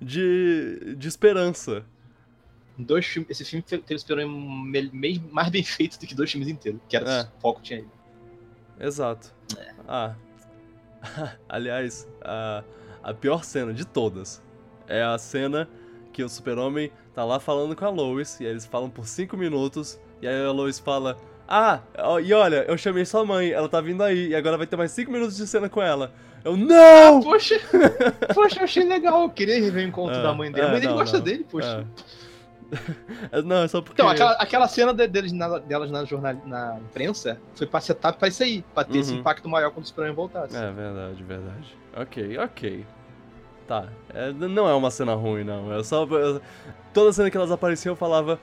de, 0.01 0.95
de 0.97 1.09
esperança. 1.09 1.85
Dois 2.79 3.05
filmes, 3.05 3.31
esse 3.31 3.45
filme 3.45 3.63
teve 3.63 3.83
esperou 3.95 4.27
mais 4.29 5.49
bem 5.51 5.63
feito 5.63 5.99
do 5.99 6.07
que 6.07 6.15
dois 6.15 6.31
filmes 6.31 6.49
inteiros, 6.49 6.81
que 6.89 6.97
era 6.97 7.11
É. 7.11 7.23
o 7.23 7.41
foco 7.41 7.61
tinha 7.61 7.81
ele. 7.81 7.89
Exato. 8.79 9.33
Ah. 9.87 10.15
Aliás, 11.49 12.09
a, 12.23 12.63
a 13.03 13.13
pior 13.15 13.45
cena 13.45 13.73
de 13.75 13.85
todas 13.87 14.43
é 14.87 15.03
a 15.03 15.17
cena 15.19 15.69
que 16.13 16.23
o 16.25 16.29
Super-Homem 16.29 16.91
tá 17.21 17.25
lá 17.25 17.39
falando 17.39 17.77
com 17.77 17.85
a 17.85 17.91
Lois, 17.91 18.41
e 18.41 18.45
aí 18.47 18.51
eles 18.51 18.65
falam 18.65 18.89
por 18.89 19.07
5 19.07 19.37
minutos, 19.37 20.01
e 20.23 20.27
aí 20.27 20.47
a 20.47 20.51
Lois 20.51 20.79
fala: 20.79 21.19
Ah, 21.47 21.81
e 22.25 22.33
olha, 22.33 22.65
eu 22.67 22.79
chamei 22.79 23.05
sua 23.05 23.25
mãe, 23.27 23.51
ela 23.51 23.69
tá 23.69 23.79
vindo 23.81 24.03
aí, 24.03 24.29
e 24.29 24.35
agora 24.35 24.57
vai 24.57 24.67
ter 24.67 24.77
mais 24.77 24.91
5 24.93 25.11
minutos 25.13 25.37
de 25.37 25.47
cena 25.47 25.69
com 25.69 25.83
ela. 25.83 26.13
Eu, 26.43 26.57
não! 26.57 27.21
Poxa, 27.21 27.61
poxa, 28.35 28.61
eu 28.61 28.65
achei 28.65 28.85
legal. 28.85 29.23
Eu 29.25 29.29
queria 29.29 29.61
rever 29.61 29.85
o 29.85 29.89
encontro 29.89 30.19
É, 30.19 30.23
da 30.23 30.33
mãe 30.33 30.51
dele. 30.51 30.65
é, 30.65 30.69
a 30.69 30.73
mãe 30.73 30.81
dele 30.81 30.93
não, 30.93 30.99
gosta 30.99 31.19
não. 31.19 31.25
dele, 31.25 31.45
poxa. 31.51 31.87
É. 33.33 33.43
Não, 33.43 33.65
é 33.65 33.69
só 33.69 33.83
porque. 33.83 34.01
Então, 34.01 34.09
aquela, 34.09 34.33
aquela 34.35 34.69
cena 34.69 34.95
de- 34.95 35.09
deles 35.09 35.33
na- 35.33 35.59
delas 35.59 35.91
na, 35.91 36.05
jornal, 36.05 36.35
na 36.47 36.79
imprensa 36.79 37.37
foi 37.57 37.67
pra 37.67 37.81
setup 37.81 38.17
pra 38.17 38.29
isso 38.29 38.45
aí, 38.45 38.65
pra 38.73 38.85
ter 38.85 38.99
esse 38.99 39.13
Uhum. 39.13 39.19
impacto 39.19 39.49
maior 39.49 39.73
quando 39.73 39.85
o 39.85 39.89
Superman 39.89 40.15
voltasse. 40.15 40.57
É 40.57 40.71
verdade, 40.71 41.21
verdade. 41.25 41.77
Ok, 41.97 42.39
ok. 42.39 42.87
Tá. 43.71 43.87
É, 44.13 44.33
não 44.33 44.69
é 44.69 44.75
uma 44.75 44.91
cena 44.91 45.15
ruim, 45.15 45.45
não. 45.45 45.73
É 45.73 45.81
só. 45.85 46.03
eu- 46.05 46.43
toda 46.93 47.13
cena 47.13 47.31
que 47.31 47.37
elas 47.37 47.53
apareciam 47.53 47.93
eu 47.93 47.97
falava. 47.97 48.37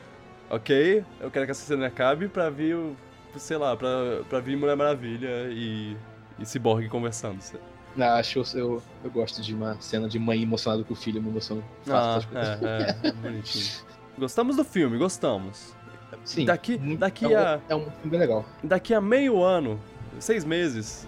Ok, 0.50 1.04
eu 1.20 1.30
quero 1.30 1.44
que 1.44 1.52
essa 1.52 1.66
cena 1.66 1.88
acabe 1.88 2.30
pra 2.30 2.50
vir 2.50 2.78
o. 2.78 2.96
Sei 3.36 3.58
lá, 3.58 3.76
pra, 3.76 3.90
pra 4.30 4.40
vir 4.40 4.56
Mulher 4.56 4.78
Maravilha 4.78 5.50
e. 5.52 5.98
E 6.40 6.46
Cyborg 6.46 6.88
conversando. 6.88 7.40
Não, 7.94 8.08
acho 8.08 8.42
que 8.42 8.58
eu, 8.58 8.82
eu, 9.04 9.12
gosto 9.12 9.42
de 9.42 9.54
uma 9.54 9.76
cena 9.82 10.08
de 10.08 10.18
mãe 10.18 10.42
emocionada 10.44 10.82
com 10.86 10.94
o 10.94 10.96
filho, 10.96 11.22
me 11.22 11.28
emociono 11.28 11.62
fácil 11.86 12.30
Ah, 12.30 12.34
coisas. 12.34 12.64
é, 12.64 13.08
é, 13.10 13.12
bonitinho. 13.12 13.66
Gostamos 14.18 14.56
do 14.56 14.64
filme, 14.64 14.98
gostamos. 14.98 15.76
Sim, 16.24 16.46
daqui- 16.46 16.78
daqui 16.98 17.26
é 17.26 17.28
um, 17.28 17.38
a- 17.38 17.60
É 17.68 17.76
um 17.76 17.82
filme 17.82 18.12
bem 18.12 18.20
legal. 18.22 18.46
Daqui 18.64 18.94
a 18.94 19.02
meio 19.02 19.44
ano, 19.44 19.78
seis 20.22 20.46
meses, 20.46 21.06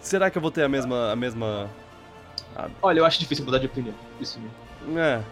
será 0.00 0.28
que 0.28 0.36
eu 0.38 0.42
vou 0.42 0.50
ter 0.50 0.64
a 0.64 0.68
mesma. 0.68 1.12
a 1.12 1.16
mesma. 1.16 1.70
Olha, 2.82 3.00
eu 3.00 3.04
acho 3.04 3.18
difícil 3.18 3.44
mudar 3.44 3.58
de 3.58 3.66
opinião. 3.66 3.94
Isso 4.20 4.38
mesmo. 4.40 4.98
É. 4.98 5.22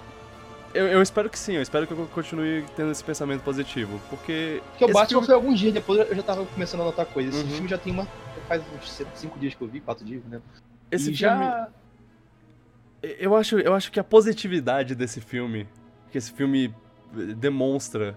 Eu, 0.73 0.87
eu 0.89 1.01
espero 1.03 1.31
que 1.31 1.39
sim, 1.39 1.55
eu 1.55 1.63
espero 1.63 1.87
que 1.87 1.93
eu 1.93 2.07
continue 2.13 2.65
tendo 2.75 2.91
esse 2.91 3.05
pensamento 3.05 3.43
positivo, 3.43 4.01
porque. 4.11 4.61
Porque 4.71 4.85
o 4.85 4.89
Batman 4.89 5.07
filme- 5.07 5.27
foi 5.27 5.35
alguns 5.37 5.61
dias 5.61 5.73
depois, 5.73 6.01
eu 6.11 6.17
já 6.17 6.23
tava 6.23 6.45
começando 6.47 6.81
a 6.81 6.85
notar 6.85 7.07
coisas. 7.07 7.35
Esse 7.35 7.45
Uhum. 7.45 7.51
filme 7.53 7.69
já 7.69 7.79
tem 7.79 7.93
uma. 7.93 8.09
Faz 8.49 8.63
uns 8.77 9.03
cinco 9.15 9.39
dias 9.39 9.55
que 9.55 9.63
eu 9.63 9.69
vi, 9.69 9.81
quatro 9.81 10.05
dias, 10.05 10.23
né? 10.25 10.41
Esse 10.91 11.13
e 11.13 11.17
filme. 11.17 11.17
já. 11.45 11.69
Eu 13.03 13.37
acho, 13.37 13.59
eu 13.59 13.75
acho 13.75 13.93
que 13.93 14.01
a 14.01 14.05
positividade 14.05 14.95
desse 14.95 15.21
filme, 15.21 15.69
que 16.11 16.19
esse 16.19 16.33
filme 16.33 16.75
demonstra, 17.37 18.17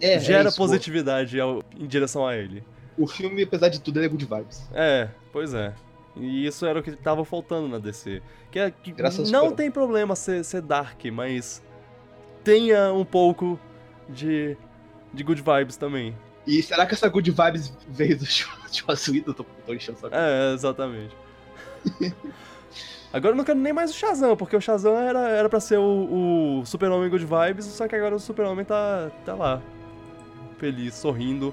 É, 0.00 0.18
gera 0.18 0.44
é 0.44 0.48
isso, 0.48 0.56
positividade 0.56 1.38
ao- 1.40 1.62
em 1.78 1.86
direção 1.86 2.26
a 2.26 2.36
ele. 2.36 2.62
O 2.96 3.06
filme, 3.06 3.42
apesar 3.42 3.68
de 3.68 3.80
tudo, 3.80 3.98
ele 3.98 4.06
é 4.06 4.08
good 4.08 4.24
vibes. 4.24 4.62
É, 4.72 5.08
pois 5.32 5.52
é. 5.52 5.74
E 6.16 6.46
isso 6.46 6.66
era 6.66 6.80
o 6.80 6.82
que 6.82 6.92
tava 6.92 7.24
faltando 7.24 7.68
na 7.68 7.78
DC. 7.78 8.22
Que, 8.50 8.58
é, 8.58 8.70
que 8.70 8.94
não 9.30 9.52
tem 9.52 9.70
problema 9.70 10.16
ser, 10.16 10.44
ser 10.44 10.60
dark, 10.62 11.04
mas 11.12 11.62
tenha 12.42 12.92
um 12.92 13.04
pouco 13.04 13.58
de, 14.08 14.56
de 15.12 15.22
good 15.22 15.42
vibes 15.42 15.76
também. 15.76 16.14
E 16.46 16.62
será 16.62 16.86
que 16.86 16.94
essa 16.94 17.08
good 17.08 17.30
vibes 17.30 17.72
veio 17.88 18.18
do 18.18 18.24
Joss 18.72 19.10
Whedon? 19.10 19.32
Tô, 19.32 19.44
tô 19.44 19.74
enchendo 19.74 19.98
saco. 19.98 20.14
É, 20.14 20.52
exatamente. 20.52 21.14
Agora 23.12 23.32
eu 23.32 23.36
não 23.36 23.44
quero 23.44 23.58
nem 23.58 23.72
mais 23.72 23.90
o 23.90 23.94
Shazam, 23.94 24.36
porque 24.36 24.56
o 24.56 24.60
Shazam 24.60 24.96
era, 24.96 25.28
era 25.28 25.48
pra 25.48 25.58
ser 25.58 25.78
o, 25.78 26.60
o 26.60 26.66
Super-Homem 26.66 27.10
Good 27.10 27.26
Vibes, 27.26 27.64
só 27.66 27.88
que 27.88 27.96
agora 27.96 28.14
o 28.14 28.20
Super-Homem 28.20 28.64
tá, 28.64 29.10
tá 29.24 29.34
lá, 29.34 29.60
feliz, 30.58 30.94
sorrindo. 30.94 31.52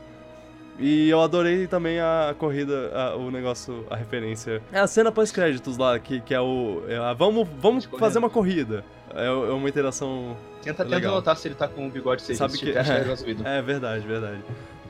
E 0.79 1.09
eu 1.09 1.19
adorei 1.21 1.65
também 1.65 1.99
a 1.99 2.35
corrida, 2.37 2.91
a- 2.93 3.15
o 3.15 3.31
negócio, 3.31 3.85
a 3.89 3.95
referência. 3.95 4.61
É 4.71 4.79
a 4.79 4.85
cena 4.87 5.11
pós-créditos 5.11 5.77
lá, 5.77 5.97
que, 5.97 6.21
que 6.21 6.33
é 6.33 6.39
o. 6.41 6.83
é 6.87 6.97
a, 6.97 7.13
vamos 7.13 7.47
vamos 7.59 7.85
fazer 7.85 8.19
uma 8.19 8.29
corrida. 8.29 8.85
É, 9.13 9.25
é 9.25 9.31
uma 9.31 9.67
interação. 9.67 10.37
Tenta, 10.61 10.83
tenta 10.83 10.95
Legal. 10.95 11.15
notar 11.15 11.35
se 11.37 11.47
ele 11.47 11.55
tá 11.55 11.67
com 11.67 11.87
o 11.87 11.89
bigode 11.89 12.21
seis 12.21 12.37
Sabe 12.37 12.53
se 12.53 12.59
que- 12.59 12.77
acha 12.77 12.93
que 13.03 13.43
é. 13.43 13.57
É 13.57 13.61
verdade, 13.61 14.05
verdade. 14.05 14.39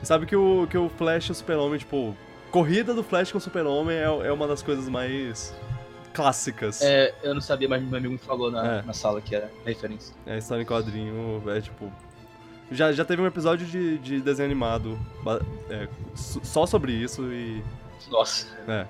Sabe 0.02 0.26
que 0.26 0.36
o, 0.36 0.66
que 0.68 0.76
o 0.76 0.88
Flash 0.90 1.26
e 1.28 1.32
o 1.32 1.34
Super-Homem, 1.34 1.78
tipo, 1.78 2.14
corrida 2.50 2.92
do 2.92 3.02
Flash 3.02 3.32
com 3.32 3.38
o 3.38 3.40
Super-Homem 3.40 3.96
é, 3.96 4.02
é 4.04 4.32
uma 4.32 4.46
das 4.46 4.62
coisas 4.62 4.88
mais 4.88 5.54
clássicas. 6.12 6.82
É, 6.82 7.14
eu 7.22 7.34
não 7.34 7.40
sabia, 7.40 7.68
mas 7.68 7.82
meu 7.82 7.96
amigo 7.96 8.12
me 8.12 8.18
falou 8.18 8.50
na, 8.50 8.78
É. 8.78 8.82
na 8.82 8.92
sala 8.92 9.20
que 9.20 9.34
era 9.34 9.50
referência. 9.64 10.14
É, 10.26 10.38
história 10.38 10.62
em 10.62 10.66
quadrinho, 10.66 11.42
é 11.48 11.60
tipo. 11.60 11.90
Já, 12.70 12.92
já 12.92 13.04
teve 13.04 13.22
um 13.22 13.26
episódio 13.26 13.66
de, 13.66 13.98
de 13.98 14.20
desenho 14.20 14.48
animado 14.48 14.98
é, 15.70 15.88
só 16.14 16.66
sobre 16.66 16.92
isso 16.92 17.22
e. 17.32 17.62
Nossa. 18.10 18.46
É. 18.66 18.86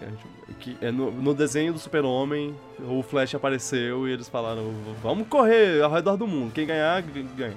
É, 0.00 0.06
tipo, 0.06 0.54
que 0.60 0.76
é 0.80 0.90
no, 0.90 1.10
no 1.10 1.34
desenho 1.34 1.72
do 1.72 1.78
Super-Homem, 1.78 2.54
o 2.80 3.02
Flash 3.02 3.34
apareceu 3.34 4.08
e 4.08 4.12
eles 4.12 4.28
falaram: 4.28 4.72
vamos 5.02 5.26
correr 5.28 5.82
ao 5.82 5.90
redor 5.90 6.16
do 6.16 6.26
mundo, 6.26 6.52
quem 6.52 6.66
ganhar, 6.66 7.02
ganha. 7.02 7.56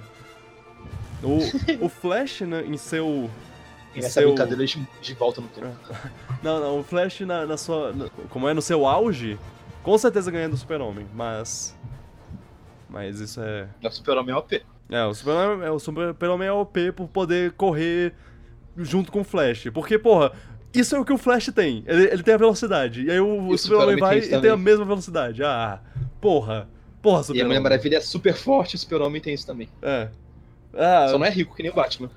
O, 1.23 1.85
o 1.85 1.89
Flash, 1.89 2.41
né, 2.41 2.63
em 2.65 2.77
seu. 2.77 3.29
Em 3.95 3.99
essa 3.99 4.21
seu... 4.21 4.29
brincadeira 4.29 4.65
de, 4.65 4.87
de 5.01 5.13
volta 5.13 5.41
no 5.41 5.47
tempo. 5.47 5.67
Não, 6.41 6.59
não, 6.59 6.79
o 6.79 6.83
Flash 6.83 7.19
na, 7.19 7.45
na 7.45 7.55
sua. 7.55 7.93
Na, 7.93 8.09
como 8.29 8.49
é 8.49 8.53
no 8.53 8.63
seu 8.63 8.87
auge, 8.87 9.37
com 9.83 9.95
certeza 9.95 10.31
ganha 10.31 10.49
do 10.49 10.57
Super-Homem, 10.57 11.05
mas. 11.13 11.77
Mas 12.89 13.19
isso 13.19 13.39
é. 13.41 13.67
O 13.83 13.91
Super-Homem 13.91 14.33
é 14.33 14.37
OP. 14.37 14.63
É, 14.91 15.05
o 15.05 15.13
Super-Homem 15.13 15.65
é, 15.65 15.71
o 15.71 15.79
Super 15.79 16.15
é 16.43 16.51
OP 16.51 16.91
por 16.91 17.07
poder 17.07 17.53
correr 17.53 18.13
junto 18.75 19.09
com 19.09 19.21
o 19.21 19.23
Flash. 19.23 19.69
Porque, 19.73 19.97
porra, 19.97 20.33
isso 20.73 20.93
é 20.93 20.99
o 20.99 21.05
que 21.05 21.13
o 21.13 21.17
Flash 21.17 21.47
tem. 21.55 21.81
Ele, 21.87 22.03
ele 22.03 22.21
tem 22.21 22.33
a 22.33 22.37
velocidade. 22.37 23.05
E 23.05 23.09
aí 23.09 23.19
o, 23.21 23.47
o 23.47 23.57
Super-Homem 23.57 23.95
vai 23.95 24.17
e 24.19 24.41
tem 24.41 24.49
a 24.49 24.57
mesma 24.57 24.83
velocidade. 24.83 25.41
Ah, 25.43 25.79
porra. 26.19 26.67
Porra, 27.01 27.23
Super-Homem. 27.23 27.39
E 27.39 27.41
a 27.41 27.47
Mulher 27.47 27.59
Maravilha 27.61 27.97
é 27.97 28.01
super 28.01 28.35
forte, 28.35 28.75
o 28.75 28.77
Super-Homem 28.77 29.21
tem 29.21 29.33
isso 29.33 29.47
também. 29.47 29.69
É. 29.81 30.09
Ah, 30.73 31.07
Só 31.09 31.17
não 31.17 31.25
é 31.25 31.29
rico 31.29 31.55
que 31.55 31.63
nem 31.63 31.71
o 31.71 31.75
Batman. 31.75 32.09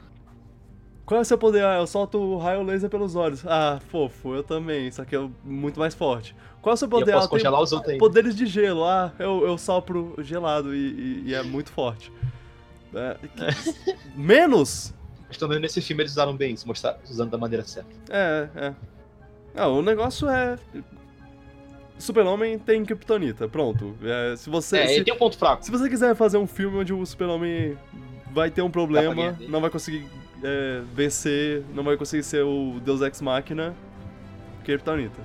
Qual 1.06 1.18
é 1.18 1.22
o 1.22 1.24
seu 1.24 1.38
poder? 1.38 1.64
Ah, 1.64 1.78
eu 1.78 1.86
solto 1.86 2.18
o 2.18 2.38
raio 2.38 2.62
laser 2.62 2.90
pelos 2.90 3.14
olhos. 3.14 3.44
Ah, 3.46 3.78
fofo, 3.88 4.34
eu 4.34 4.42
também, 4.42 4.90
só 4.90 5.04
que 5.04 5.14
é 5.14 5.28
muito 5.44 5.78
mais 5.78 5.94
forte. 5.94 6.34
Qual 6.62 6.72
é 6.72 6.74
o 6.74 6.76
seu 6.76 6.88
poder? 6.88 7.12
eu 7.12 7.14
posso 7.16 7.26
ah, 7.26 7.30
congelar 7.30 7.60
os 7.60 7.72
outros 7.72 7.98
Poderes 7.98 8.34
de 8.34 8.46
gelo. 8.46 8.84
Ah, 8.84 9.12
eu, 9.18 9.46
eu 9.46 9.58
sopro 9.58 10.14
gelado 10.18 10.74
e, 10.74 10.78
e, 10.78 11.22
e 11.26 11.34
é 11.34 11.42
muito 11.42 11.70
forte. 11.70 12.10
É, 12.94 13.16
que... 13.28 13.96
Menos? 14.16 14.94
Mas 15.28 15.36
também 15.36 15.58
nesse 15.58 15.80
filme 15.80 16.02
eles 16.02 16.12
usaram 16.12 16.36
bem 16.36 16.54
isso, 16.54 16.66
mostrar, 16.66 16.98
usando 17.08 17.30
da 17.30 17.38
maneira 17.38 17.64
certa. 17.64 17.90
É, 18.08 18.48
é. 18.54 18.74
Ah, 19.54 19.68
o 19.68 19.82
negócio 19.82 20.28
é. 20.28 20.58
Super-Homem 21.98 22.58
tem 22.58 22.84
Kryptonita, 22.84 23.48
pronto. 23.48 23.96
É, 24.02 24.36
se 24.36 24.50
você, 24.50 24.78
é, 24.78 24.86
se, 24.86 24.92
ele 24.94 25.04
tem 25.04 25.14
um 25.14 25.18
ponto 25.18 25.38
fraco. 25.38 25.64
Se 25.64 25.70
você 25.70 25.88
quiser 25.88 26.14
fazer 26.14 26.38
um 26.38 26.46
filme 26.46 26.78
onde 26.78 26.92
o 26.92 27.06
Super-Homem 27.06 27.78
vai 28.32 28.50
ter 28.50 28.62
um 28.62 28.70
problema, 28.70 29.36
não 29.48 29.60
vai 29.60 29.70
conseguir 29.70 30.08
é, 30.42 30.82
vencer, 30.92 31.64
não 31.72 31.84
vai 31.84 31.96
conseguir 31.96 32.24
ser 32.24 32.42
o 32.42 32.80
Deus 32.84 33.00
Ex 33.00 33.20
Machina, 33.20 33.74
Kryptonita. 34.64 35.20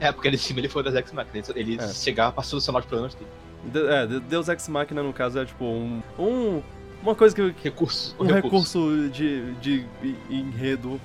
É, 0.00 0.12
porque 0.12 0.30
nesse 0.30 0.46
filme 0.46 0.62
ele 0.62 0.68
foi 0.68 0.82
o 0.82 0.84
Deus 0.84 0.96
Ex 0.96 1.12
Machina, 1.12 1.44
ele 1.56 1.76
é. 1.80 1.88
chegava 1.88 2.32
pra 2.32 2.42
solucionar 2.42 2.80
os 2.80 2.86
problemas 2.86 3.14
dele. 3.14 3.30
De, 3.64 3.86
é, 3.86 4.20
Deus 4.20 4.48
Ex 4.48 4.68
Machina, 4.68 5.02
no 5.02 5.12
caso, 5.12 5.38
é 5.40 5.44
tipo 5.44 5.64
um, 5.64 6.00
um 6.18 6.62
uma 7.04 7.14
coisa 7.14 7.34
que. 7.34 7.54
Recurso. 7.62 8.16
Um 8.18 8.24
recurso, 8.24 8.88
recurso 8.88 9.08
de, 9.10 9.54
de, 9.54 9.86
enredo 10.30 11.00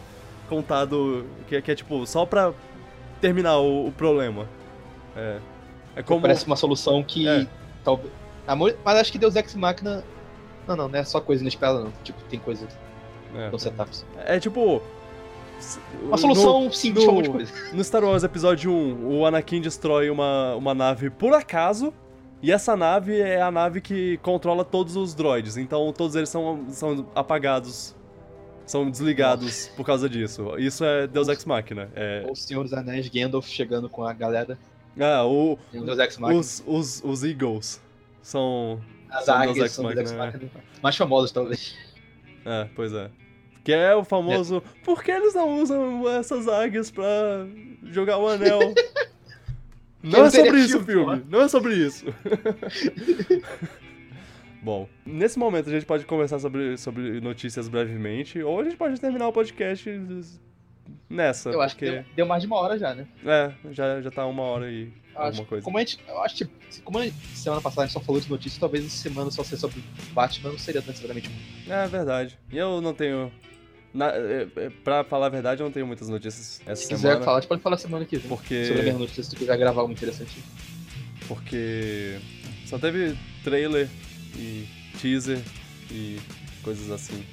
contado 0.47 1.25
que, 1.47 1.55
é, 1.55 1.61
que 1.61 1.71
é 1.71 1.75
tipo 1.75 2.05
só 2.07 2.25
pra 2.25 2.53
terminar 3.21 3.57
o, 3.59 3.87
o 3.87 3.91
problema. 3.91 4.47
É. 5.15 5.39
É 5.97 6.03
como. 6.03 6.21
Parece 6.21 6.45
uma 6.45 6.55
solução 6.55 7.03
que. 7.03 7.27
É. 7.27 7.47
Talvez. 7.83 8.11
Mas 8.83 8.99
acho 8.99 9.11
que 9.11 9.17
Deus 9.17 9.35
Ex 9.35 9.53
Machina. 9.55 10.03
Não, 10.67 10.75
não, 10.75 10.87
não 10.87 10.99
é 10.99 11.03
só 11.03 11.19
coisa 11.19 11.41
inesperada, 11.41 11.79
não. 11.79 11.91
Tipo, 12.03 12.21
tem 12.23 12.39
coisa. 12.39 12.67
É. 13.35 13.49
No 13.49 13.59
setups. 13.59 14.05
É 14.25 14.39
tipo. 14.39 14.81
Uma 16.01 16.17
solução 16.17 16.65
no, 16.65 16.73
simples 16.73 17.03
no, 17.03 17.11
um 17.11 17.15
monte 17.15 17.25
de 17.25 17.31
coisa. 17.31 17.53
No 17.73 17.83
Star 17.83 18.01
Wars 18.03 18.23
Episódio 18.23 18.71
1, 18.71 19.19
o 19.19 19.25
Anakin 19.25 19.59
destrói 19.59 20.09
uma, 20.09 20.55
uma 20.55 20.73
nave 20.73 21.09
por 21.09 21.33
acaso 21.33 21.93
e 22.41 22.51
essa 22.51 22.75
nave 22.75 23.19
é 23.19 23.41
a 23.41 23.51
nave 23.51 23.81
que 23.81 24.17
controla 24.17 24.63
todos 24.63 24.95
os 24.95 25.13
droids, 25.13 25.57
então 25.57 25.91
todos 25.91 26.15
eles 26.15 26.29
são, 26.29 26.65
são 26.69 27.05
apagados, 27.13 27.95
são 28.65 28.89
desligados 28.89 29.67
por 29.75 29.85
causa 29.85 30.09
disso. 30.09 30.57
Isso 30.57 30.85
é 30.85 31.05
Deus 31.07 31.27
Ex 31.27 31.43
Machina. 31.45 31.89
É... 31.95 32.25
O 32.29 32.35
Senhor 32.35 32.63
dos 32.63 32.73
Anéis, 32.73 33.09
Gandalf 33.09 33.47
chegando 33.47 33.89
com 33.89 34.03
a 34.03 34.13
galera. 34.13 34.57
Ah, 34.99 35.25
o, 35.25 35.57
Deus 35.71 35.99
Ex 35.99 36.17
Machina. 36.17 36.39
Os, 36.39 36.63
os, 36.65 37.03
os 37.03 37.23
Eagles 37.23 37.81
são. 38.21 38.81
As 39.09 39.25
são 39.25 39.35
águias 39.35 39.55
Deus 39.55 39.71
Ex 39.71 39.77
Machina, 39.79 39.95
Deus 39.95 40.11
Ex 40.11 40.19
Machina. 40.19 40.51
É. 40.55 40.81
Mais 40.81 40.95
famosos, 40.95 41.31
talvez. 41.31 41.75
É, 42.45 42.69
pois 42.75 42.93
é. 42.93 43.09
Que 43.63 43.73
é 43.73 43.93
o 43.95 44.03
famoso. 44.03 44.57
É. 44.57 44.83
Por 44.83 45.03
que 45.03 45.11
eles 45.11 45.35
não 45.35 45.61
usam 45.61 46.09
essas 46.09 46.47
águias 46.47 46.89
pra 46.89 47.45
jogar 47.83 48.17
o 48.17 48.27
anel? 48.27 48.59
Não 50.01 50.25
é 50.25 50.29
sobre 50.29 50.59
isso 50.59 50.77
o 50.77 50.83
filme. 50.83 51.25
Não 51.29 51.41
é 51.41 51.47
sobre 51.47 51.75
isso. 51.75 52.05
Bom, 54.61 54.89
nesse 55.05 55.39
momento 55.39 55.69
a 55.69 55.71
gente 55.71 55.85
pode 55.85 56.05
conversar 56.05 56.39
sobre, 56.39 56.77
sobre 56.77 57.21
notícias 57.21 57.69
brevemente, 57.69 58.41
ou 58.41 58.59
a 58.59 58.63
gente 58.63 58.75
pode 58.75 58.99
terminar 58.99 59.27
o 59.27 59.33
podcast 59.33 59.89
nessa. 61.09 61.49
Eu 61.49 61.61
acho 61.61 61.75
porque... 61.75 61.85
que 61.85 61.91
deu, 61.91 62.05
deu, 62.15 62.25
mais 62.25 62.41
de 62.41 62.47
uma 62.47 62.57
hora 62.57 62.77
já, 62.77 62.93
né? 62.93 63.07
É, 63.25 63.51
já, 63.71 64.01
já 64.01 64.11
tá 64.11 64.25
uma 64.25 64.43
hora 64.43 64.69
e 64.69 64.91
eu 65.15 65.21
alguma 65.21 65.45
coisa. 65.45 65.63
Como 65.63 65.77
a 65.77 65.81
gente, 65.81 65.99
eu 66.07 66.21
acho 66.21 66.35
que, 66.35 66.81
como 66.81 66.99
a 66.99 67.05
gente, 67.05 67.15
semana 67.35 67.61
passada 67.61 67.83
a 67.83 67.85
gente 67.85 67.93
só 67.93 68.01
falou 68.01 68.19
de 68.19 68.29
notícias, 68.29 68.59
talvez 68.59 68.85
essa 68.85 68.97
semana 68.97 69.31
só 69.31 69.43
ser 69.43 69.57
sobre 69.57 69.81
Batman 70.11 70.51
não 70.51 70.57
seria 70.57 70.81
necessariamente 70.81 71.29
muito. 71.29 71.71
É 71.71 71.87
verdade. 71.87 72.37
E 72.51 72.57
eu 72.57 72.81
não 72.81 72.93
tenho 72.93 73.17
é, 73.17 73.25
é, 73.27 73.48
pra 74.83 75.03
falar 75.03 75.27
a 75.27 75.29
verdade, 75.29 75.61
eu 75.61 75.65
não 75.65 75.71
tenho 75.71 75.87
muitas 75.87 76.07
notícias 76.09 76.61
essa 76.65 76.75
se 76.75 76.87
semana. 76.87 76.97
Se 76.99 77.07
quiser 77.07 77.23
falar, 77.23 77.37
a 77.37 77.41
gente 77.41 77.49
pode 77.49 77.61
falar 77.61 77.77
semana 77.77 78.05
que 78.05 78.17
vem. 78.17 78.29
Porque... 78.29 78.65
Sobre 78.65 78.81
a 78.81 78.83
minha 78.83 78.97
notícia, 78.97 79.23
se 79.23 79.29
tu 79.31 79.35
quiser 79.35 79.57
gravar 79.57 79.81
algo 79.81 79.93
interessante. 79.93 80.43
Porque 81.27 82.19
só 82.65 82.77
teve 82.77 83.17
trailer 83.43 83.87
e 84.35 84.67
teaser 85.01 85.41
e 85.91 86.19
coisas 86.63 86.89
assim. 86.91 87.23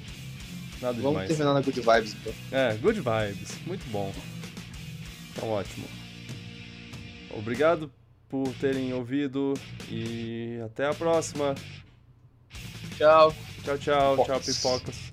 Nada 0.81 0.93
Vamos 0.93 1.11
demais. 1.11 1.27
terminar 1.27 1.53
na 1.53 1.61
Good 1.61 1.81
Vibes, 1.81 2.15
então. 2.21 2.33
É, 2.51 2.73
Good 2.75 3.01
Vibes. 3.01 3.57
Muito 3.65 3.85
bom. 3.89 4.13
Então, 5.31 5.49
ótimo. 5.49 5.87
Obrigado 7.31 7.91
por 8.29 8.47
terem 8.55 8.93
ouvido 8.93 9.53
e 9.89 10.59
até 10.65 10.87
a 10.87 10.93
próxima. 10.93 11.55
Tchau. 12.97 13.33
Tchau, 13.63 13.77
tchau. 13.77 14.17
Pipocas. 14.17 14.45
Tchau, 14.45 14.79
pipocas. 14.79 15.06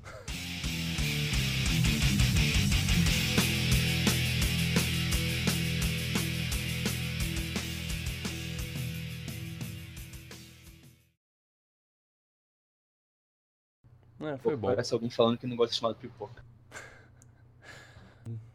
É, 14.26 14.36
foi 14.38 14.56
bom. 14.56 14.68
Parece 14.68 14.94
alguém 14.94 15.10
falando 15.10 15.38
que 15.38 15.46
não 15.46 15.56
gosta 15.56 15.74
de 15.74 15.80
chamado 15.80 15.96
pipoca. 15.96 16.44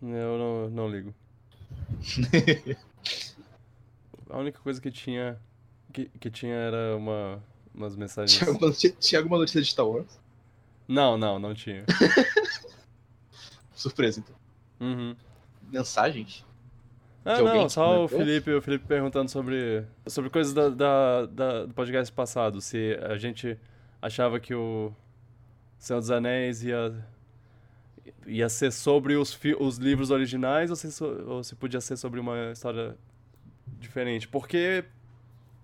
Eu 0.01 0.37
não, 0.37 0.69
não 0.69 0.89
ligo. 0.89 1.13
A 4.29 4.37
única 4.37 4.59
coisa 4.59 4.79
que 4.79 4.91
tinha 4.91 5.39
que, 5.91 6.05
que 6.19 6.29
tinha 6.29 6.55
era 6.55 6.95
uma, 6.95 7.43
umas 7.73 7.95
mensagens. 7.95 8.37
Tinha 8.37 8.49
alguma, 8.49 8.71
tinha, 8.71 8.93
tinha 8.93 9.19
alguma 9.19 9.37
notícia 9.37 9.61
de 9.61 9.67
Star 9.67 9.87
Wars? 9.87 10.19
Não, 10.87 11.17
não, 11.17 11.39
não 11.39 11.53
tinha. 11.53 11.85
Surpresa, 13.73 14.19
então. 14.19 14.35
Uhum. 14.79 15.15
Mensagens? 15.71 16.45
Ah, 17.25 17.41
não, 17.41 17.69
só 17.69 18.05
o 18.05 18.07
Felipe, 18.07 18.51
o 18.51 18.61
Felipe 18.61 18.85
perguntando 18.87 19.29
sobre, 19.29 19.85
sobre 20.07 20.29
coisas 20.29 20.53
da, 20.53 20.69
da, 20.69 21.25
da, 21.25 21.65
do 21.65 21.73
podcast 21.73 22.11
passado. 22.11 22.61
Se 22.61 22.97
a 23.03 23.17
gente 23.17 23.57
achava 24.01 24.39
que 24.39 24.53
o, 24.53 24.91
Senhor 25.79 25.99
dos 26.01 26.11
Anéis 26.11 26.61
ia, 26.61 26.93
ia 28.27 28.49
ser 28.49 28.71
sobre 28.71 29.15
os, 29.15 29.39
os 29.59 29.77
livros 29.77 30.11
originais 30.11 30.69
ou 30.69 30.75
se, 30.75 31.03
ou 31.03 31.43
se 31.43 31.55
podia 31.55 31.79
ser 31.79 31.95
sobre 31.95 32.19
uma 32.19 32.51
história 32.51 32.97
diferente? 33.79 34.27
Porque 34.27 34.83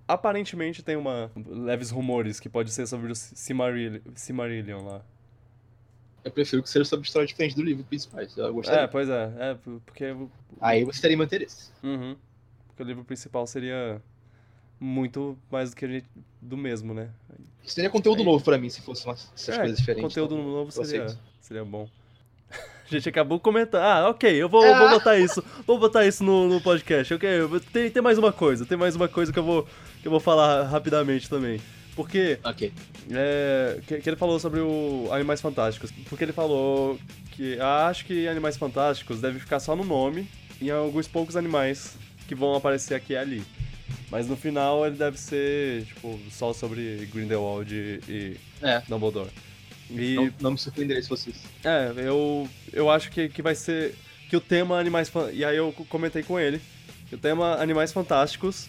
aparentemente 0.08 0.82
tem 0.82 0.96
uma 0.96 1.30
leves 1.36 1.92
rumores 1.92 2.40
que 2.40 2.48
pode 2.48 2.72
ser 2.72 2.88
sobre 2.88 3.12
o 3.12 3.16
Cimarillion, 3.16 4.00
Cimarillion 4.16 4.84
lá. 4.86 5.02
Eu 6.24 6.32
prefiro 6.32 6.64
que 6.64 6.70
seja 6.70 6.86
sobre 6.86 7.06
história 7.06 7.28
diferente 7.28 7.56
do 7.56 7.62
livro 7.62 7.84
principal. 7.84 8.22
Eu 8.38 8.54
gostaria. 8.54 8.82
É, 8.82 8.88
pois 8.88 9.10
é. 9.10 9.34
é 9.38 9.54
porque... 9.86 10.16
Aí 10.60 10.84
você 10.84 11.02
teria 11.02 11.18
meu 11.18 11.26
interesse. 11.26 11.72
Uhum. 11.84 12.16
Porque 12.68 12.82
o 12.82 12.86
livro 12.86 13.04
principal 13.04 13.46
seria 13.46 14.02
muito 14.80 15.38
mais 15.52 15.72
do 15.72 15.76
que 15.76 15.86
a 15.86 15.88
gente, 15.88 16.08
do 16.42 16.58
mesmo, 16.58 16.94
né? 16.94 17.10
Seria 17.64 17.90
conteúdo 17.90 18.24
novo 18.24 18.44
pra 18.44 18.58
mim 18.58 18.70
se 18.70 18.82
fosse 18.82 19.06
uma, 19.06 19.14
essas 19.14 19.50
é, 19.50 19.58
coisas 19.58 19.78
diferentes. 19.78 20.04
Conteúdo 20.04 20.36
então, 20.36 20.48
novo 20.48 20.72
seria, 20.72 21.18
seria 21.42 21.66
bom. 21.66 21.90
A 22.86 22.94
gente 22.94 23.10
acabou 23.10 23.40
comentando. 23.40 23.82
Ah, 23.82 24.10
ok, 24.10 24.32
eu 24.32 24.48
vou, 24.48 24.62
vou 24.62 24.90
botar 24.90 25.18
isso. 25.18 25.44
Vou 25.66 25.80
botar 25.80 26.06
isso 26.06 26.24
no, 26.24 26.48
no 26.48 26.62
podcast. 26.62 27.16
Ok, 27.16 27.28
tem, 27.74 27.90
tem 27.90 28.04
mais 28.04 28.20
uma 28.20 28.32
coisa. 28.32 28.64
Tem 28.64 28.78
mais 28.78 28.96
uma 28.96 29.08
coisa 29.08 29.34
que 29.34 29.40
eu 29.40 29.44
vou, 29.44 29.68
que 30.02 30.08
eu 30.08 30.12
vou 30.12 30.20
falar 30.20 30.64
rapidamente 30.64 31.28
também. 31.28 31.60
Porque. 31.96 32.38
Ok. 32.44 32.72
É, 33.10 33.80
que, 33.88 34.00
que, 34.02 34.10
ele 34.10 34.16
falou 34.16 34.40
sobre 34.40 34.60
o 34.60 35.08
Animais 35.12 35.42
Fantásticos. 35.42 35.92
Porque 36.08 36.24
ele 36.24 36.32
falou 36.32 37.00
que 37.32 37.60
ah, 37.60 37.88
acho 37.88 38.06
que 38.06 38.28
Animais 38.28 38.56
Fantásticos 38.56 39.20
deve 39.20 39.40
ficar 39.40 39.60
só 39.60 39.76
no 39.76 39.84
nome 39.84 40.30
e 40.62 40.70
alguns 40.70 41.08
poucos 41.08 41.36
animais 41.36 41.98
que 42.28 42.36
vão 42.36 42.54
aparecer 42.56 42.94
aqui 42.94 43.14
e 43.14 43.18
ali. 43.18 43.44
Mas 44.12 44.28
no 44.28 44.36
final 44.36 44.86
ele 44.86 44.96
deve 44.96 45.18
ser, 45.20 45.84
tipo, 45.86 46.20
só 46.30 46.54
sobre 46.54 47.10
Grindelwald 47.12 47.74
e, 48.08 48.38
é. 48.62 48.82
Dumbledore. 48.88 49.30
E... 49.90 50.16
Não, 50.16 50.34
não, 50.42 50.52
me 50.52 50.58
surpreenderia 50.58 51.02
se 51.02 51.10
fosse 51.10 51.32
isso. 51.32 51.42
É, 51.64 51.92
eu, 51.98 52.48
eu 52.74 52.90
acho 52.90 53.10
que, 53.12 53.30
que 53.30 53.42
vai 53.42 53.56
ser. 53.56 53.96
que 54.30 54.36
o 54.36 54.42
tema 54.42 54.80
Animais 54.80 55.10
Fan- 55.10 55.32
E 55.32 55.44
aí 55.46 55.58
eu 55.58 55.72
comentei 55.90 56.24
com 56.24 56.40
ele 56.40 56.62
que 57.08 57.16
o 57.16 57.18
tema 57.18 57.56
Animais 57.62 57.92
Fantásticos 57.94 58.68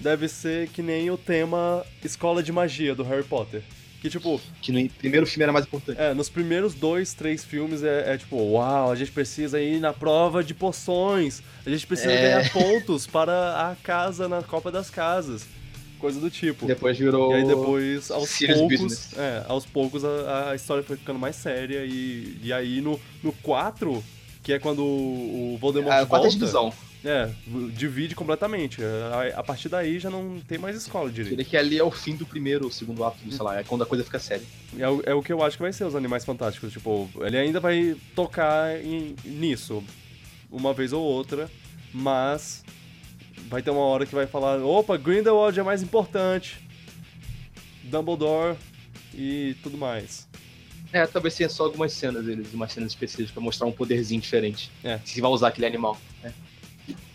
deve 0.00 0.28
ser 0.28 0.68
que 0.68 0.82
nem 0.82 1.10
o 1.10 1.16
tema 1.16 1.84
Escola 2.04 2.42
de 2.42 2.52
Magia 2.52 2.94
do 2.94 3.02
Harry 3.02 3.24
Potter. 3.24 3.62
Que 4.06 4.10
tipo, 4.18 4.40
Que 4.62 4.72
no 4.72 4.88
primeiro 4.90 5.26
filme 5.26 5.42
era 5.42 5.52
mais 5.52 5.66
importante. 5.66 6.00
é, 6.00 6.14
nos 6.14 6.28
primeiros 6.28 6.74
dois, 6.74 7.12
três 7.12 7.44
filmes 7.44 7.82
é, 7.82 8.14
é 8.14 8.16
tipo, 8.18 8.36
uau, 8.36 8.90
a 8.90 8.94
gente 8.94 9.10
precisa 9.10 9.60
ir 9.60 9.80
na 9.80 9.92
prova 9.92 10.42
de 10.44 10.54
poções, 10.54 11.42
a 11.64 11.70
gente 11.70 11.86
precisa 11.86 12.12
É. 12.12 12.22
ganhar 12.38 12.52
pontos 12.52 13.06
para 13.06 13.70
a 13.70 13.74
casa 13.82 14.28
na 14.28 14.42
Copa 14.42 14.70
das 14.70 14.90
Casas. 14.90 15.44
Coisa 15.98 16.20
do 16.20 16.28
tipo. 16.30 16.66
Depois 16.66 16.98
virou. 16.98 17.32
E 17.32 17.36
aí 17.36 17.44
depois, 17.46 18.10
aos 18.10 18.28
Serious 18.28 18.58
poucos, 18.60 18.80
business. 18.80 19.18
é, 19.18 19.44
aos 19.48 19.64
poucos 19.64 20.04
a, 20.04 20.50
a 20.50 20.54
história 20.54 20.82
foi 20.82 20.96
ficando 20.96 21.18
mais 21.18 21.36
séria 21.36 21.84
e, 21.86 22.36
e 22.42 22.52
aí 22.52 22.80
no, 22.82 23.00
no 23.22 23.32
4, 23.32 24.04
que 24.42 24.52
é 24.52 24.58
quando 24.58 24.84
o 24.84 25.56
Voldemort 25.58 26.06
quarta 26.06 26.06
volta, 26.06 26.28
divisão. 26.28 26.72
É, 27.06 27.30
divide 27.72 28.14
completamente. 28.14 28.82
A, 28.82 29.38
a 29.40 29.42
partir 29.42 29.68
daí 29.68 29.98
já 29.98 30.10
não 30.10 30.40
tem 30.40 30.58
mais 30.58 30.76
escola 30.76 31.10
direito. 31.10 31.34
Ele 31.34 31.44
que 31.44 31.56
ali 31.56 31.78
é 31.78 31.84
o 31.84 31.90
fim 31.90 32.16
do 32.16 32.26
primeiro, 32.26 32.70
segundo 32.72 33.04
ato, 33.04 33.18
sei 33.30 33.42
lá, 33.44 33.58
é 33.60 33.62
quando 33.64 33.82
a 33.82 33.86
coisa 33.86 34.02
fica 34.04 34.18
séria. 34.18 34.44
É 34.78 34.88
o, 34.88 35.02
é 35.06 35.14
o 35.14 35.22
que 35.22 35.32
eu 35.32 35.42
acho 35.42 35.56
que 35.56 35.62
vai 35.62 35.72
ser 35.72 35.84
os 35.84 35.94
Animais 35.94 36.24
Fantásticos. 36.24 36.72
Tipo, 36.72 37.08
ele 37.20 37.38
ainda 37.38 37.60
vai 37.60 37.96
tocar 38.14 38.78
em- 38.84 39.14
nisso 39.24 39.82
uma 40.50 40.74
vez 40.74 40.92
ou 40.92 41.02
outra, 41.02 41.50
mas 41.92 42.64
vai 43.48 43.62
ter 43.62 43.70
uma 43.70 43.80
hora 43.80 44.04
que 44.04 44.14
vai 44.14 44.26
falar: 44.26 44.58
opa, 44.62 44.96
Grindelwald 44.96 45.58
é 45.58 45.62
mais 45.62 45.82
importante. 45.82 46.58
Dumbledore 47.84 48.56
e 49.14 49.54
tudo 49.62 49.78
mais. 49.78 50.26
É, 50.92 51.06
talvez 51.06 51.34
tenha 51.34 51.48
só 51.48 51.64
algumas 51.64 51.92
cenas 51.92 52.24
deles, 52.24 52.52
umas 52.54 52.72
cenas 52.72 52.92
específicas 52.92 53.30
pra 53.30 53.40
mostrar 53.42 53.66
um 53.66 53.72
poderzinho 53.72 54.20
diferente. 54.20 54.70
É. 54.82 54.98
Se 55.04 55.20
vai 55.20 55.30
usar 55.30 55.48
aquele 55.48 55.66
animal. 55.66 55.98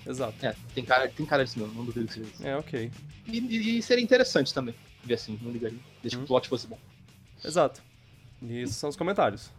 Exato. 0.06 0.46
É, 0.46 0.56
tem 0.74 0.84
cara, 0.84 1.08
tem 1.10 1.26
cara 1.26 1.44
disso 1.46 1.60
mesmo, 1.60 1.74
não 1.76 1.86
duvido 1.86 2.08
que 2.08 2.14
seja 2.14 2.26
isso. 2.28 2.48
É, 2.48 2.58
ok. 2.58 2.92
E, 3.28 3.40
e- 3.40 3.78
e 3.78 3.82
seria 3.84 4.04
interessante 4.04 4.54
também, 4.54 4.74
ver 5.04 5.14
assim, 5.16 5.38
não 5.42 5.52
ligaria. 5.52 5.78
Desde 6.02 6.18
que 6.18 6.22
Hum. 6.22 6.26
o 6.26 6.28
plot 6.28 6.48
fosse 6.50 6.68
bom. 6.68 6.78
Exato. 7.44 7.82
E 8.42 8.60
esses 8.60 8.76
são 8.76 8.90
os 8.90 8.96
comentários. 8.96 9.50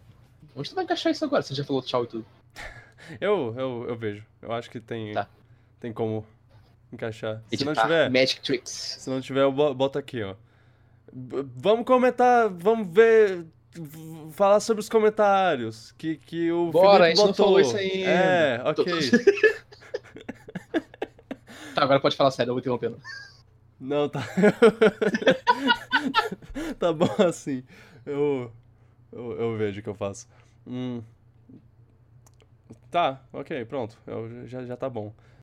Onde 0.55 0.69
tu 0.69 0.75
vai 0.75 0.83
encaixar 0.83 1.11
isso 1.11 1.23
agora? 1.25 1.41
Você 1.41 1.55
já 1.55 1.63
falou 1.63 1.81
tchau 1.81 2.03
e 2.03 2.07
tudo. 2.07 2.25
Eu, 3.19 3.53
eu, 3.57 3.85
eu 3.89 3.95
vejo. 3.97 4.23
Eu 4.41 4.51
acho 4.53 4.69
que 4.69 4.79
tem, 4.79 5.13
Tá. 5.13 5.27
tem 5.79 5.91
como 5.91 6.25
encaixar. 6.91 7.41
Se 7.53 7.65
não 7.65 7.71
Editar 7.73 7.81
tiver. 7.87 8.09
Magic 8.09 8.39
Tricks. 8.41 8.71
Se 8.71 9.09
não 9.09 9.19
tiver, 9.19 9.41
eu 9.41 9.51
bo- 9.51 9.73
boto 9.73 9.97
aqui, 9.99 10.23
ó. 10.23 10.35
B- 11.11 11.43
vamos 11.57 11.85
comentar, 11.85 12.49
vamos 12.49 12.87
ver. 12.93 13.45
Falar 14.31 14.59
sobre 14.61 14.79
os 14.81 14.87
comentários 14.87 15.91
que, 15.97 16.15
que 16.15 16.49
o 16.51 16.69
Bora, 16.71 17.03
Felipe 17.03 17.03
a 17.03 17.09
gente 17.09 17.17
não 17.17 17.25
botou. 17.27 17.45
falou 17.45 17.59
isso 17.59 17.75
ainda. 17.75 18.07
É, 18.09 18.61
ok. 18.63 18.85
Tá, 21.73 21.83
agora 21.83 21.99
pode 21.99 22.15
falar 22.15 22.31
sério, 22.31 22.51
eu 22.51 22.53
vou 22.53 22.59
interrompendo. 22.59 22.99
Não, 23.79 24.07
tá. 24.07 24.21
tá 26.79 26.93
bom 26.93 27.09
assim. 27.27 27.63
Eu, 28.05 28.51
eu, 29.11 29.31
eu 29.39 29.57
vejo 29.57 29.79
o 29.79 29.83
que 29.83 29.89
eu 29.89 29.95
faço. 29.95 30.27
Hum. 30.67 31.01
Tá, 32.89 33.21
ok, 33.33 33.65
pronto. 33.65 33.97
Eu, 34.05 34.47
já, 34.47 34.63
já 34.65 34.77
tá 34.77 34.89
bom. 34.89 35.13